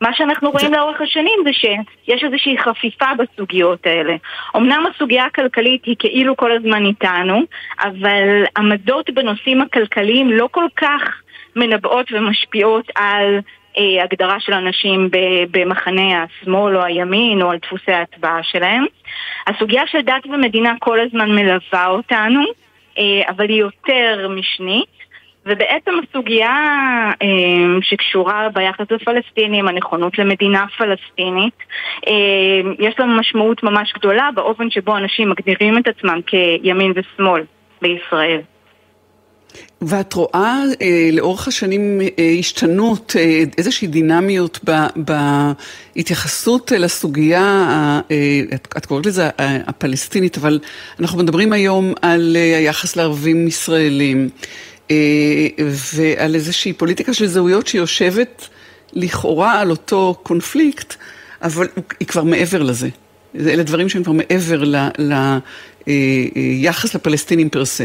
מה 0.00 0.14
שאנחנו 0.14 0.50
רואים 0.50 0.72
לאורך 0.72 1.00
השנים 1.00 1.40
זה 1.44 1.50
שיש 1.52 2.24
איזושהי 2.24 2.58
חפיפה 2.58 3.06
בסוגיות 3.18 3.86
האלה. 3.86 4.14
אמנם 4.56 4.84
הסוגיה 4.86 5.24
הכלכלית 5.24 5.84
היא 5.84 5.96
כאילו 5.98 6.36
כל 6.36 6.52
הזמן 6.52 6.86
איתנו, 6.86 7.42
אבל 7.80 8.44
עמדות 8.56 9.10
בנושאים 9.10 9.60
הכלכליים 9.60 10.30
לא 10.30 10.48
כל 10.50 10.66
כך 10.76 11.02
מנבאות 11.56 12.12
ומשפיעות 12.12 12.90
על 12.94 13.40
אה, 13.78 14.04
הגדרה 14.04 14.40
של 14.40 14.52
אנשים 14.52 15.08
במחנה 15.50 16.22
השמאל 16.22 16.76
או 16.76 16.82
הימין 16.82 17.42
או 17.42 17.50
על 17.50 17.58
דפוסי 17.58 17.92
ההצבעה 17.92 18.42
שלהם. 18.42 18.84
הסוגיה 19.46 19.82
של 19.86 20.00
דת 20.00 20.26
ומדינה 20.26 20.74
כל 20.78 21.00
הזמן 21.00 21.30
מלווה 21.30 21.86
אותנו, 21.86 22.40
אה, 22.98 23.28
אבל 23.28 23.48
היא 23.48 23.60
יותר 23.60 24.28
משנית. 24.28 24.97
ובעצם 25.48 25.90
הסוגיה 26.02 26.50
אה, 27.22 27.26
שקשורה 27.82 28.48
ביחס 28.54 28.86
לפלסטינים, 28.90 29.68
הנכונות 29.68 30.18
למדינה 30.18 30.64
פלסטינית, 30.78 31.58
אה, 32.06 32.70
יש 32.78 32.94
לה 32.98 33.06
משמעות 33.06 33.62
ממש 33.62 33.92
גדולה 33.98 34.28
באופן 34.34 34.70
שבו 34.70 34.96
אנשים 34.96 35.30
מגדירים 35.30 35.78
את 35.78 35.88
עצמם 35.88 36.20
כימין 36.26 36.92
ושמאל 36.96 37.42
בישראל. 37.82 38.40
ואת 39.82 40.14
רואה 40.14 40.62
אה, 40.82 41.08
לאורך 41.12 41.48
השנים 41.48 42.00
אה, 42.00 42.34
השתנות, 42.38 43.12
אה, 43.18 43.42
איזושהי 43.58 43.88
דינמיות 43.88 44.60
ב, 44.64 44.72
בהתייחסות 45.96 46.72
לסוגיה, 46.72 47.40
אה, 48.10 48.40
את, 48.54 48.68
את 48.76 48.86
קוראת 48.86 49.06
לזה 49.06 49.28
אה, 49.40 49.58
הפלסטינית, 49.66 50.36
אבל 50.36 50.58
אנחנו 51.00 51.18
מדברים 51.18 51.52
היום 51.52 51.92
על 52.02 52.36
אה, 52.36 52.58
היחס 52.58 52.96
לערבים 52.96 53.46
ישראלים, 53.46 54.28
ועל 55.96 56.34
איזושהי 56.34 56.72
פוליטיקה 56.72 57.14
של 57.14 57.26
זהויות 57.26 57.66
שיושבת 57.66 58.48
לכאורה 58.92 59.60
על 59.60 59.70
אותו 59.70 60.14
קונפליקט, 60.22 60.96
אבל 61.42 61.66
היא 62.00 62.08
כבר 62.08 62.22
מעבר 62.22 62.62
לזה. 62.62 62.88
אלה 63.34 63.62
דברים 63.62 63.88
שהם 63.88 64.02
כבר 64.02 64.12
מעבר 64.12 64.62
ליחס 65.78 66.84
אה, 66.84 66.90
אה, 66.94 67.00
לפלסטינים 67.00 67.48
פר 67.48 67.64
סה. 67.64 67.84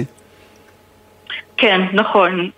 כן, 1.57 1.81
נכון. 1.93 2.49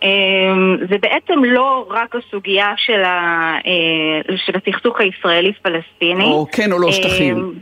זה 0.90 0.98
בעצם 1.02 1.44
לא 1.44 1.88
רק 1.90 2.16
הסוגיה 2.16 2.74
של, 2.78 3.04
ה, 3.04 3.54
אה, 3.66 4.36
של 4.46 4.54
הסכסוך 4.56 5.00
הישראלי-פלסטיני. 5.00 6.24
או 6.24 6.48
כן 6.52 6.72
או 6.72 6.80
לא 6.80 6.92
שטחים. 6.92 7.54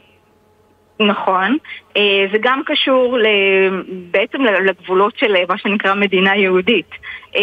נכון. 0.99 1.57
אה, 1.97 2.25
זה 2.31 2.37
גם 2.41 2.61
קשור 2.65 3.17
בעצם 4.11 4.43
לגבולות 4.43 5.17
של 5.17 5.35
מה 5.49 5.57
שנקרא 5.57 5.93
מדינה 5.93 6.35
יהודית. 6.35 6.89
Mm-hmm. 7.33 7.37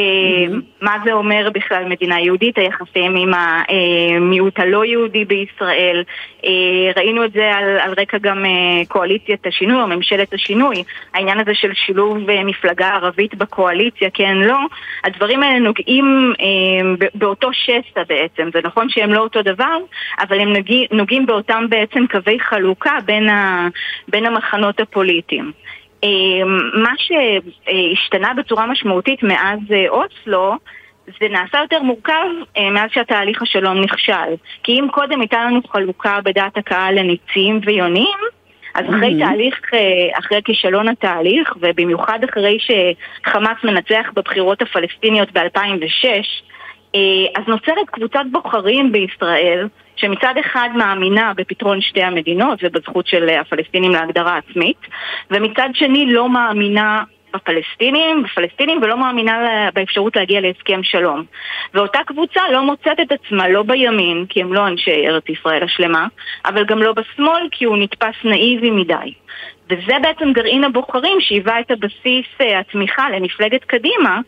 מה 0.80 0.96
זה 1.04 1.12
אומר 1.12 1.48
בכלל 1.54 1.84
מדינה 1.84 2.20
יהודית, 2.20 2.58
היחסים 2.58 3.16
עם 3.16 3.30
המיעוט 3.34 4.58
הלא 4.58 4.84
יהודי 4.84 5.24
בישראל. 5.24 6.02
אה, 6.44 6.50
ראינו 6.96 7.24
את 7.24 7.32
זה 7.32 7.54
על, 7.54 7.78
על 7.78 7.94
רקע 7.98 8.18
גם 8.18 8.44
אה, 8.44 8.82
קואליציית 8.88 9.46
השינוי 9.46 9.82
או 9.82 9.86
ממשלת 9.86 10.34
השינוי. 10.34 10.82
העניין 11.14 11.40
הזה 11.40 11.54
של 11.54 11.72
שילוב 11.74 12.18
מפלגה 12.44 12.88
ערבית 12.88 13.34
בקואליציה, 13.34 14.10
כן, 14.14 14.36
לא. 14.36 14.58
הדברים 15.04 15.42
האלה 15.42 15.58
נוגעים 15.58 16.32
באותו 17.14 17.52
שסע 17.52 18.02
בעצם. 18.08 18.48
זה 18.52 18.60
נכון 18.64 18.88
שהם 18.88 19.12
לא 19.12 19.20
אותו 19.20 19.42
דבר, 19.42 19.78
אבל 20.20 20.40
הם 20.40 20.52
נוגעים, 20.92 21.26
באותם 21.26 21.66
בעצם 21.68 22.06
קווי 22.10 22.40
חלוקה 22.40 22.98
בין, 23.04 23.28
ה, 23.28 23.68
בין 24.08 24.26
המחנות 24.40 24.80
הפוליטיים. 24.80 25.52
אמ, 26.02 26.58
מה 26.82 26.92
שהשתנה 26.96 28.34
בצורה 28.36 28.66
משמעותית 28.66 29.22
מאז 29.22 29.58
אה, 29.72 29.88
אוסלו 29.88 30.54
זה 31.20 31.28
נעשה 31.28 31.58
יותר 31.58 31.82
מורכב 31.82 32.26
אה, 32.56 32.70
מאז 32.70 32.90
שהתהליך 32.92 33.42
השלום 33.42 33.80
נכשל. 33.80 34.34
כי 34.62 34.72
אם 34.72 34.86
קודם 34.90 35.20
הייתה 35.20 35.44
לנו 35.44 35.60
חלוקה 35.72 36.18
בדעת 36.24 36.56
הקהל 36.56 36.98
לניצים 36.98 37.60
ויונים, 37.64 38.18
אז 38.74 38.84
אחרי 38.84 39.14
mm-hmm. 39.14 39.26
תהליך, 39.26 39.60
אה, 39.74 40.18
אחרי 40.18 40.40
כישלון 40.44 40.88
התהליך, 40.88 41.54
ובמיוחד 41.60 42.18
אחרי 42.30 42.58
שחמאס 42.60 43.64
מנצח 43.64 44.06
בבחירות 44.14 44.62
הפלסטיניות 44.62 45.32
ב-2006, 45.32 46.06
אז 47.34 47.42
נוצרת 47.46 47.90
קבוצת 47.90 48.24
בוחרים 48.32 48.92
בישראל 48.92 49.68
שמצד 49.96 50.34
אחד 50.40 50.68
מאמינה 50.74 51.32
בפתרון 51.36 51.80
שתי 51.80 52.02
המדינות 52.02 52.58
ובזכות 52.62 53.06
של 53.06 53.28
הפלסטינים 53.28 53.92
להגדרה 53.92 54.36
עצמית, 54.36 54.78
ומצד 55.30 55.68
שני 55.74 56.12
לא 56.12 56.28
מאמינה 56.28 57.02
בפלסטינים, 57.34 58.22
בפלסטינים 58.22 58.82
ולא 58.82 58.98
מאמינה 58.98 59.68
באפשרות 59.74 60.16
להגיע 60.16 60.40
להסכם 60.40 60.82
שלום. 60.82 61.24
ואותה 61.74 61.98
קבוצה 62.06 62.40
לא 62.52 62.62
מוצאת 62.62 63.00
את 63.00 63.12
עצמה 63.12 63.48
לא 63.48 63.62
בימין, 63.62 64.26
כי 64.28 64.40
הם 64.40 64.52
לא 64.52 64.66
אנשי 64.66 65.06
ארץ 65.08 65.28
ישראל 65.28 65.62
השלמה, 65.62 66.06
אבל 66.44 66.64
גם 66.64 66.82
לא 66.82 66.92
בשמאל, 66.92 67.48
כי 67.50 67.64
הוא 67.64 67.76
נתפס 67.76 68.14
נאיבי 68.24 68.70
מדי. 68.70 69.12
וזה 69.70 69.92
בעצם 70.02 70.32
גרעין 70.32 70.64
הבוחרים 70.64 71.20
שהיווה 71.20 71.60
את 71.60 71.70
הבסיס 71.70 72.26
אה, 72.40 72.58
התמיכה 72.58 73.10
למפלגת 73.10 73.64
קדימה 73.64 74.10
אה, 74.14 74.20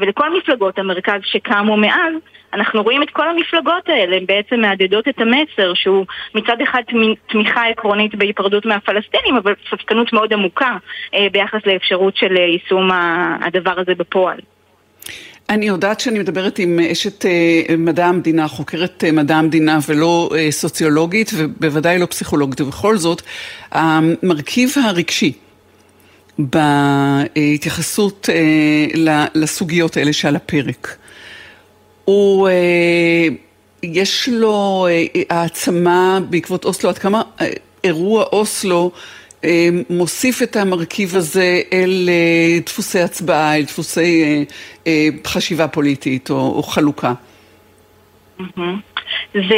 ולכל 0.00 0.38
מפלגות 0.38 0.78
המרכז 0.78 1.20
שקמו 1.24 1.76
מאז, 1.76 2.14
אנחנו 2.54 2.82
רואים 2.82 3.02
את 3.02 3.10
כל 3.10 3.28
המפלגות 3.28 3.88
האלה, 3.88 4.16
בעצם 4.26 4.60
מהדהדות 4.60 5.08
את 5.08 5.20
המסר 5.20 5.74
שהוא 5.74 6.06
מצד 6.34 6.56
אחד 6.62 6.82
תמיכה 7.28 7.66
עקרונית 7.66 8.14
בהיפרדות 8.14 8.66
מהפלסטינים, 8.66 9.36
אבל 9.36 9.54
ספקנות 9.70 10.12
מאוד 10.12 10.32
עמוקה 10.32 10.76
אה, 11.14 11.26
ביחס 11.32 11.60
לאפשרות 11.66 12.16
של 12.16 12.36
אה, 12.36 12.42
יישום 12.42 12.90
הדבר 13.46 13.80
הזה 13.80 13.94
בפועל. 13.94 14.38
אני 15.50 15.66
יודעת 15.66 16.00
שאני 16.00 16.18
מדברת 16.18 16.58
עם 16.58 16.78
אשת 16.92 17.24
מדע 17.78 18.06
המדינה, 18.06 18.48
חוקרת 18.48 19.04
מדע 19.12 19.36
המדינה 19.36 19.78
ולא 19.88 20.30
סוציולוגית 20.50 21.30
ובוודאי 21.38 21.98
לא 21.98 22.06
פסיכולוגית, 22.06 22.60
ובכל 22.60 22.96
זאת 22.96 23.22
המרכיב 23.72 24.70
הרגשי 24.84 25.32
בהתייחסות 26.38 28.28
לסוגיות 29.34 29.96
האלה 29.96 30.12
שעל 30.12 30.36
הפרק 30.36 30.96
הוא, 32.10 32.48
אה, 32.48 33.28
יש 33.82 34.28
לו 34.28 34.86
אה, 34.90 35.04
העצמה 35.30 36.18
בעקבות 36.30 36.64
אוסלו, 36.64 36.90
עד 36.90 36.98
כמה 36.98 37.22
אה, 37.40 37.46
אירוע 37.84 38.24
אוסלו 38.32 38.90
מוסיף 39.90 40.42
את 40.42 40.56
המרכיב 40.56 41.16
הזה 41.16 41.60
אל 41.72 42.08
דפוסי 42.66 43.00
הצבעה, 43.00 43.56
אל 43.56 43.62
דפוסי 43.62 44.44
חשיבה 45.26 45.68
פוליטית 45.68 46.30
או, 46.30 46.36
או 46.56 46.62
חלוקה. 46.62 47.12
Mm-hmm. 48.40 48.60
זה, 49.34 49.56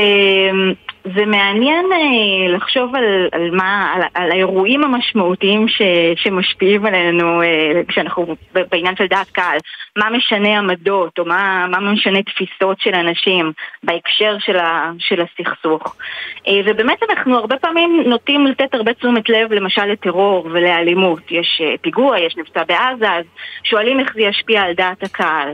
זה 1.05 1.27
מעניין 1.27 1.87
אה, 1.93 2.55
לחשוב 2.57 2.97
על, 2.97 3.29
על, 3.33 3.51
מה, 3.51 3.93
על, 3.95 4.03
על 4.15 4.31
האירועים 4.31 4.85
המשמעותיים 4.85 5.69
ש, 5.69 5.83
שמשפיעים 6.17 6.87
עלינו 6.87 7.43
אה, 7.43 7.81
כשאנחנו 7.88 8.37
בעניין 8.71 8.97
של 8.97 9.07
דעת 9.07 9.31
קהל. 9.31 9.59
מה 9.99 10.11
משנה 10.11 10.59
עמדות 10.59 11.19
או 11.19 11.25
מה, 11.25 11.67
מה 11.71 11.81
משנה 11.93 12.23
תפיסות 12.23 12.81
של 12.81 12.95
אנשים 12.95 13.53
בהקשר 13.83 14.37
של, 14.38 14.57
ה, 14.57 14.91
של 14.99 15.21
הסכסוך. 15.21 15.97
אה, 16.49 16.61
ובאמת 16.67 16.99
אנחנו 17.11 17.37
הרבה 17.37 17.57
פעמים 17.57 18.03
נוטים 18.07 18.47
לתת 18.47 18.75
הרבה 18.75 18.95
תשומת 18.95 19.29
לב 19.29 19.53
למשל 19.53 19.87
לטרור 19.87 20.49
ולאלימות. 20.53 21.31
יש 21.31 21.62
פיגוע, 21.81 22.19
יש 22.19 22.37
מבצע 22.37 22.65
בעזה, 22.65 23.12
אז 23.12 23.25
שואלים 23.65 24.01
איך 24.01 24.15
זה 24.15 24.23
ישפיע 24.23 24.62
על 24.62 24.73
דעת 24.73 25.03
הקהל. 25.03 25.49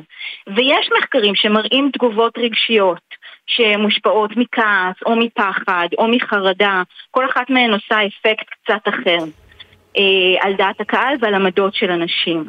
ויש 0.47 0.89
מחקרים 0.99 1.35
שמראים 1.35 1.91
תגובות 1.93 2.39
רגשיות. 2.39 3.08
שמושפעות 3.49 4.37
מכעס 4.37 4.97
או 5.07 5.17
מפחד 5.17 5.89
או 5.99 6.09
מחרדה, 6.09 6.83
כל 7.11 7.27
אחת 7.31 7.51
מהן 7.51 7.71
עושה 7.71 7.97
אפקט 8.07 8.47
קצת 8.51 8.89
אחר 8.89 9.25
אה, 9.97 10.03
על 10.41 10.53
דעת 10.53 10.81
הקהל 10.81 11.17
ועל 11.21 11.35
עמדות 11.35 11.75
של 11.75 11.91
אנשים. 11.91 12.45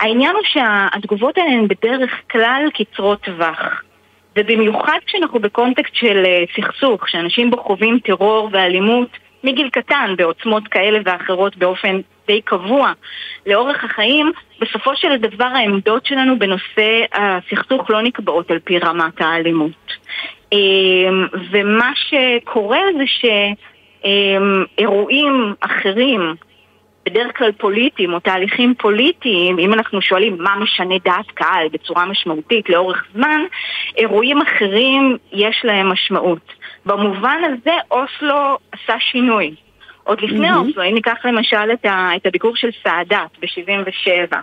העניין 0.00 0.36
הוא 0.36 0.42
שהתגובות 0.44 1.38
האלה 1.38 1.50
הן 1.50 1.68
בדרך 1.68 2.10
כלל 2.30 2.68
קצרות 2.74 3.20
טווח. 3.20 3.82
ובמיוחד 4.36 4.98
כשאנחנו 5.06 5.40
בקונטקסט 5.40 5.94
של 5.94 6.22
אה, 6.26 6.44
סכסוך, 6.56 7.08
שאנשים 7.08 7.50
בו 7.50 7.56
חווים 7.56 7.98
טרור 7.98 8.48
ואלימות 8.52 9.08
מגיל 9.44 9.70
קטן 9.70 10.14
בעוצמות 10.16 10.68
כאלה 10.68 10.98
ואחרות 11.04 11.56
באופן 11.56 12.00
די 12.26 12.40
קבוע 12.40 12.92
לאורך 13.46 13.84
החיים, 13.84 14.32
בסופו 14.60 14.96
של 14.96 15.16
דבר 15.16 15.44
העמדות 15.44 16.06
שלנו 16.06 16.38
בנושא 16.38 17.04
הסכסוך 17.12 17.90
לא 17.90 18.02
נקבעות 18.02 18.50
על 18.50 18.58
פי 18.58 18.78
רמת 18.78 19.20
האלימות. 19.20 19.92
אמ, 20.52 21.26
ומה 21.50 21.90
שקורה 21.94 22.80
זה 22.98 23.04
שאירועים 24.04 25.54
אחרים 25.60 26.34
בדרך 27.06 27.38
כלל 27.38 27.52
פוליטיים 27.52 28.14
או 28.14 28.20
תהליכים 28.20 28.74
פוליטיים, 28.78 29.58
אם 29.58 29.72
אנחנו 29.72 30.02
שואלים 30.02 30.36
מה 30.38 30.56
משנה 30.56 30.94
דעת 31.04 31.30
קהל 31.34 31.68
בצורה 31.72 32.06
משמעותית 32.06 32.68
לאורך 32.68 33.04
זמן, 33.14 33.40
אירועים 33.96 34.42
אחרים 34.42 35.16
יש 35.32 35.60
להם 35.64 35.88
משמעות. 35.88 36.52
במובן 36.86 37.40
הזה 37.44 37.76
אוסלו 37.90 38.58
עשה 38.72 38.94
שינוי. 39.00 39.54
עוד 40.04 40.20
לפני 40.20 40.50
mm-hmm. 40.50 40.56
אוסלו, 40.56 40.82
אם 40.82 40.94
ניקח 40.94 41.16
למשל 41.24 41.72
את, 41.72 41.84
ה, 41.84 42.08
את 42.16 42.26
הביקור 42.26 42.56
של 42.56 42.68
סאדאת 42.84 43.30
ב-77, 43.40 44.36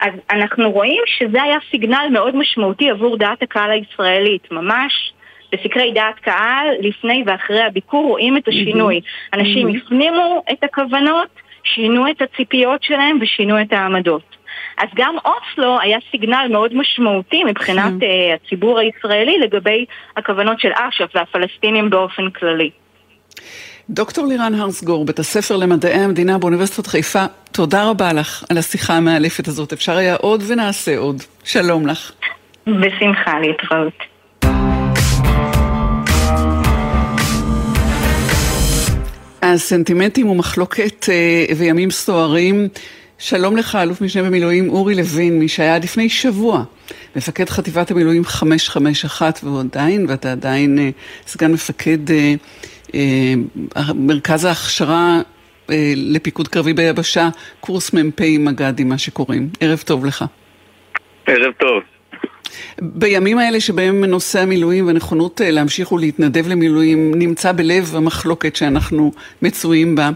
אז 0.00 0.12
אנחנו 0.30 0.70
רואים 0.70 1.02
שזה 1.06 1.42
היה 1.42 1.58
סיגנל 1.70 2.08
מאוד 2.12 2.36
משמעותי 2.36 2.90
עבור 2.90 3.16
דעת 3.16 3.42
הקהל 3.42 3.70
הישראלית, 3.70 4.52
ממש 4.52 5.12
בסקרי 5.52 5.92
דעת 5.92 6.18
קהל, 6.18 6.68
לפני 6.80 7.22
ואחרי 7.26 7.62
הביקור 7.62 8.08
רואים 8.08 8.36
את 8.36 8.48
השינוי. 8.48 9.00
Mm-hmm. 9.00 9.38
אנשים 9.38 9.68
mm-hmm. 9.68 9.76
הפנימו 9.76 10.42
את 10.52 10.64
הכוונות, 10.64 11.28
שינו 11.64 12.10
את 12.10 12.22
הציפיות 12.22 12.82
שלהם 12.82 13.18
ושינו 13.20 13.60
את 13.60 13.72
העמדות. 13.72 14.37
אז 14.78 14.88
גם 14.94 15.16
אוסלו 15.24 15.80
היה 15.80 15.98
סיגנל 16.10 16.46
מאוד 16.50 16.74
משמעותי 16.74 17.44
מבחינת 17.44 17.92
uh, 18.00 18.04
הציבור 18.34 18.78
הישראלי 18.78 19.38
לגבי 19.38 19.84
הכוונות 20.16 20.60
של 20.60 20.70
אש"ף 20.74 21.10
והפלסטינים 21.14 21.90
באופן 21.90 22.30
כללי. 22.30 22.70
דוקטור 23.90 24.26
לירן 24.26 24.54
הרסגור, 24.54 25.04
בית 25.04 25.18
הספר 25.18 25.56
למדעי 25.56 25.92
המדינה 25.92 26.38
באוניברסיטת 26.38 26.86
חיפה, 26.86 27.24
תודה 27.52 27.90
רבה 27.90 28.12
לך 28.12 28.44
על 28.50 28.58
השיחה 28.58 28.94
המאלפת 28.94 29.48
הזאת. 29.48 29.72
אפשר 29.72 29.96
היה 29.96 30.16
עוד 30.16 30.42
ונעשה 30.48 30.98
עוד. 30.98 31.16
שלום 31.44 31.86
לך. 31.86 32.12
בשמחה, 32.66 33.40
להתראות. 33.40 34.02
אז 39.40 39.60
סנטימנטים 39.60 40.28
ומחלוקת 40.28 41.06
אה, 41.08 41.44
וימים 41.56 41.90
סוערים 41.90 42.68
שלום 43.18 43.56
לך, 43.56 43.78
אלוף 43.82 44.00
משנה 44.00 44.22
במילואים 44.22 44.68
אורי 44.68 44.94
לוין, 44.94 45.38
מי 45.38 45.48
שהיה 45.48 45.74
עד 45.74 45.84
לפני 45.84 46.08
שבוע 46.08 46.64
מפקד 47.16 47.48
חטיבת 47.48 47.90
המילואים 47.90 48.24
551, 48.24 49.40
והוא 49.42 49.60
עדיין, 49.60 50.06
ואתה 50.08 50.32
עדיין 50.32 50.78
אה, 50.78 50.90
סגן 51.26 51.52
מפקד 51.52 52.10
אה, 52.10 52.34
אה, 52.94 53.34
מרכז 53.94 54.44
ההכשרה 54.44 55.20
אה, 55.70 55.92
לפיקוד 55.96 56.48
קרבי 56.48 56.72
ביבשה, 56.72 57.28
קורס 57.60 57.94
מ"פ 57.94 58.20
מג"דים, 58.38 58.88
מה 58.88 58.98
שקוראים. 58.98 59.48
ערב 59.60 59.82
טוב 59.86 60.04
לך. 60.04 60.24
ערב 61.26 61.52
טוב. 61.52 61.97
בימים 62.80 63.38
האלה 63.38 63.60
שבהם 63.60 64.04
נושא 64.04 64.40
המילואים 64.40 64.86
והנכונות 64.86 65.40
אה, 65.40 65.50
להמשיך 65.50 65.92
ולהתנדב 65.92 66.48
למילואים 66.48 67.14
נמצא 67.14 67.52
בלב 67.52 67.96
המחלוקת 67.96 68.56
שאנחנו 68.56 69.12
מצויים 69.42 69.94
בה, 69.94 70.10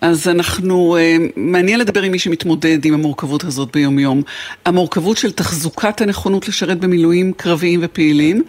אז 0.00 0.28
אנחנו, 0.28 0.96
אה, 0.96 1.16
מעניין 1.36 1.80
לדבר 1.80 2.02
עם 2.02 2.12
מי 2.12 2.18
שמתמודד 2.18 2.84
עם 2.84 2.94
המורכבות 2.94 3.44
הזאת 3.44 3.68
ביום 3.72 3.98
יום. 3.98 4.22
המורכבות 4.64 5.16
של 5.16 5.32
תחזוקת 5.32 6.00
הנכונות 6.00 6.48
לשרת 6.48 6.78
במילואים 6.78 7.32
קרביים 7.32 7.80
ופעילים, 7.82 8.42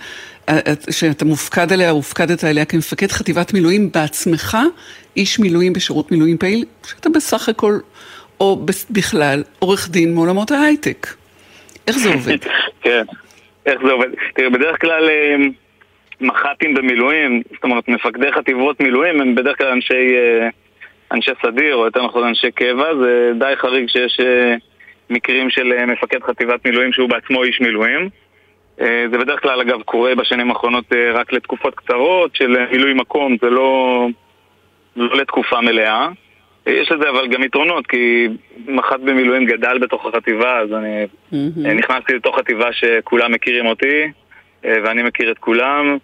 אה, 0.50 0.60
שאתה 0.90 1.26
מופקד 1.26 1.74
עליה, 1.74 1.90
הופקדת 1.90 2.44
עליה 2.44 2.66
כמפקד 2.66 3.12
חטיבת 3.12 3.54
מילואים 3.54 3.90
בעצמך, 3.94 4.58
איש 5.18 5.40
מילואים 5.40 5.74
בשירות 5.74 6.12
מילואים 6.12 6.38
פעיל, 6.38 6.66
שאתה 6.88 7.10
בסך 7.10 7.50
הכל, 7.50 7.80
או 8.40 8.66
בכלל, 8.90 9.44
עורך 9.60 9.90
דין 9.90 10.14
מעולמות 10.14 10.52
ההייטק. 10.52 11.08
איך 11.90 11.98
זה 11.98 12.10
עובד? 12.10 12.38
כן, 12.84 13.04
איך 13.66 13.82
זה 13.86 13.92
עובד? 13.92 14.08
תראה, 14.34 14.50
בדרך 14.50 14.82
כלל 14.82 15.10
אה, 15.10 15.36
מח"טים 16.22 16.74
במילואים, 16.74 17.42
זאת 17.54 17.64
אומרת 17.64 17.88
מפקדי 17.88 18.32
חטיבות 18.32 18.80
מילואים 18.80 19.22
הם 19.22 19.36
בדרך 19.36 19.58
כלל 19.58 19.68
אנשי, 19.68 20.16
אה, 20.16 20.50
אנשי 21.12 21.32
סדיר, 21.46 21.76
או 21.76 21.86
יותר 21.86 22.06
נכון 22.06 22.28
אנשי 22.28 22.52
קבע, 22.52 22.96
זה 22.96 23.32
די 23.40 23.54
חריג 23.56 23.90
שיש 23.90 24.20
אה, 24.20 24.56
מקרים 25.10 25.50
של 25.50 25.86
מפקד 25.86 26.24
חטיבת 26.24 26.66
מילואים 26.66 26.94
שהוא 26.94 27.10
בעצמו 27.10 27.44
איש 27.44 27.62
מילואים. 27.62 28.10
זה 29.12 29.18
בדרך 29.18 29.42
כלל 29.42 29.62
אגב 29.62 29.82
קורה 29.82 30.16
בשנים 30.16 30.50
האחרונות 30.50 30.86
רק 31.14 31.34
לתקופות 31.34 31.76
קצרות 31.76 32.36
של 32.36 32.66
מילוי 32.72 32.94
מקום, 32.94 33.36
זה 33.42 33.50
לא, 33.50 34.08
לא 34.96 35.18
לתקופה 35.18 35.62
מלאה. 35.62 36.08
יש 36.72 36.92
לזה 36.92 37.10
אבל 37.10 37.28
גם 37.28 37.44
יתרונות, 37.44 37.88
כי 37.88 38.28
מח"ט 38.68 39.00
במילואים 39.00 39.46
גדל 39.46 39.78
בתוך 39.78 40.06
החטיבה, 40.06 40.60
אז 40.60 40.74
אני 40.74 41.04
mm-hmm. 41.04 41.74
נכנסתי 41.74 42.14
לתוך 42.14 42.40
חטיבה 42.40 42.74
שכולם 42.74 43.32
מכירים 43.32 43.66
אותי, 43.66 44.12
אה, 44.66 44.76
ואני 44.84 45.04
מכיר 45.04 45.32
את 45.32 45.38
כולם, 45.38 45.98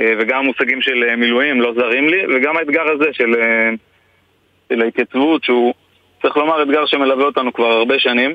אה, 0.00 0.14
וגם 0.18 0.38
המושגים 0.38 0.82
של 0.82 1.16
מילואים 1.16 1.60
לא 1.60 1.74
זרים 1.74 2.08
לי, 2.08 2.22
וגם 2.34 2.56
האתגר 2.56 2.92
הזה 2.92 3.12
של, 3.12 3.34
של 4.68 4.82
ההתייצבות, 4.82 5.44
שהוא, 5.44 5.74
צריך 6.22 6.36
לומר, 6.36 6.62
אתגר 6.62 6.86
שמלווה 6.86 7.24
אותנו 7.24 7.52
כבר 7.52 7.72
הרבה 7.72 7.98
שנים. 7.98 8.32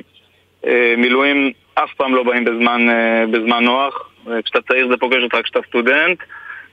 מילואים 0.98 1.52
אף 1.74 1.94
פעם 1.98 2.16
לא 2.16 2.24
באים 2.24 2.46
בזמן, 2.46 2.88
בזמן 3.32 3.64
נוח, 3.64 4.10
כשאתה 4.46 4.62
צעיר 4.62 4.88
זה 4.88 4.98
פוגש 4.98 5.24
אותך 5.24 5.38
כשאתה 5.44 5.60
סטודנט, 5.68 6.18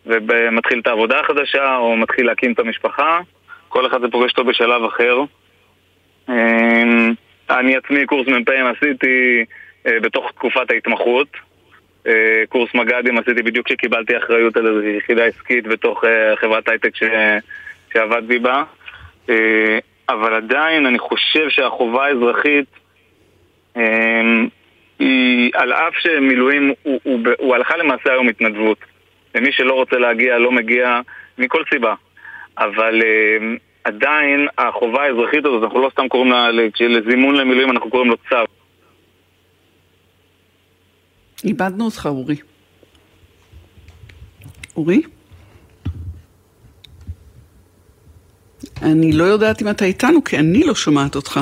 ומתחיל 0.07 0.79
את 0.79 0.87
העבודה 0.87 1.21
החדשה, 1.21 1.77
או 1.77 1.97
מתחיל 1.97 2.27
להקים 2.27 2.53
את 2.53 2.59
המשפחה. 2.59 3.21
כל 3.75 3.87
אחד 3.87 4.01
זה 4.01 4.09
פוגש 4.09 4.31
אותו 4.31 4.45
בשלב 4.45 4.85
אחר. 4.85 5.19
אמ, 6.29 7.15
אני 7.51 7.77
עצמי 7.77 8.07
קורס 8.07 8.29
מ"פים 8.29 8.67
עשיתי 8.67 9.45
אה, 9.87 10.01
בתוך 10.01 10.31
תקופת 10.35 10.71
ההתמחות. 10.71 11.29
אה, 12.07 12.43
קורס 12.49 12.75
מג"דים 12.75 13.19
עשיתי 13.19 13.43
בדיוק 13.43 13.67
כשקיבלתי 13.67 14.19
אחריות 14.19 14.57
על 14.57 14.67
איזו 14.67 14.83
יחידה 14.83 15.25
עסקית 15.25 15.67
בתוך 15.67 16.05
אה, 16.05 16.37
חברת 16.37 16.69
הייטק 16.69 16.97
ש... 16.97 17.03
שעבדתי 17.93 18.39
בה. 18.39 18.63
אבל 20.09 20.35
עדיין 20.35 20.87
אני 20.87 20.99
חושב 20.99 21.49
שהחובה 21.49 22.07
האזרחית 22.07 22.67
אמ, 23.77 24.49
היא, 24.99 25.51
על 25.55 25.73
אף 25.73 25.95
שמילואים 25.99 26.73
הוא, 26.83 27.01
הוא, 27.03 27.21
הוא, 27.39 27.55
הלכה 27.55 27.77
למעשה 27.77 28.13
היום 28.13 28.29
התנדבות. 28.29 28.79
ומי 29.35 29.53
שלא 29.53 29.73
רוצה 29.73 29.97
להגיע 29.97 30.39
לא 30.39 30.53
מגיע 30.53 31.01
מכל 31.39 31.63
סיבה. 31.71 31.95
אבל 32.59 33.01
uh, 33.01 33.59
עדיין 33.85 34.47
החובה 34.59 35.03
האזרחית 35.03 35.45
הזאת, 35.45 35.63
אנחנו 35.63 35.81
לא 35.81 35.91
סתם 35.93 36.09
קוראים 36.09 36.33
לה, 36.33 36.51
לזימון 36.81 37.35
למילואים, 37.35 37.71
אנחנו 37.71 37.91
קוראים 37.91 38.11
לו 38.11 38.17
צו. 38.29 38.37
איבדנו 41.45 41.85
אותך, 41.85 42.07
אורי. 42.07 42.37
אורי? 44.77 45.03
אני 48.83 49.13
לא 49.13 49.25
יודעת 49.25 49.63
אם 49.63 49.71
אתה 49.71 49.85
איתנו, 49.85 50.25
כי 50.25 50.39
אני 50.39 50.65
לא 50.65 50.75
שומעת 50.75 51.15
אותך. 51.15 51.41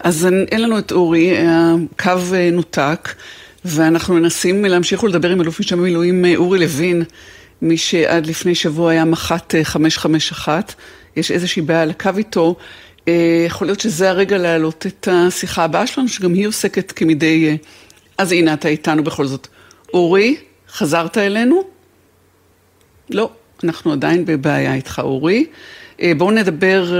אז 0.00 0.26
אין 0.26 0.62
לנו 0.62 0.78
את 0.78 0.92
אורי, 0.92 1.36
הקו 1.38 2.10
אה, 2.34 2.50
נותק. 2.52 3.08
ואנחנו 3.64 4.14
מנסים 4.14 4.64
להמשיך 4.64 5.02
ולדבר 5.02 5.30
עם 5.30 5.40
אלוף 5.40 5.60
משנה 5.60 5.78
במילואים 5.78 6.24
אה, 6.24 6.36
אורי 6.36 6.58
לוין, 6.58 7.02
מי 7.62 7.76
שעד 7.76 8.26
לפני 8.26 8.54
שבוע 8.54 8.90
היה 8.90 9.04
מח"ט 9.04 9.54
551. 9.62 10.74
אה, 10.78 10.84
יש 11.16 11.30
איזושהי 11.30 11.62
בעיה 11.62 11.82
על 11.82 11.90
הקו 11.90 12.10
איתו. 12.16 12.56
אה, 13.08 13.44
יכול 13.46 13.66
להיות 13.66 13.80
שזה 13.80 14.10
הרגע 14.10 14.38
להעלות 14.38 14.86
את 14.86 15.08
השיחה 15.12 15.64
הבאה 15.64 15.86
שלנו, 15.86 16.08
שגם 16.08 16.34
היא 16.34 16.46
עוסקת 16.46 16.92
כמדי... 16.92 17.56
אז 18.18 18.32
הנה, 18.32 18.54
אתה 18.54 18.68
איתנו 18.68 19.04
בכל 19.04 19.26
זאת. 19.26 19.46
אורי, 19.94 20.36
חזרת 20.68 21.18
אלינו? 21.18 21.62
לא, 23.10 23.30
אנחנו 23.64 23.92
עדיין 23.92 24.24
בבעיה 24.24 24.74
איתך, 24.74 25.00
אורי. 25.04 25.46
בואו 26.16 26.30
נדבר 26.30 26.94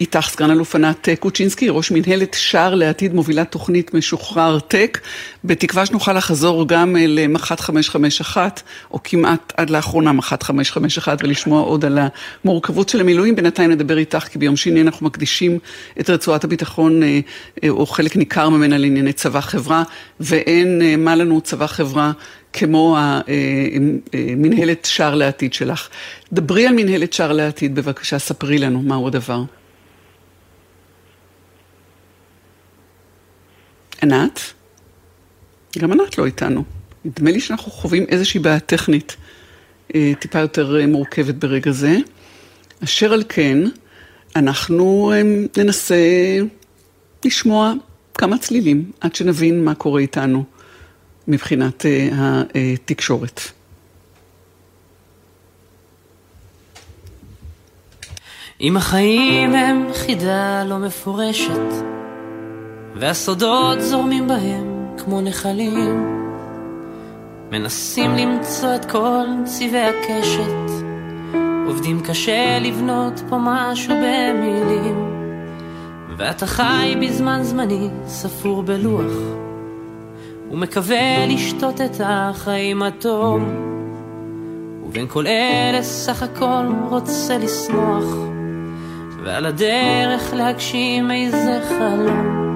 איתך 0.00 0.28
סגן 0.28 0.50
אלוף 0.50 0.74
ענת 0.74 1.08
קוצ'ינסקי, 1.20 1.68
ראש 1.68 1.90
מנהלת 1.90 2.34
שער 2.34 2.74
לעתיד 2.74 3.14
מובילת 3.14 3.50
תוכנית 3.50 3.94
משוחרר 3.94 4.58
טק, 4.58 4.98
בתקווה 5.44 5.86
שנוכל 5.86 6.12
לחזור 6.12 6.68
גם 6.68 6.96
למח"ט 6.98 7.60
551, 7.60 8.62
או 8.90 9.02
כמעט 9.04 9.52
עד 9.56 9.70
לאחרונה 9.70 10.12
מח"ט 10.12 10.42
551, 10.42 11.18
ולשמוע 11.22 11.62
עוד 11.62 11.84
על 11.84 11.98
המורכבות 12.44 12.88
של 12.88 13.00
המילואים. 13.00 13.36
בינתיים 13.36 13.70
נדבר 13.70 13.98
איתך, 13.98 14.28
כי 14.32 14.38
ביום 14.38 14.56
שני 14.56 14.80
אנחנו 14.80 15.06
מקדישים 15.06 15.58
את 16.00 16.10
רצועת 16.10 16.44
הביטחון, 16.44 17.02
אה, 17.02 17.20
אה, 17.64 17.68
או 17.68 17.86
חלק 17.86 18.16
ניכר 18.16 18.48
ממנה 18.48 18.78
לענייני 18.78 19.12
צבא 19.12 19.40
חברה, 19.40 19.82
ואין 20.20 20.82
אה, 20.82 20.96
מה 20.96 21.16
לנו 21.16 21.40
צבא 21.40 21.66
חברה 21.66 22.12
כמו 22.58 22.96
המנהלת 24.12 24.84
שער 24.84 25.14
לעתיד 25.14 25.52
שלך. 25.52 25.88
דברי 26.32 26.66
על 26.66 26.74
מנהלת 26.74 27.12
שער 27.12 27.32
לעתיד, 27.32 27.74
בבקשה, 27.74 28.18
ספרי 28.18 28.58
לנו 28.58 28.82
מהו 28.82 29.06
הדבר. 29.06 29.42
ענת? 34.02 34.40
גם 35.78 35.92
ענת 35.92 36.18
לא 36.18 36.26
איתנו. 36.26 36.64
נדמה 37.04 37.30
לי 37.30 37.40
שאנחנו 37.40 37.72
חווים 37.72 38.04
איזושהי 38.08 38.40
בעיה 38.40 38.60
טכנית 38.60 39.16
אה, 39.94 40.12
טיפה 40.18 40.38
יותר 40.38 40.80
אה, 40.80 40.86
מורכבת 40.86 41.34
ברגע 41.34 41.70
זה. 41.70 41.96
אשר 42.84 43.12
על 43.12 43.22
כן, 43.28 43.58
אנחנו 44.36 45.12
אה, 45.14 45.22
ננסה 45.56 45.96
לשמוע 47.24 47.72
כמה 48.14 48.38
צלילים 48.38 48.90
עד 49.00 49.14
שנבין 49.14 49.64
מה 49.64 49.74
קורה 49.74 50.00
איתנו. 50.00 50.44
מבחינת 51.28 51.86
אה, 51.86 52.42
התקשורת. 52.74 53.40
אם 58.60 58.76
החיים 58.76 59.54
הם 59.54 59.86
חידה 59.94 60.64
לא 60.64 60.78
מפורשת, 60.78 61.72
והסודות 62.94 63.80
זורמים 63.80 64.28
בהם 64.28 64.86
כמו 64.98 65.20
נחלים, 65.20 66.16
מנסים 67.50 68.10
למצוא 68.10 68.74
את 68.74 68.84
כל 68.84 69.26
צבעי 69.44 69.84
הקשת, 69.84 70.84
עובדים 71.66 72.02
קשה 72.02 72.58
לבנות 72.58 73.20
פה 73.28 73.36
משהו 73.40 73.94
במילים, 73.94 75.12
ואתה 76.16 76.46
חי 76.46 76.94
בזמן 77.02 77.42
זמני 77.42 77.88
ספור 78.06 78.62
בלוח. 78.62 79.45
ומקווה 80.50 81.26
לשתות 81.26 81.80
את 81.80 82.00
החיים 82.04 82.82
הטוב. 82.82 83.42
ובין 84.86 85.06
כל 85.08 85.26
אלה 85.26 85.82
סך 85.82 86.22
הכל 86.22 86.66
רוצה 86.90 87.38
לשמוח 87.38 88.04
ועל 89.24 89.46
הדרך 89.46 90.34
להגשים 90.34 91.10
איזה 91.10 91.60
חלום. 91.68 92.46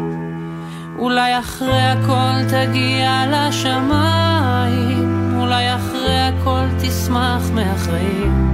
אולי 0.98 1.38
אחרי 1.38 1.82
הכל 1.82 2.48
תגיע 2.50 3.24
לשמיים 3.30 5.20
אולי 5.40 5.74
אחרי 5.74 6.20
הכל 6.20 6.64
תשמח 6.80 7.50
מהחיים. 7.54 8.50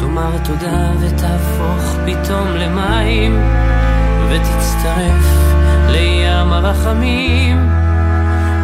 תאמר 0.00 0.30
תודה 0.44 0.92
ותהפוך 1.00 1.96
פתאום 2.06 2.48
למים 2.48 3.40
ותצטרף 4.30 5.24
לים 5.88 6.52
הרחמים 6.52 7.89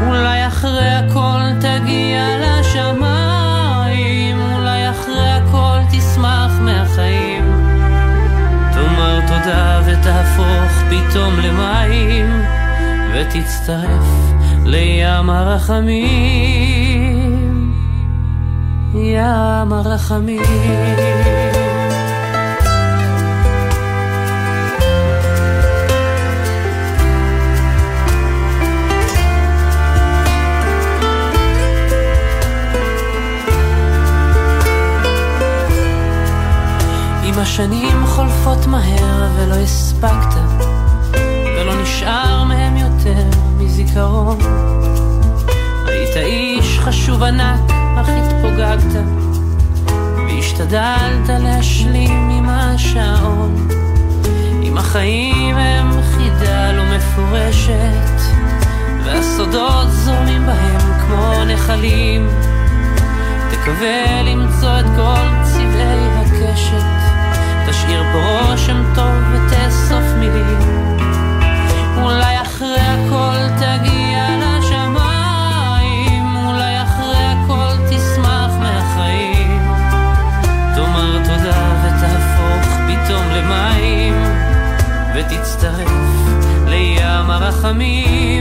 אולי 0.02 0.46
אחרי 0.46 0.88
הכל 0.88 1.40
תגיע 1.60 2.24
לשמיים, 2.40 4.36
אולי 4.54 4.90
אחרי 4.90 5.30
הכל 5.30 5.78
תשמח 5.90 6.52
מהחיים. 6.60 7.44
תאמר 8.72 9.20
תודה 9.20 9.80
ותהפוך 9.86 10.82
פתאום 10.90 11.34
למים, 11.40 12.42
ותצטרף 13.14 14.06
לים 14.64 15.30
הרחמים. 15.30 16.46
ים 18.94 19.72
הרחמים. 19.72 21.45
השנים 37.46 38.06
חולפות 38.06 38.66
מהר 38.66 39.28
ולא 39.36 39.54
הספקת, 39.54 40.64
ולא 41.56 41.82
נשאר 41.82 42.44
מהם 42.44 42.76
יותר 42.76 43.24
מזיכרון. 43.58 44.38
היית 45.86 46.16
איש 46.16 46.78
חשוב 46.78 47.22
ענק, 47.22 47.60
אך 47.70 48.08
התפוגגת, 48.08 49.02
והשתדלת 50.16 51.28
להשלים 51.28 52.30
עם 52.30 52.48
השעון. 52.48 53.68
אם 54.62 54.78
החיים 54.78 55.56
הם 55.56 55.90
חידה 56.02 56.72
לא 56.72 56.82
מפורשת, 56.96 58.20
והסודות 59.04 59.90
זורמים 59.90 60.46
בהם 60.46 61.00
כמו 61.06 61.44
נחלים, 61.44 62.28
תקווה 63.50 64.22
למצוא 64.22 64.80
את 64.80 64.86
כל 64.96 65.44
צבעי 65.44 66.08
הקשת. 66.16 66.95
תשאיר 67.86 68.02
פה 68.12 68.50
רושם 68.50 68.82
טוב 68.94 69.14
ותאסוף 69.32 70.04
מילים. 70.18 70.58
אולי 72.02 72.42
אחרי 72.42 72.80
הכל 72.80 73.36
תגיע 73.56 74.26
לשמיים 74.38 76.36
אולי 76.46 76.82
אחרי 76.82 77.24
הכל 77.24 77.72
תשמח 77.90 78.50
מהחיים. 78.60 79.60
תאמר 80.74 81.18
תודה 81.18 81.82
ותהפוך 81.82 82.66
פתאום 82.88 83.24
למים 83.30 84.14
ותצטרף 85.14 85.90
לים 86.66 87.30
הרחמים 87.30 88.35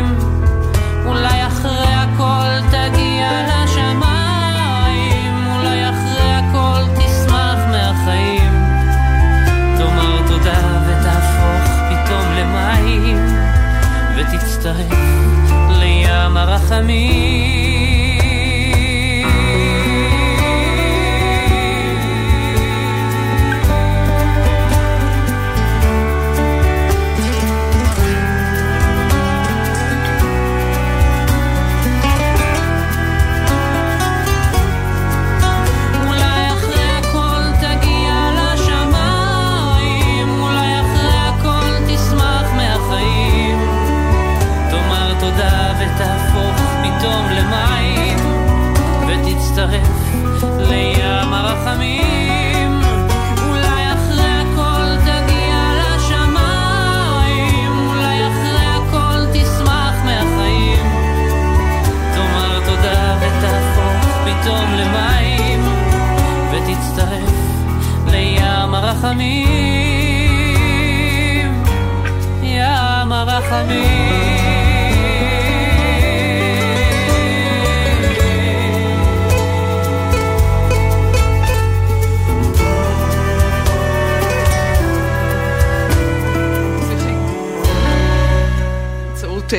לים 16.82 17.25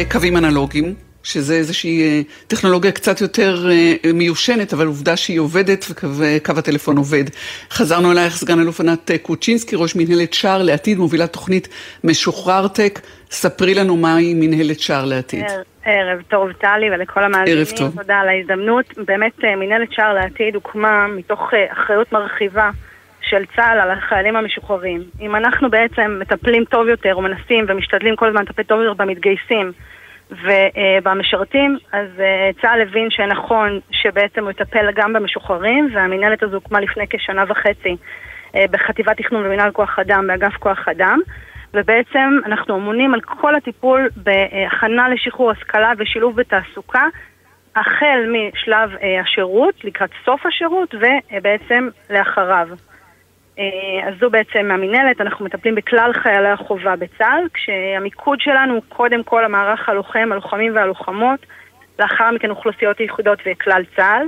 קווים 0.04 0.36
אנלוגיים, 0.36 0.94
שזה 1.22 1.54
איזושהי 1.54 2.02
אה, 2.02 2.20
טכנולוגיה 2.46 2.92
קצת 2.92 3.20
יותר 3.20 3.70
אה, 3.70 4.12
מיושנת, 4.14 4.72
אבל 4.72 4.86
עובדה 4.86 5.16
שהיא 5.16 5.40
עובדת 5.40 5.86
וקו 5.90 6.52
הטלפון 6.58 6.96
עובד. 6.96 7.24
חזרנו 7.70 8.12
אלייך 8.12 8.36
סגן 8.36 8.60
אלוף 8.60 8.80
ענת 8.80 9.10
אה, 9.10 9.18
קוצ'ינסקי, 9.18 9.76
ראש 9.76 9.96
מנהלת 9.96 10.34
שער 10.34 10.62
לעתיד, 10.62 10.98
מובילת 10.98 11.32
תוכנית 11.32 11.68
משוחרר 12.04 12.68
טק. 12.68 13.00
ספרי 13.30 13.74
לנו 13.74 13.96
מהי 13.96 14.34
מנהלת 14.34 14.80
שער 14.80 15.04
לעתיד. 15.04 15.44
ערב 15.84 16.22
טוב 16.28 16.52
טלי 16.52 16.90
ולכל 16.90 17.24
המאזינים, 17.24 17.58
ערב 17.58 17.70
טוב. 17.76 17.96
תודה 17.96 18.16
על 18.16 18.28
ההזדמנות. 18.28 18.84
באמת 19.06 19.32
מנהלת 19.44 19.92
שער 19.92 20.14
לעתיד 20.14 20.54
הוקמה 20.54 21.06
מתוך 21.06 21.50
אחריות 21.72 22.12
מרחיבה 22.12 22.70
של 23.28 23.44
צה"ל 23.56 23.80
על 23.80 23.90
החיילים 23.90 24.36
המשוחררים. 24.36 25.02
אם 25.20 25.36
אנחנו 25.36 25.70
בעצם 25.70 26.18
מטפלים 26.20 26.64
טוב 26.64 26.88
יותר 26.88 27.14
או 27.14 27.22
מנסים 27.22 27.64
ומשתדלים 27.68 28.16
כל 28.16 28.28
הזמן 28.28 28.42
לטפל 28.42 28.62
טוב 28.62 28.80
יותר 28.80 29.04
במתגייסים 29.04 29.72
ובמשרתים, 30.30 31.78
אז 31.92 32.08
אה, 32.20 32.50
צה"ל 32.62 32.80
הבין 32.80 33.10
שנכון 33.10 33.80
שבעצם 33.90 34.42
הוא 34.42 34.50
יטפל 34.50 34.90
גם 34.94 35.12
במשוחררים, 35.12 35.88
והמינהלת 35.94 36.42
הזו 36.42 36.54
הוקמה 36.54 36.80
לפני 36.80 37.04
כשנה 37.10 37.44
וחצי 37.48 37.96
אה, 38.56 38.64
בחטיבת 38.70 39.16
תכנון 39.16 39.46
ומינהל 39.46 39.70
כוח 39.70 39.98
אדם, 39.98 40.26
באגף 40.26 40.56
כוח 40.56 40.88
אדם, 40.88 41.18
ובעצם 41.74 42.38
אנחנו 42.46 42.76
אמונים 42.76 43.14
על 43.14 43.20
כל 43.20 43.54
הטיפול 43.54 44.08
בהכנה 44.16 45.08
לשחרור 45.08 45.50
השכלה 45.50 45.92
ושילוב 45.98 46.36
בתעסוקה, 46.36 47.06
החל 47.76 48.26
משלב 48.32 48.90
אה, 49.02 49.20
השירות, 49.20 49.84
לקראת 49.84 50.10
סוף 50.24 50.46
השירות, 50.46 50.94
ובעצם 50.94 51.88
לאחריו. 52.10 52.68
אה, 53.58 54.08
אז 54.08 54.14
זו 54.20 54.30
בעצם 54.30 54.70
המינהלת, 54.70 55.20
אנחנו 55.20 55.44
מטפלים 55.44 55.74
בכלל 55.74 56.12
חיילי 56.12 56.48
החובה 56.48 56.96
בצה"ל, 56.96 57.48
כשהמיקוד 57.54 58.40
שלנו 58.40 58.74
הוא 58.74 58.82
קודם 58.88 59.22
כל 59.22 59.44
המערך 59.44 59.88
הלוחם, 59.88 60.28
הלוחמים 60.32 60.76
והלוחמות, 60.76 61.46
לאחר 61.98 62.30
מכן 62.30 62.50
אוכלוסיות 62.50 63.00
יחידות 63.00 63.38
וכלל 63.46 63.82
צה"ל. 63.96 64.26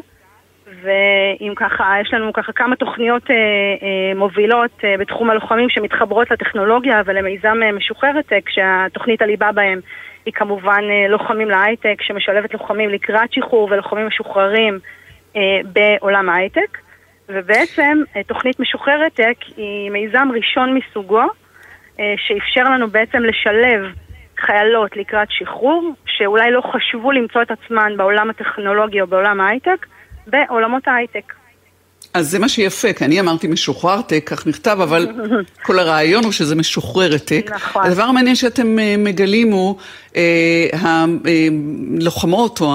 ואם 0.83 1.53
ככה, 1.57 1.95
יש 2.01 2.15
לנו 2.15 2.33
ככה 2.33 2.53
כמה 2.53 2.77
תוכניות 2.77 3.31
אה, 3.31 3.37
אה, 3.37 4.15
מובילות 4.15 4.71
אה, 4.85 4.95
בתחום 4.99 5.31
הלוחמים 5.31 5.69
שמתחברות 5.69 6.31
לטכנולוגיה 6.31 7.03
ולמיזם 7.07 7.63
אה, 7.63 7.73
משוחררת, 7.73 8.33
אה, 8.33 8.39
כשהתוכנית 8.41 9.23
הליבה 9.23 9.53
בהם 9.53 9.81
היא 10.27 10.35
כמובן 10.35 10.81
אה, 10.91 11.09
לוחמים 11.09 11.49
להייטק, 11.49 12.03
שמשלבת 12.03 12.53
לוחמים 12.53 12.91
לקראת 12.91 13.33
שחרור 13.33 13.69
ולוחמים 13.71 14.07
משוחררים 14.07 14.79
אה, 15.37 15.61
בעולם 15.73 16.29
ההייטק. 16.29 16.79
ובעצם 17.29 18.03
אה, 18.17 18.23
תוכנית 18.23 18.61
משוחררת 18.61 19.15
טק 19.15 19.37
היא 19.57 19.91
מיזם 19.91 20.29
ראשון 20.35 20.79
מסוגו, 20.79 21.23
אה, 22.01 22.15
שאפשר 22.27 22.65
לנו 22.71 22.91
בעצם 22.91 23.19
לשלב 23.23 23.81
חיילות 24.47 24.97
לקראת 24.97 25.29
שחרור, 25.31 25.95
שאולי 26.07 26.51
לא 26.51 26.61
חשבו 26.73 27.13
למצוא 27.13 27.43
את 27.43 27.51
עצמן 27.51 27.93
בעולם 27.97 28.31
הטכנולוגי 28.31 29.01
או 29.01 29.07
בעולם 29.07 29.41
ההייטק, 29.41 29.87
בעולמות 30.27 30.89
ההייטק. 30.89 31.33
אז 32.15 32.31
זה 32.31 32.39
מה 32.39 32.49
שיפה, 32.49 32.93
כי 32.93 33.05
אני 33.05 33.21
אמרתי 33.21 33.47
משוחרר 33.47 34.03
טק, 34.03 34.23
כך 34.27 34.47
נכתב, 34.47 34.79
אבל 34.83 35.09
כל 35.67 35.79
הרעיון 35.79 36.25
הוא 36.25 36.33
שזה 36.33 36.55
משוחררת 36.55 37.25
טק. 37.25 37.51
נכון. 37.55 37.85
הדבר 37.87 38.03
המעניין 38.03 38.37
שאתם 38.37 38.79
אה, 38.79 38.95
מגלים 38.99 39.53
הוא 39.53 39.77
אה, 40.17 40.67
הלוחמות 40.73 42.61
או 42.61 42.75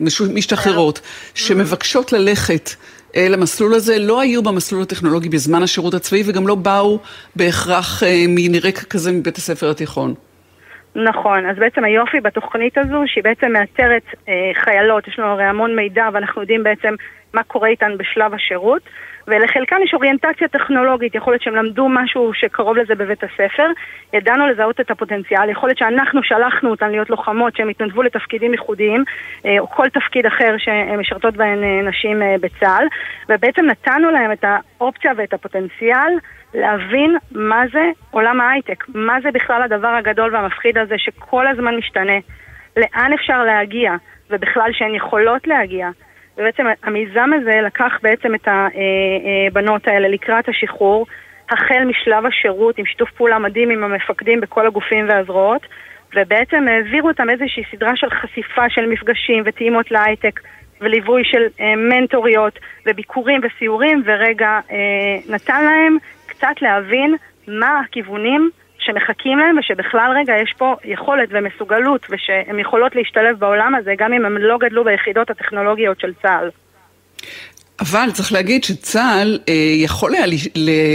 המשתחררות, 0.00 1.00
שמבקשות 1.34 2.12
ללכת 2.12 2.70
אה, 2.70 2.76
למסלול 3.16 3.74
הזה 3.74 3.98
לא 3.98 4.20
היו 4.20 4.42
במסלול 4.42 4.82
הטכנולוגי 4.82 5.28
בזמן 5.28 5.62
השירות 5.62 5.94
הצבאי 5.94 6.22
וגם 6.26 6.46
לא 6.46 6.54
באו 6.54 6.98
בהכרח 7.36 8.02
אה, 8.02 8.24
מרקע 8.28 8.82
כזה 8.90 9.12
מבית 9.12 9.36
הספר 9.36 9.70
התיכון. 9.70 10.14
נכון, 10.94 11.46
אז 11.50 11.56
בעצם 11.58 11.84
היופי 11.84 12.20
בתוכנית 12.20 12.78
הזו 12.78 13.02
שהיא 13.06 13.24
בעצם 13.24 13.52
מאתרת 13.52 14.02
אה, 14.28 14.34
חיילות, 14.54 15.08
יש 15.08 15.18
לנו 15.18 15.28
הרי 15.28 15.44
המון 15.44 15.76
מידע 15.76 16.08
ואנחנו 16.12 16.40
יודעים 16.40 16.62
בעצם 16.62 16.94
מה 17.34 17.42
קורה 17.42 17.68
איתן 17.68 17.92
בשלב 17.98 18.34
השירות. 18.34 18.82
ולחלקם 19.28 19.76
יש 19.84 19.94
אוריינטציה 19.94 20.48
טכנולוגית, 20.48 21.14
יכול 21.14 21.32
להיות 21.32 21.42
שהם 21.42 21.56
למדו 21.56 21.88
משהו 21.88 22.34
שקרוב 22.34 22.76
לזה 22.76 22.94
בבית 22.94 23.24
הספר, 23.24 23.66
ידענו 24.12 24.46
לזהות 24.46 24.80
את 24.80 24.90
הפוטנציאל, 24.90 25.48
יכול 25.48 25.68
להיות 25.68 25.78
שאנחנו 25.78 26.22
שלחנו 26.22 26.70
אותן 26.70 26.90
להיות 26.90 27.10
לוחמות 27.10 27.56
שהן 27.56 27.68
התנדבו 27.68 28.02
לתפקידים 28.02 28.52
ייחודיים, 28.52 29.04
אה, 29.46 29.58
או 29.58 29.70
כל 29.70 29.88
תפקיד 29.88 30.26
אחר 30.26 30.54
שמשרתות 30.58 31.36
בהן 31.36 31.64
אה, 31.64 31.88
נשים 31.88 32.22
אה, 32.22 32.34
בצה"ל, 32.40 32.86
ובעצם 33.28 33.66
נתנו 33.66 34.10
להם 34.10 34.32
את 34.32 34.44
האופציה 34.44 35.12
ואת 35.16 35.34
הפוטנציאל 35.34 36.12
להבין 36.54 37.16
מה 37.30 37.62
זה 37.72 37.90
עולם 38.10 38.40
ההייטק, 38.40 38.84
מה 38.88 39.18
זה 39.22 39.30
בכלל 39.30 39.62
הדבר 39.62 39.88
הגדול 39.88 40.34
והמפחיד 40.34 40.78
הזה 40.78 40.94
שכל 40.98 41.46
הזמן 41.46 41.76
משתנה, 41.76 42.18
לאן 42.76 43.12
אפשר 43.12 43.44
להגיע, 43.44 43.92
ובכלל 44.30 44.70
שהן 44.72 44.94
יכולות 44.94 45.46
להגיע. 45.46 45.88
ובעצם 46.38 46.66
המיזם 46.82 47.30
הזה 47.40 47.60
לקח 47.66 47.92
בעצם 48.02 48.34
את 48.34 48.48
הבנות 48.48 49.88
האלה 49.88 50.08
לקראת 50.08 50.48
השחרור, 50.48 51.06
החל 51.50 51.84
משלב 51.84 52.26
השירות 52.26 52.78
עם 52.78 52.86
שיתוף 52.86 53.10
פעולה 53.10 53.38
מדהים 53.38 53.70
עם 53.70 53.84
המפקדים 53.84 54.40
בכל 54.40 54.66
הגופים 54.66 55.08
והזרועות, 55.08 55.66
ובעצם 56.16 56.68
העבירו 56.68 57.08
אותם 57.08 57.30
איזושהי 57.30 57.62
סדרה 57.72 57.96
של 57.96 58.10
חשיפה 58.10 58.68
של 58.68 58.86
מפגשים 58.86 59.42
וטעימות 59.46 59.90
להייטק 59.90 60.40
וליווי 60.80 61.24
של 61.24 61.42
אה, 61.60 61.76
מנטוריות 61.76 62.58
וביקורים 62.86 63.40
וסיורים, 63.44 64.02
ורגע 64.06 64.60
אה, 64.70 65.34
נתן 65.34 65.64
להם 65.64 65.96
קצת 66.26 66.62
להבין 66.62 67.16
מה 67.48 67.80
הכיוונים 67.80 68.50
שמחכים 68.86 69.38
להם 69.38 69.58
ושבכלל 69.58 70.12
רגע 70.16 70.34
יש 70.42 70.54
פה 70.58 70.74
יכולת 70.84 71.28
ומסוגלות 71.32 72.06
ושהן 72.10 72.58
יכולות 72.58 72.94
להשתלב 72.96 73.38
בעולם 73.38 73.74
הזה 73.74 73.94
גם 73.98 74.12
אם 74.12 74.26
הם 74.26 74.38
לא 74.38 74.58
גדלו 74.58 74.84
ביחידות 74.84 75.30
הטכנולוגיות 75.30 76.00
של 76.00 76.14
צה"ל. 76.22 76.50
אבל 77.80 78.08
צריך 78.14 78.32
להגיד 78.32 78.64
שצה"ל 78.64 79.38
אה, 79.48 79.54
יכול 79.76 80.14
היה 80.14 80.26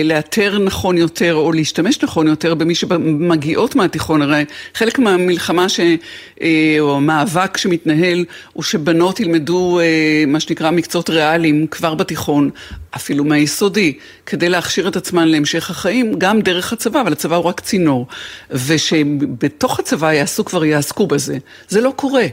לאתר 0.04 0.60
נכון 0.60 0.98
יותר 0.98 1.34
או 1.34 1.52
להשתמש 1.52 2.04
נכון 2.04 2.28
יותר 2.28 2.56
במי 2.56 2.76
שמגיעות 2.76 3.76
מהתיכון. 3.76 4.22
הרי 4.22 4.46
חלק 4.74 5.00
מהמלחמה 5.00 5.70
ש, 5.70 5.80
אה, 6.42 6.76
או 6.80 6.96
המאבק 6.96 7.58
שמתנהל 7.58 8.26
הוא 8.54 8.64
שבנות 8.64 9.20
ילמדו 9.20 9.80
אה, 9.80 10.24
מה 10.28 10.40
שנקרא 10.40 10.72
מקצועות 10.72 11.10
ריאליים 11.10 11.68
כבר 11.68 11.96
בתיכון, 11.96 12.50
אפילו 12.96 13.24
מהיסודי, 13.24 13.98
כדי 14.26 14.50
להכשיר 14.50 14.88
את 14.88 14.96
עצמן 14.96 15.28
להמשך 15.28 15.70
החיים, 15.70 16.14
גם 16.18 16.42
דרך 16.42 16.74
הצבא, 16.74 17.02
אבל 17.02 17.12
הצבא 17.12 17.36
הוא 17.36 17.46
רק 17.46 17.60
צינור. 17.60 18.08
ושבתוך 18.52 19.80
הצבא 19.80 20.14
יעשו 20.14 20.46
כבר 20.46 20.66
יעסקו 20.66 21.08
בזה. 21.08 21.38
זה 21.70 21.82
לא 21.82 21.94
קורה. 21.96 22.26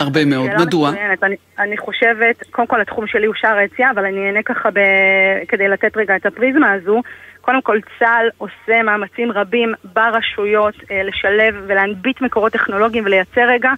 הרבה 0.00 0.24
מאוד. 0.24 0.50
מדוע? 0.60 0.90
אני, 1.22 1.36
אני 1.58 1.78
חושבת, 1.78 2.42
קודם 2.50 2.68
כל 2.68 2.80
התחום 2.80 3.06
שלי 3.06 3.26
הוא 3.26 3.34
שער 3.34 3.56
היציאה, 3.56 3.90
אבל 3.90 4.04
אני 4.04 4.26
אענה 4.26 4.42
ככה 4.42 4.70
ב... 4.70 4.78
כדי 5.48 5.68
לתת 5.68 5.96
רגע 5.96 6.16
את 6.16 6.26
הפריזמה 6.26 6.72
הזו. 6.72 7.02
קודם 7.40 7.62
כל 7.62 7.78
צה"ל 7.98 8.28
עושה 8.38 8.82
מאמצים 8.82 9.32
רבים 9.32 9.74
ברשויות 9.84 10.74
אה, 10.90 11.02
לשלב 11.02 11.54
ולהנביט 11.66 12.20
מקורות 12.20 12.52
טכנולוגיים 12.52 13.04
ולייצר 13.04 13.48
רגע 13.48 13.70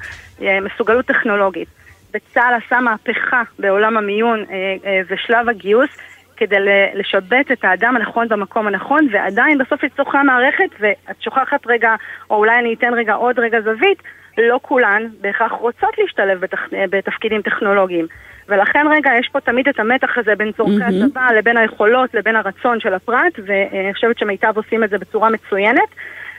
אה, 0.42 0.58
מסוגלות 0.60 1.06
טכנולוגית. 1.06 1.68
וצה"ל 2.14 2.54
עשה 2.66 2.80
מהפכה 2.80 3.42
בעולם 3.58 3.96
המיון 3.96 4.44
אה, 4.50 4.76
אה, 4.86 5.00
ושלב 5.08 5.48
הגיוס 5.48 5.90
כדי 6.36 6.56
לשבץ 6.94 7.50
את 7.52 7.64
האדם 7.64 7.96
הנכון 7.96 8.28
במקום 8.28 8.66
הנכון, 8.66 9.08
ועדיין 9.12 9.58
בסוף 9.58 9.82
היא 9.82 9.90
צורכי 9.96 10.18
המערכת, 10.18 10.68
ואת 10.80 11.22
שוכחת 11.22 11.66
רגע, 11.66 11.94
או 12.30 12.36
אולי 12.36 12.58
אני 12.58 12.74
אתן 12.74 12.94
רגע 12.94 13.14
עוד 13.14 13.38
רגע 13.38 13.60
זווית, 13.60 14.02
לא 14.38 14.58
כולן 14.62 15.02
בהכרח 15.20 15.52
רוצות 15.52 15.98
להשתלב 15.98 16.40
בתפ... 16.40 16.58
בתפקידים 16.90 17.42
טכנולוגיים. 17.42 18.06
ולכן 18.48 18.86
רגע, 18.90 19.10
יש 19.20 19.28
פה 19.32 19.40
תמיד 19.40 19.68
את 19.68 19.80
המתח 19.80 20.18
הזה 20.18 20.34
בין 20.34 20.52
צורכי 20.52 20.76
mm-hmm. 20.76 21.04
הצבא 21.06 21.32
לבין 21.38 21.56
היכולות 21.56 22.14
לבין 22.14 22.36
הרצון 22.36 22.80
של 22.80 22.94
הפרט, 22.94 23.38
ואני 23.46 23.94
חושבת 23.94 24.18
שמיטב 24.18 24.52
עושים 24.56 24.84
את 24.84 24.90
זה 24.90 24.98
בצורה 24.98 25.30
מצוינת. 25.30 25.88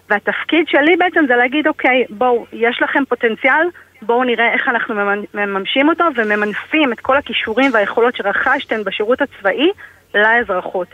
והתפקיד 0.10 0.68
שלי 0.68 0.96
בעצם 0.98 1.26
זה 1.28 1.36
להגיד, 1.36 1.68
אוקיי, 1.68 2.06
בואו, 2.10 2.46
יש 2.54 2.82
לכם 2.82 3.06
פוטנציאל, 3.06 3.68
בואו 4.06 4.24
נראה 4.24 4.54
איך 4.54 4.68
אנחנו 4.68 4.96
מממשים 5.34 5.90
אותו 5.90 6.04
וממנפים 6.16 6.94
את 6.94 7.00
כל 7.00 7.18
הכישורים 7.18 7.72
והיכולות 7.74 8.16
שרכשתם 8.16 8.84
בשירות 8.84 9.22
הצבאי 9.22 9.72
לאזרחות. 10.16 10.88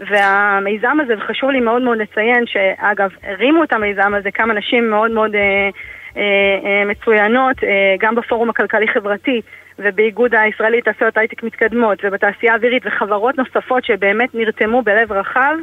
והמיזם 0.00 1.00
הזה, 1.00 1.14
וחשוב 1.18 1.50
לי 1.50 1.60
מאוד 1.60 1.82
מאוד 1.82 1.98
לציין, 1.98 2.46
שאגב, 2.46 3.10
הרימו 3.22 3.64
את 3.64 3.72
המיזם 3.72 4.14
הזה 4.14 4.30
כמה 4.30 4.54
נשים 4.54 4.90
מאוד 4.90 5.10
מאוד 5.10 5.34
אה, 5.34 5.40
אה, 6.16 6.22
אה, 6.64 6.84
מצוינות, 6.84 7.64
אה, 7.64 7.94
גם 7.98 8.14
בפורום 8.14 8.50
הכלכלי-חברתי 8.50 9.40
ובאיגוד 9.78 10.34
הישראלי 10.34 10.78
לתעשיות 10.78 11.16
הייטק 11.16 11.42
מתקדמות 11.42 11.98
ובתעשייה 12.04 12.52
האווירית 12.52 12.82
וחברות 12.86 13.38
נוספות 13.38 13.84
שבאמת 13.84 14.34
נרתמו 14.34 14.82
בלב 14.82 15.12
רחב 15.12 15.54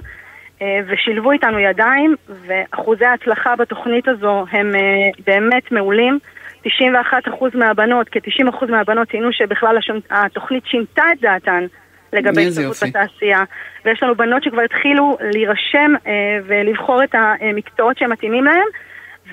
ושילבו 0.88 1.32
איתנו 1.32 1.60
ידיים 1.60 2.16
ואחוזי 2.30 3.06
ההצלחה 3.06 3.56
בתוכנית 3.56 4.08
הזו 4.08 4.46
הם 4.52 4.72
באמת 5.28 5.72
מעולים. 5.72 6.20
91% 6.66 6.70
מהבנות, 7.54 8.10
כ-90% 8.12 8.66
מהבנות 8.70 9.10
ציינו 9.10 9.34
שבכלל 9.34 9.78
התוכנית 10.10 10.66
שינתה 10.66 11.04
את 11.14 11.22
דעתן 11.22 11.66
לגבי 12.14 12.48
התערבות 12.48 12.78
בתעשייה. 12.88 13.44
ויש 13.86 14.04
לנו 14.04 14.16
בנות 14.16 14.44
שכבר 14.44 14.62
התחילו 14.62 15.18
להירשם 15.22 15.92
ולבחור 16.46 17.04
את 17.04 17.16
המקצועות 17.16 17.98
שהם 17.98 18.12
מתאימים 18.12 18.44
להם. 18.44 18.68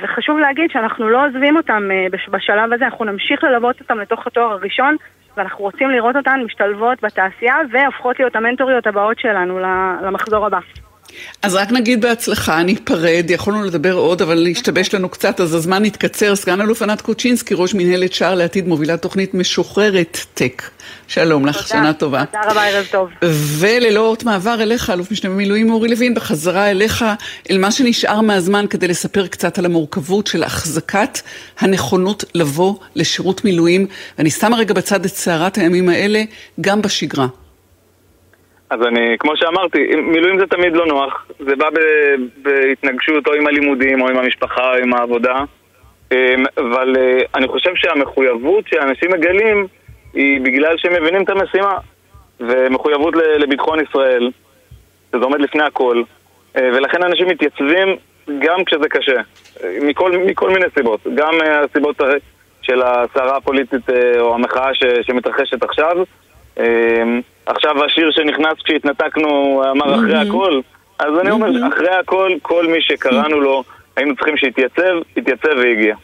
וחשוב 0.01 0.39
להגיד 0.39 0.71
שאנחנו 0.71 1.09
לא 1.09 1.27
עוזבים 1.27 1.57
אותם 1.57 1.89
אה, 1.91 2.07
בשלב 2.31 2.73
הזה, 2.73 2.85
אנחנו 2.85 3.05
נמשיך 3.05 3.45
ללוות 3.45 3.81
אותם 3.81 3.99
לתוך 3.99 4.27
התואר 4.27 4.53
הראשון, 4.53 4.97
ואנחנו 5.37 5.65
רוצים 5.65 5.91
לראות 5.91 6.17
אותן 6.17 6.41
משתלבות 6.45 7.03
בתעשייה 7.03 7.57
והופכות 7.73 8.19
להיות 8.19 8.37
המנטוריות 8.37 8.87
הבאות 8.87 9.19
שלנו 9.19 9.59
למחזור 10.03 10.47
הבא. 10.47 10.59
אז 11.43 11.55
רק 11.55 11.73
נגיד 11.73 12.01
בהצלחה, 12.01 12.63
ניפרד, 12.63 13.27
יכולנו 13.29 13.65
לדבר 13.65 13.93
עוד, 13.93 14.23
אבל 14.23 14.35
להשתבש 14.35 14.95
לנו 14.95 15.09
קצת, 15.09 15.41
אז 15.41 15.55
הזמן 15.55 15.85
יתקצר. 15.85 16.37
סגן 16.37 16.61
אלוף 16.61 16.83
ענת 16.83 17.01
קוצ'ינסקי, 17.01 17.55
ראש 17.55 17.75
מנהלת 17.75 18.13
שער 18.13 18.35
לעתיד, 18.35 18.69
מובילת 18.69 19.03
תוכנית 19.03 19.35
משוחררת 19.35 20.19
טק. 20.35 20.63
שלום 21.09 21.47
לך, 21.47 21.69
שנה 21.69 21.93
טובה. 21.93 22.25
תודה 22.25 22.51
רבה, 22.51 22.67
ערב 22.67 22.87
טוב. 22.91 23.09
וללא 23.59 24.01
אות 24.01 24.25
מעבר 24.25 24.63
אליך, 24.63 24.91
אלוף 24.91 25.11
משנה 25.11 25.31
במילואים 25.31 25.71
אורי 25.71 25.89
לוין, 25.89 26.15
בחזרה 26.15 26.71
אליך, 26.71 27.05
אל 27.51 27.59
מה 27.59 27.71
שנשאר 27.71 28.21
מהזמן 28.21 28.67
כדי 28.71 28.89
לספר 28.89 29.27
קצת 29.27 29.59
על 29.59 29.65
המורכבות 29.65 30.27
של 30.27 30.43
החזקת 30.43 31.19
הנכונות 31.61 32.25
לבוא 32.35 32.75
לשירות 32.95 33.45
מילואים. 33.45 33.87
ואני 34.19 34.31
שמה 34.31 34.57
רגע 34.57 34.75
בצד 34.75 35.05
את 35.05 35.15
סערת 35.15 35.59
הימים 35.59 35.89
האלה, 35.89 36.23
גם 36.61 36.83
בשגרה. 36.83 37.27
אז 38.71 38.83
אני, 38.83 39.17
כמו 39.19 39.37
שאמרתי, 39.37 39.97
מילואים 39.97 40.39
זה 40.39 40.47
תמיד 40.47 40.73
לא 40.73 40.87
נוח. 40.87 41.27
זה 41.39 41.57
בא 41.57 41.69
בהתנגשות 42.37 43.27
או 43.27 43.35
עם 43.35 43.47
הלימודים 43.47 44.01
או 44.01 44.09
עם 44.09 44.17
המשפחה 44.17 44.73
או 44.73 44.79
עם 44.83 44.95
העבודה. 44.95 45.45
אמ, 46.13 46.45
אבל 46.59 46.97
אה, 46.99 47.21
אני 47.35 47.49
חושב 47.49 47.71
שהמחויבות 47.75 48.65
שאנשים 48.69 49.11
מגלים 49.13 49.67
היא 50.15 50.41
בגלל 50.41 50.79
שהם 50.79 51.03
מבינים 51.03 51.23
את 51.23 51.29
המשימה. 51.29 51.79
ומחויבות 52.41 53.15
לביטחון 53.39 53.79
ישראל, 53.81 54.31
שזה 55.09 55.25
עומד 55.25 55.41
לפני 55.41 55.63
הכל. 55.63 56.03
אה, 56.57 56.69
ולכן 56.75 57.03
אנשים 57.03 57.29
מתייצבים 57.29 57.97
גם 58.39 58.65
כשזה 58.65 58.89
קשה. 58.89 59.21
מכל, 59.83 60.19
מכל 60.19 60.51
מיני 60.51 60.67
סיבות. 60.75 61.01
גם 61.15 61.35
אה, 61.43 61.61
הסיבות 61.61 62.01
של 62.63 62.83
הסערה 62.83 63.37
הפוליטית 63.37 63.91
או 64.21 64.35
המחאה 64.35 64.71
שמתרחשת 65.03 65.63
עכשיו. 65.63 65.97
עכשיו 67.49 67.85
השיר 67.85 68.11
שנכנס 68.11 68.63
כשהתנתקנו 68.65 69.63
אמר 69.71 69.95
אחרי 69.95 70.17
הכל, 70.17 70.61
אז 70.99 71.13
אני 71.21 71.31
אומר, 71.31 71.69
אחרי 71.69 71.91
הכל, 72.01 72.31
כל 72.43 72.67
מי 72.67 72.83
שקראנו 72.83 73.41
לו, 73.41 73.65
היינו 73.97 74.17
צריכים 74.17 74.37
שיתייצב, 74.37 74.97
התייצב 75.17 75.49
והגיע. 75.57 75.97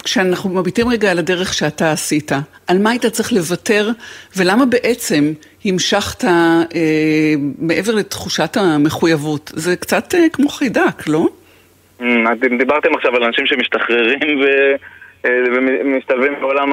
וכשאנחנו 0.00 0.50
מביטים 0.50 0.88
רגע 0.88 1.10
על 1.10 1.18
הדרך 1.18 1.54
שאתה 1.54 1.92
עשית, 1.92 2.32
על 2.66 2.78
מה 2.78 2.90
היית 2.90 3.06
צריך 3.06 3.32
לוותר 3.32 3.88
ולמה 4.36 4.66
בעצם 4.66 5.32
המשכת 5.64 6.24
אה, 6.24 6.62
מעבר 7.58 7.94
לתחושת 7.94 8.56
המחויבות? 8.56 9.52
זה 9.54 9.76
קצת 9.76 10.14
אה, 10.14 10.26
כמו 10.32 10.48
חיידק, 10.48 11.08
לא? 11.08 11.28
אתם 11.96 12.58
דיברתם 12.58 12.94
עכשיו 12.94 13.16
על 13.16 13.24
אנשים 13.24 13.46
שמשתחררים 13.46 14.40
ו... 14.40 14.44
אה, 15.24 15.30
ומשתלבים 15.56 16.32
בעולם 16.40 16.72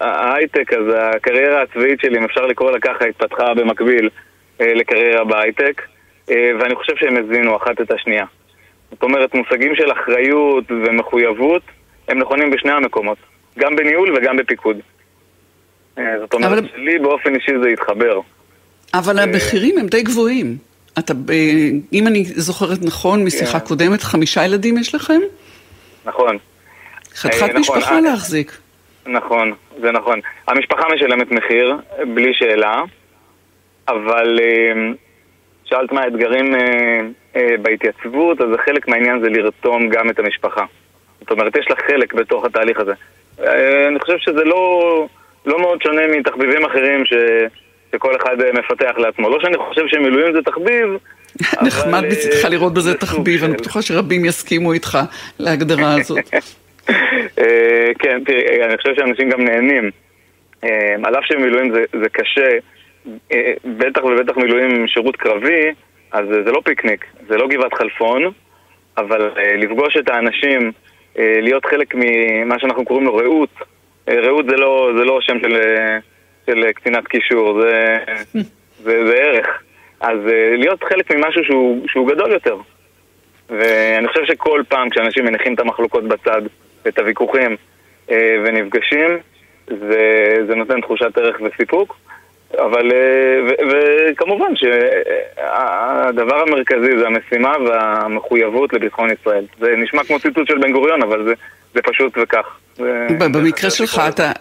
ההייטק, 0.00 0.72
אז 0.72 0.84
הקריירה 0.94 1.62
הצבאית 1.62 2.00
שלי, 2.00 2.18
אם 2.18 2.24
אפשר 2.24 2.46
לקרוא 2.46 2.70
לה 2.70 2.80
ככה, 2.80 3.04
התפתחה 3.04 3.54
במקביל 3.54 4.08
אה, 4.60 4.74
לקריירה 4.74 5.24
בהייטק, 5.24 5.82
אה, 6.30 6.50
ואני 6.60 6.74
חושב 6.74 6.92
שהם 6.96 7.16
הזינו 7.16 7.56
אחת 7.56 7.80
את 7.80 7.90
השנייה. 7.90 8.24
זאת 8.90 9.02
אומרת, 9.02 9.34
מושגים 9.34 9.76
של 9.76 9.92
אחריות 9.92 10.64
ומחויבות 10.70 11.62
הם 12.08 12.18
נכונים 12.18 12.50
בשני 12.50 12.72
המקומות, 12.72 13.18
גם 13.58 13.76
בניהול 13.76 14.16
וגם 14.16 14.36
בפיקוד. 14.36 14.76
זאת 15.96 16.34
אומרת, 16.34 16.52
אבל... 16.52 16.68
לי 16.76 16.98
באופן 16.98 17.34
אישי 17.34 17.52
זה 17.62 17.68
התחבר. 17.68 18.20
אבל 18.94 19.18
המחירים 19.18 19.78
הם 19.78 19.86
די 19.86 20.02
גבוהים. 20.02 20.56
אתה, 20.98 21.12
אם 21.92 22.06
אני 22.06 22.24
זוכרת 22.24 22.78
נכון 22.82 23.24
משיחה 23.24 23.60
כן. 23.60 23.66
קודמת, 23.66 24.02
חמישה 24.02 24.44
ילדים 24.44 24.78
יש 24.78 24.94
לכם? 24.94 25.20
נכון. 26.04 26.38
חתיכת 27.18 27.42
נכון, 27.42 27.60
משפחה 27.60 28.00
להחזיק. 28.00 28.52
נכון, 29.06 29.52
זה 29.80 29.92
נכון. 29.92 30.20
המשפחה 30.48 30.86
משלמת 30.94 31.30
מחיר, 31.30 31.76
בלי 32.14 32.34
שאלה, 32.34 32.82
אבל 33.88 34.38
אה, 34.42 34.92
שאלת 35.64 35.92
מה 35.92 36.00
האתגרים 36.00 36.54
אה, 36.54 36.60
אה, 37.36 37.56
בהתייצבות, 37.62 38.40
אז 38.40 38.48
חלק 38.64 38.88
מהעניין 38.88 39.20
זה 39.20 39.28
לרתום 39.28 39.88
גם 39.88 40.10
את 40.10 40.18
המשפחה. 40.18 40.64
זאת 41.20 41.30
אומרת, 41.30 41.56
יש 41.56 41.70
לך 41.70 41.78
חלק 41.86 42.14
בתוך 42.14 42.44
התהליך 42.44 42.78
הזה. 42.80 42.92
אני 43.88 44.00
חושב 44.00 44.18
שזה 44.18 44.44
לא, 44.44 45.06
לא 45.46 45.60
מאוד 45.60 45.82
שונה 45.82 46.02
מתחביבים 46.18 46.64
אחרים 46.64 47.04
ש, 47.04 47.12
שכל 47.92 48.16
אחד 48.16 48.36
מפתח 48.54 48.92
לעצמו. 48.98 49.30
לא 49.30 49.38
שאני 49.40 49.56
חושב 49.58 49.82
שמילואים 49.88 50.32
זה 50.32 50.42
תחביב, 50.42 50.88
נחמד 51.66 52.04
מצדך 52.04 52.44
לראות 52.50 52.74
בזה 52.74 52.94
תחביב, 52.94 53.44
אני 53.44 53.52
בטוחה 53.52 53.82
שרבים 53.82 54.24
יסכימו 54.24 54.72
איתך 54.72 54.98
להגדרה 55.38 55.94
הזאת. 55.94 56.18
כן, 57.98 58.24
תראי, 58.24 58.64
אני 58.64 58.76
חושב 58.76 58.94
שאנשים 58.96 59.28
גם 59.30 59.40
נהנים. 59.44 59.90
על 61.04 61.18
אף 61.18 61.24
שמילואים 61.24 61.72
זה, 61.72 61.84
זה 62.00 62.08
קשה, 62.08 62.58
בטח 63.64 64.04
ובטח 64.04 64.36
מילואים 64.36 64.70
עם 64.70 64.86
שירות 64.86 65.16
קרבי, 65.16 65.72
אז 66.12 66.26
זה 66.44 66.52
לא 66.52 66.60
פיקניק, 66.64 67.04
זה 67.28 67.36
לא 67.36 67.48
גבעת 67.48 67.74
חלפון, 67.74 68.22
אבל 68.98 69.30
לפגוש 69.56 69.96
את 69.96 70.08
האנשים, 70.08 70.72
להיות 71.16 71.64
חלק 71.64 71.94
ממה 71.94 72.58
שאנחנו 72.58 72.84
קוראים 72.84 73.06
לו 73.06 73.16
רעות, 73.16 73.50
רעות 74.08 74.46
זה 74.46 74.56
לא, 74.56 74.90
זה 74.98 75.04
לא 75.04 75.20
שם 75.20 75.38
של, 75.40 75.56
של 76.46 76.72
קצינת 76.72 77.08
קישור, 77.08 77.60
זה, 77.62 77.96
זה, 78.78 79.06
זה 79.06 79.14
ערך. 79.14 79.62
אז 80.00 80.18
להיות 80.56 80.84
חלק 80.84 81.10
ממשהו 81.10 81.44
שהוא, 81.44 81.88
שהוא 81.88 82.08
גדול 82.08 82.32
יותר. 82.32 82.56
ואני 83.48 84.08
חושב 84.08 84.24
שכל 84.24 84.62
פעם 84.68 84.90
כשאנשים 84.90 85.24
מניחים 85.24 85.54
את 85.54 85.60
המחלוקות 85.60 86.04
בצד, 86.04 86.42
את 86.88 86.98
הוויכוחים, 86.98 87.56
ונפגשים, 88.44 89.18
זה, 89.66 90.34
זה 90.48 90.54
נותן 90.54 90.80
תחושת 90.80 91.18
ערך 91.18 91.36
וסיפוק. 91.40 91.96
אבל, 92.54 92.92
וכמובן 93.70 94.52
שהדבר 94.56 96.36
המרכזי 96.36 96.98
זה 96.98 97.06
המשימה 97.06 97.52
והמחויבות 97.66 98.72
לביטחון 98.72 99.08
ישראל. 99.20 99.44
זה 99.60 99.66
נשמע 99.76 100.04
כמו 100.04 100.18
ציטוט 100.20 100.48
של 100.48 100.58
בן 100.58 100.72
גוריון, 100.72 101.02
אבל 101.02 101.24
זה, 101.24 101.34
זה 101.74 101.80
פשוט 101.82 102.18
וכך. 102.22 102.58
במקרה 103.18 103.70
שלך 103.70 104.00
אתה... 104.08 104.32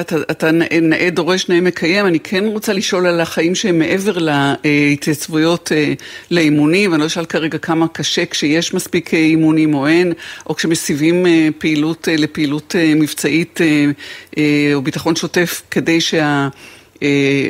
אתה, 0.00 0.16
אתה 0.30 0.50
נאה 0.82 1.08
דורש 1.12 1.48
נאה 1.48 1.60
מקיים, 1.60 2.06
אני 2.06 2.20
כן 2.20 2.44
רוצה 2.44 2.72
לשאול 2.72 3.06
על 3.06 3.20
החיים 3.20 3.54
שהם 3.54 3.78
מעבר 3.78 4.18
להתייצבויות 4.18 5.72
לאימונים, 6.30 6.90
ואני 6.92 7.00
לא 7.00 7.06
אשאל 7.06 7.24
כרגע 7.24 7.58
כמה 7.58 7.88
קשה 7.88 8.26
כשיש 8.26 8.74
מספיק 8.74 9.14
אימונים 9.14 9.74
או 9.74 9.86
אין, 9.86 10.12
או 10.46 10.54
כשמסיבים 10.54 11.26
פעילות 11.58 12.08
לפעילות 12.18 12.74
מבצעית 12.96 13.60
או 14.74 14.82
ביטחון 14.82 15.16
שוטף 15.16 15.62
כדי 15.70 16.00
שה... 16.00 16.48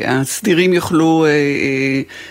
הסדירים 0.07 0.73
יוכלו 0.73 1.27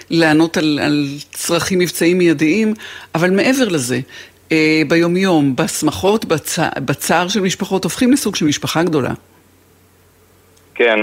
לענות 0.09 0.57
על, 0.57 0.79
על 0.81 1.07
צרכים 1.31 1.79
מבצעיים 1.79 2.17
מיידיים, 2.17 2.73
אבל 3.15 3.31
מעבר 3.31 3.67
לזה, 3.67 3.99
ביומיום, 4.87 5.55
בשמחות, 5.55 6.25
בצע, 6.25 6.67
בצער 6.85 7.27
של 7.27 7.39
משפחות, 7.39 7.83
הופכים 7.83 8.11
לסוג 8.11 8.35
של 8.35 8.45
משפחה 8.45 8.83
גדולה. 8.83 9.13
כן. 10.75 10.99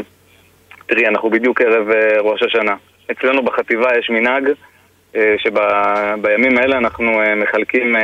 תראי, 0.86 1.06
אנחנו 1.06 1.30
בדיוק 1.30 1.60
ערב 1.60 1.88
ראש 2.20 2.42
השנה. 2.42 2.74
אצלנו 3.10 3.42
בחטיבה 3.42 3.88
יש 3.98 4.10
מנהג 4.10 4.44
שבימים 5.38 6.58
האלה 6.58 6.78
אנחנו 6.78 7.20
מחלקים 7.36 7.94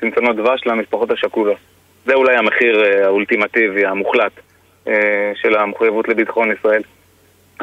צנצנות 0.00 0.36
דבש 0.36 0.66
למשפחות 0.66 1.10
השכולות. 1.10 1.56
זה 2.04 2.14
אולי 2.14 2.36
המחיר 2.36 2.82
האולטימטיבי, 3.04 3.86
המוחלט, 3.86 4.32
של 5.34 5.56
המחויבות 5.56 6.08
לביטחון 6.08 6.52
ישראל. 6.52 6.82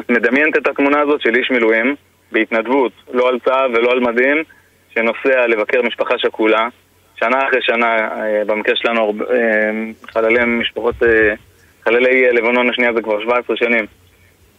את 0.00 0.10
מדמיינת 0.10 0.56
את 0.56 0.66
התמונה 0.66 1.00
הזאת 1.00 1.20
של 1.20 1.34
איש 1.36 1.50
מילואים 1.50 1.94
בהתנדבות, 2.32 2.92
לא 3.12 3.28
על 3.28 3.38
צה"ל 3.38 3.76
ולא 3.76 3.90
על 3.90 4.00
מדים, 4.00 4.42
שנוסע 4.94 5.46
לבקר 5.46 5.82
משפחה 5.82 6.18
שכולה, 6.18 6.68
שנה 7.16 7.48
אחרי 7.48 7.62
שנה, 7.62 8.08
במקרה 8.46 8.76
שלנו 8.76 9.12
חללי 10.10 10.44
משפחות, 10.44 10.94
חללי 11.84 12.32
לבנון 12.32 12.70
השנייה 12.70 12.92
זה 12.92 13.02
כבר 13.02 13.20
17 13.22 13.56
שנים. 13.56 13.86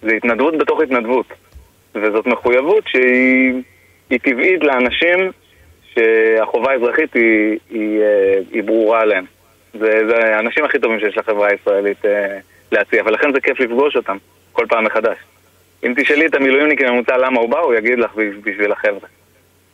זה 0.01 0.15
התנדבות 0.15 0.57
בתוך 0.57 0.81
התנדבות, 0.81 1.25
וזאת 1.95 2.27
מחויבות 2.27 2.83
שהיא 2.87 4.19
טבעית 4.21 4.63
לאנשים 4.63 5.31
שהחובה 5.93 6.71
האזרחית 6.71 7.13
היא, 7.13 7.59
היא, 7.69 8.01
היא 8.51 8.63
ברורה 8.63 9.01
עליהם. 9.01 9.25
זה, 9.73 10.07
זה 10.07 10.35
האנשים 10.35 10.65
הכי 10.65 10.79
טובים 10.79 10.99
שיש 10.99 11.17
לחברה 11.17 11.47
הישראלית 11.47 12.05
להציע, 12.71 13.03
ולכן 13.05 13.33
זה 13.33 13.39
כיף 13.39 13.59
לפגוש 13.59 13.95
אותם. 13.95 14.17
כל 14.51 14.65
פעם 14.69 14.83
מחדש. 14.83 15.17
אם 15.83 15.93
תשאלי 15.95 16.25
את 16.25 16.35
המילואימניק 16.35 16.81
הממוצע 16.81 17.17
למה 17.17 17.39
הוא 17.39 17.49
בא, 17.49 17.59
הוא 17.59 17.73
יגיד 17.73 17.99
לך 17.99 18.11
בשביל 18.43 18.71
החבר'ה. 18.71 19.07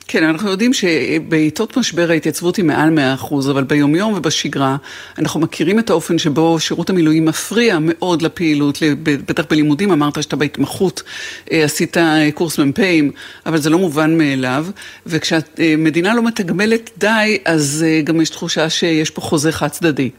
כן, 0.07 0.23
אנחנו 0.23 0.51
יודעים 0.51 0.73
שבעיתות 0.73 1.77
משבר 1.77 2.11
ההתייצבות 2.11 2.55
היא 2.55 2.65
מעל 2.65 2.89
100%, 3.23 3.51
אבל 3.51 3.63
ביומיום 3.63 4.13
ובשגרה 4.13 4.75
אנחנו 5.19 5.39
מכירים 5.39 5.79
את 5.79 5.89
האופן 5.89 6.17
שבו 6.17 6.59
שירות 6.59 6.89
המילואים 6.89 7.25
מפריע 7.25 7.77
מאוד 7.81 8.21
לפעילות, 8.21 8.77
בטח 9.03 9.45
בלימודים, 9.49 9.91
אמרת 9.91 10.23
שאתה 10.23 10.35
בהתמחות 10.35 11.03
עשית 11.49 11.97
קורס 12.33 12.59
מ"פים, 12.59 13.11
אבל 13.45 13.57
זה 13.57 13.69
לא 13.69 13.77
מובן 13.77 14.17
מאליו, 14.17 14.65
וכשהמדינה 15.05 16.15
לא 16.15 16.23
מתגמלת 16.23 16.89
די, 16.97 17.39
אז 17.45 17.85
גם 18.03 18.21
יש 18.21 18.29
תחושה 18.29 18.69
שיש 18.69 19.09
פה 19.09 19.21
חוזה 19.21 19.51
חד 19.51 19.67
צדדי. 19.67 20.09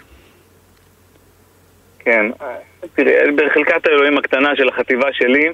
כן, 1.99 2.27
תראי, 2.95 3.13
בחלקת 3.37 3.87
האלוהים 3.87 4.19
הקטנה 4.19 4.57
של 4.57 4.69
החטיבה 4.69 5.13
שלי, 5.13 5.49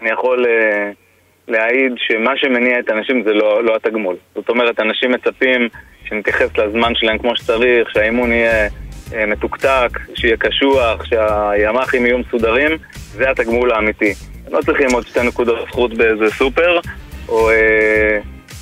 אני 0.00 0.10
יכול 0.10 0.44
uh, 0.44 1.01
להעיד 1.48 1.92
שמה 1.96 2.32
שמניע 2.36 2.78
את 2.78 2.90
האנשים 2.90 3.22
זה 3.24 3.32
לא, 3.32 3.64
לא 3.64 3.76
התגמול. 3.76 4.16
זאת 4.34 4.48
אומרת, 4.48 4.80
אנשים 4.80 5.12
מצפים 5.12 5.68
שנתייחס 6.04 6.58
לזמן 6.58 6.94
שלהם 6.94 7.18
כמו 7.18 7.36
שצריך, 7.36 7.90
שהאימון 7.94 8.32
יהיה 8.32 8.68
uh, 8.68 9.14
מתוקתק, 9.26 9.98
שיהיה 10.14 10.36
קשוח, 10.36 11.04
שהימ"חים 11.04 12.06
יהיו 12.06 12.18
מסודרים, 12.18 12.70
זה 12.92 13.30
התגמול 13.30 13.72
האמיתי. 13.72 14.14
לא 14.50 14.60
צריכים 14.60 14.86
עוד 14.92 15.06
שתי 15.06 15.22
נקודות 15.22 15.68
זכות 15.68 15.94
באיזה 15.94 16.30
סופר, 16.30 16.80
או 17.28 17.50
uh, 17.50 17.52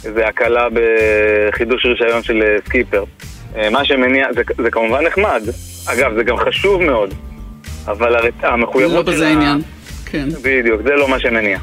איזה 0.06 0.26
הקלה 0.26 0.68
בחידוש 0.72 1.86
רישיון 1.86 2.22
של 2.22 2.56
סקיפר. 2.66 3.04
Uh, 3.54 3.70
מה 3.70 3.84
שמניע, 3.84 4.32
זה, 4.32 4.42
זה 4.58 4.70
כמובן 4.70 5.04
נחמד. 5.06 5.42
אגב, 5.92 6.14
זה 6.14 6.22
גם 6.22 6.36
חשוב 6.36 6.82
מאוד. 6.82 7.14
אבל 7.86 8.30
המחויבות 8.42 9.06
לא 9.06 9.12
בזה 9.12 9.28
העניין, 9.28 9.60
כן. 10.10 10.28
בדיוק, 10.42 10.82
זה 10.82 10.90
לא 10.90 11.08
מה 11.08 11.20
שמניע. 11.20 11.58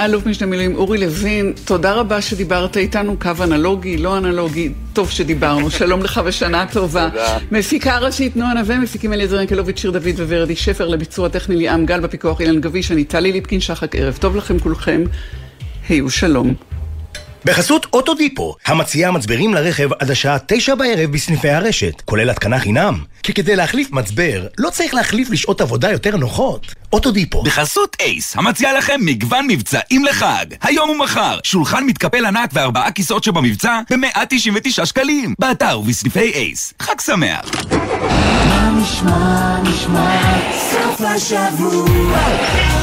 אלוף 0.00 0.26
משנה 0.26 0.46
מילואים 0.46 0.74
אורי 0.74 0.98
לוין, 0.98 1.52
תודה 1.64 1.92
רבה 1.92 2.20
שדיברת 2.20 2.76
איתנו, 2.76 3.16
קו 3.18 3.30
אנלוגי, 3.42 3.98
לא 3.98 4.18
אנלוגי, 4.18 4.72
טוב 4.92 5.10
שדיברנו, 5.10 5.70
שלום 5.80 6.02
לך 6.02 6.20
ושנה 6.24 6.64
טובה. 6.72 7.08
תודה. 7.10 7.38
מפיקה 7.52 7.98
ראשית 7.98 8.36
נועה 8.36 8.54
נווה, 8.54 8.78
מפיקים 8.78 9.12
אליעזר 9.12 9.40
ינקלוביץ', 9.40 9.78
שיר 9.78 9.90
דוד 9.90 10.20
וורדי 10.28 10.56
שפר, 10.56 10.88
לביצוע 10.88 11.28
טכני 11.28 11.56
ליאם 11.56 11.86
גל, 11.86 12.00
בפיקוח 12.00 12.40
אילן 12.40 12.60
גביש, 12.60 12.92
אני 12.92 13.04
טלי 13.04 13.32
ליפקין 13.32 13.60
שחק, 13.60 13.96
ערב 13.96 14.16
טוב 14.20 14.36
לכם 14.36 14.58
כולכם, 14.58 15.04
היו 15.88 16.10
שלום. 16.10 16.71
בחסות 17.44 17.86
אוטודיפו, 17.92 18.54
המציעה 18.66 19.10
מצברים 19.10 19.54
לרכב 19.54 19.92
עד 19.98 20.10
השעה 20.10 20.36
תשע 20.46 20.74
בערב 20.74 21.12
בסניפי 21.12 21.50
הרשת, 21.50 22.00
כולל 22.04 22.30
התקנה 22.30 22.58
חינם. 22.58 23.04
כי 23.22 23.34
כדי 23.34 23.56
להחליף 23.56 23.90
מצבר, 23.90 24.46
לא 24.58 24.70
צריך 24.70 24.94
להחליף 24.94 25.30
לשעות 25.30 25.60
עבודה 25.60 25.90
יותר 25.90 26.16
נוחות. 26.16 26.74
אוטודיפו. 26.92 27.42
בחסות 27.42 27.96
אייס, 28.00 28.36
המציעה 28.36 28.72
לכם 28.72 29.00
מגוון 29.04 29.46
מבצעים 29.46 30.04
לחג. 30.04 30.46
היום 30.62 30.90
ומחר, 30.90 31.38
שולחן 31.42 31.84
מתקפל 31.84 32.26
ענק 32.26 32.50
וארבעה 32.52 32.90
כיסאות 32.90 33.24
שבמבצע 33.24 33.80
ב-199 33.90 34.86
שקלים. 34.86 35.34
באתר 35.38 35.78
ובסניפי 35.80 36.32
אייס. 36.32 36.74
חג 36.80 37.00
שמח. 37.00 37.50
מה 38.48 38.70
נשמע, 38.82 39.58
נשמע, 39.62 40.20
סוף 40.70 41.00
השבוע, 41.00 42.81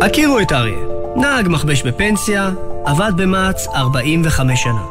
הכירו 0.00 0.40
את 0.40 0.52
אריה, 0.52 0.78
נהג 1.16 1.48
מכבש 1.48 1.82
בפנסיה, 1.82 2.50
עבד 2.84 3.12
במע"צ 3.16 3.66
45 3.74 4.62
שנה. 4.62 4.82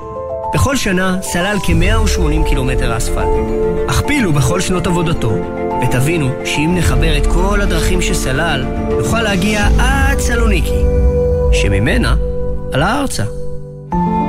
בכל 0.53 0.75
שנה 0.75 1.17
סלל 1.21 1.57
כ-180 1.63 2.49
קילומטר 2.49 2.97
אספלט. 2.97 3.27
הכפילו 3.89 4.33
בכל 4.33 4.61
שנות 4.61 4.87
עבודתו, 4.87 5.33
ותבינו 5.83 6.29
שאם 6.45 6.75
נחבר 6.77 7.17
את 7.17 7.27
כל 7.27 7.61
הדרכים 7.61 8.01
שסלל, 8.01 8.65
נוכל 8.99 9.21
להגיע 9.21 9.67
עד 9.79 10.19
סלוניקי, 10.19 10.81
שממנה 11.51 12.15
עלה 12.73 12.99
ארצה. 12.99 13.23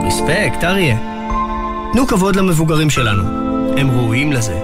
רספקט, 0.07 0.65
אריה. 0.65 0.97
תנו 1.93 2.07
כבוד 2.07 2.37
למבוגרים 2.37 2.91
שלנו, 2.91 3.23
הם 3.79 3.91
ראויים 3.91 4.33
לזה. 4.33 4.61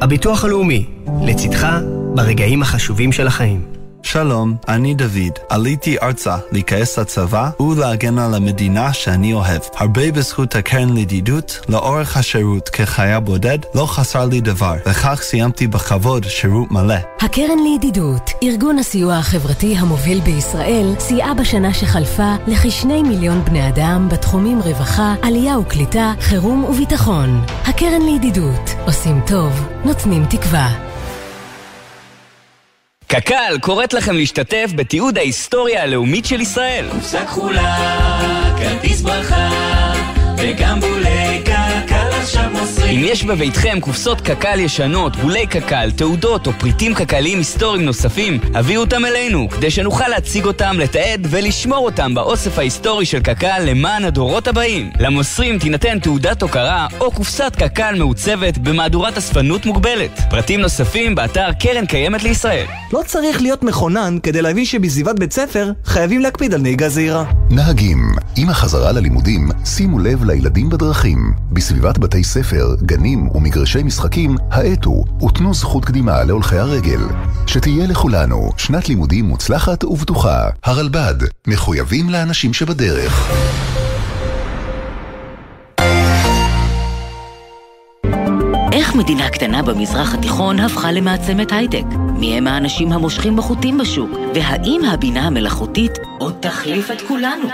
הביטוח 0.00 0.44
הלאומי, 0.44 0.86
לצדך 1.22 1.66
ברגעים 2.14 2.62
החשובים 2.62 3.12
של 3.12 3.26
החיים. 3.26 3.75
שלום, 4.06 4.56
אני 4.68 4.94
דוד. 4.94 5.38
עליתי 5.48 5.96
ארצה 6.02 6.36
להיכנס 6.52 6.98
לצבא 6.98 7.50
ולהגן 7.60 8.18
על 8.18 8.34
המדינה 8.34 8.92
שאני 8.92 9.32
אוהב. 9.32 9.60
הרבה 9.76 10.12
בזכות 10.12 10.56
הקרן 10.56 10.92
לידידות, 10.92 11.60
לאורך 11.68 12.16
השירות 12.16 12.68
כחייל 12.68 13.18
בודד 13.18 13.58
לא 13.74 13.86
חסר 13.86 14.26
לי 14.26 14.40
דבר, 14.40 14.74
וכך 14.86 15.20
סיימתי 15.22 15.66
בכבוד 15.66 16.24
שירות 16.24 16.70
מלא. 16.70 16.94
הקרן 17.20 17.58
לידידות, 17.62 18.30
ארגון 18.42 18.78
הסיוע 18.78 19.14
החברתי 19.14 19.76
המוביל 19.76 20.20
בישראל, 20.20 20.94
סייעה 20.98 21.34
בשנה 21.34 21.74
שחלפה 21.74 22.34
לכשני 22.46 23.02
מיליון 23.02 23.44
בני 23.44 23.68
אדם 23.68 24.08
בתחומים 24.10 24.60
רווחה, 24.60 25.14
עלייה 25.22 25.58
וקליטה, 25.58 26.12
חירום 26.20 26.64
וביטחון. 26.64 27.44
הקרן 27.64 28.02
לידידות, 28.02 28.70
עושים 28.84 29.20
טוב, 29.26 29.68
נותנים 29.84 30.24
תקווה. 30.24 30.95
קק"ל 33.08 33.58
קוראת 33.60 33.92
לכם 33.92 34.16
להשתתף 34.16 34.70
בתיעוד 34.76 35.18
ההיסטוריה 35.18 35.82
הלאומית 35.82 36.24
של 36.24 36.40
ישראל. 36.40 36.86
קופסה 36.92 37.24
כחולה, 37.26 37.76
כרטיס 38.58 39.00
ברכה, 39.00 39.50
וגם 40.38 40.80
בולי 40.80 41.42
קק"ל. 41.44 42.05
אם 42.90 43.00
יש 43.04 43.24
בביתכם 43.24 43.80
קופסות 43.80 44.20
קק"ל 44.20 44.60
ישנות, 44.60 45.16
בולי 45.16 45.46
קק"ל, 45.46 45.90
תעודות 45.90 46.46
או 46.46 46.52
פריטים 46.52 46.94
קק"ליים 46.94 47.38
היסטוריים 47.38 47.84
נוספים, 47.84 48.38
הביאו 48.54 48.80
אותם 48.80 49.04
אלינו, 49.04 49.48
כדי 49.50 49.70
שנוכל 49.70 50.08
להציג 50.08 50.44
אותם, 50.44 50.76
לתעד 50.78 51.26
ולשמור 51.30 51.84
אותם 51.84 52.14
באוסף 52.14 52.58
ההיסטורי 52.58 53.06
של 53.06 53.20
קק"ל 53.20 53.62
למען 53.64 54.04
הדורות 54.04 54.48
הבאים. 54.48 54.90
למוסרים 55.00 55.58
תינתן 55.58 55.98
תעודת 55.98 56.42
הוקרה 56.42 56.86
או 57.00 57.10
קופסת 57.10 57.56
קק"ל 57.58 57.94
מעוצבת 57.98 58.58
במהדורת 58.58 59.16
אספנות 59.18 59.66
מוגבלת. 59.66 60.20
פרטים 60.30 60.60
נוספים 60.60 61.14
באתר 61.14 61.52
קרן 61.52 61.86
קיימת 61.86 62.22
לישראל. 62.22 62.66
לא 62.92 63.02
צריך 63.06 63.42
להיות 63.42 63.62
מכונן 63.62 64.18
כדי 64.22 64.42
להבין 64.42 64.64
שבסביבת 64.64 65.18
בית 65.18 65.32
ספר 65.32 65.70
חייבים 65.84 66.20
להקפיד 66.20 66.54
על 66.54 66.60
נהיגה 66.60 66.88
זהירה. 66.88 67.24
נהגים, 67.50 67.98
עם 68.36 68.48
החזרה 68.48 68.92
ללימודים, 68.92 69.48
שימו 69.64 69.98
לב 69.98 70.24
לילדים 70.24 70.70
בדרכים. 70.70 71.32
בסביבת 71.52 71.98
בתי 72.16 72.24
ספר, 72.24 72.74
גנים 72.82 73.28
ומגרשי 73.34 73.82
משחקים, 73.82 74.36
האטו 74.50 75.04
ותנו 75.26 75.54
זכות 75.54 75.84
קדימה 75.84 76.24
להולכי 76.24 76.56
הרגל. 76.56 77.00
שתהיה 77.46 77.86
לכולנו 77.86 78.50
שנת 78.56 78.88
לימודים 78.88 79.24
מוצלחת 79.24 79.84
ובטוחה. 79.84 80.48
הרלב"ד, 80.64 81.14
מחויבים 81.46 82.10
לאנשים 82.10 82.52
שבדרך. 82.54 83.30
איך 88.72 88.94
מדינה 88.94 89.28
קטנה 89.30 89.62
במזרח 89.62 90.14
התיכון 90.14 90.58
הפכה 90.58 90.92
למעצמת 90.92 91.52
הייטק? 91.52 91.86
מי 92.18 92.38
הם 92.38 92.46
האנשים 92.46 92.92
המושכים 92.92 93.36
בחוטים 93.36 93.78
בשוק? 93.78 94.10
והאם 94.34 94.80
הבינה 94.92 95.26
המלאכותית 95.26 95.92
עוד 96.18 96.34
תחליף 96.40 96.90
את 96.90 97.02
כולנו? 97.08 97.48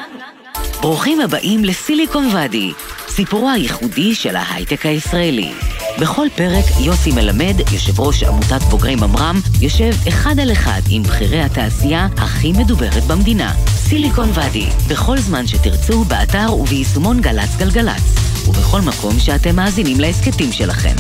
ברוכים 0.81 1.21
הבאים 1.21 1.65
לסיליקון 1.65 2.29
ואדי, 2.33 2.73
סיפורו 3.09 3.51
הייחודי 3.51 4.15
של 4.15 4.37
ההייטק 4.37 4.87
הישראלי. 4.87 5.53
בכל 6.01 6.27
פרק 6.37 6.65
יוסי 6.81 7.13
מלמד, 7.13 7.55
יושב 7.73 8.01
ראש 8.01 8.23
עמותת 8.23 8.63
בוגרי 8.71 8.97
ממר"ם, 8.97 9.41
יושב 9.61 9.93
אחד 10.09 10.39
על 10.39 10.53
אחד 10.53 10.81
עם 10.89 11.03
בכירי 11.03 11.41
התעשייה 11.41 12.09
הכי 12.17 12.53
מדוברת 12.53 13.05
במדינה. 13.05 13.53
סיליקון 13.69 14.31
ואדי, 14.35 14.67
בכל 14.89 15.19
זמן 15.19 15.47
שתרצו, 15.47 16.05
באתר 16.05 16.55
וביישומון 16.55 17.21
גל"צ 17.21 17.57
גלגלצ, 17.59 18.03
ובכל 18.49 18.81
מקום 18.81 19.19
שאתם 19.19 19.57
מאזינים 19.57 20.01
להסכתים 20.01 20.53
שלכם. 20.53 20.95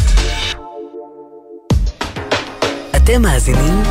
אתם 2.96 3.22
מאזינים 3.22 3.82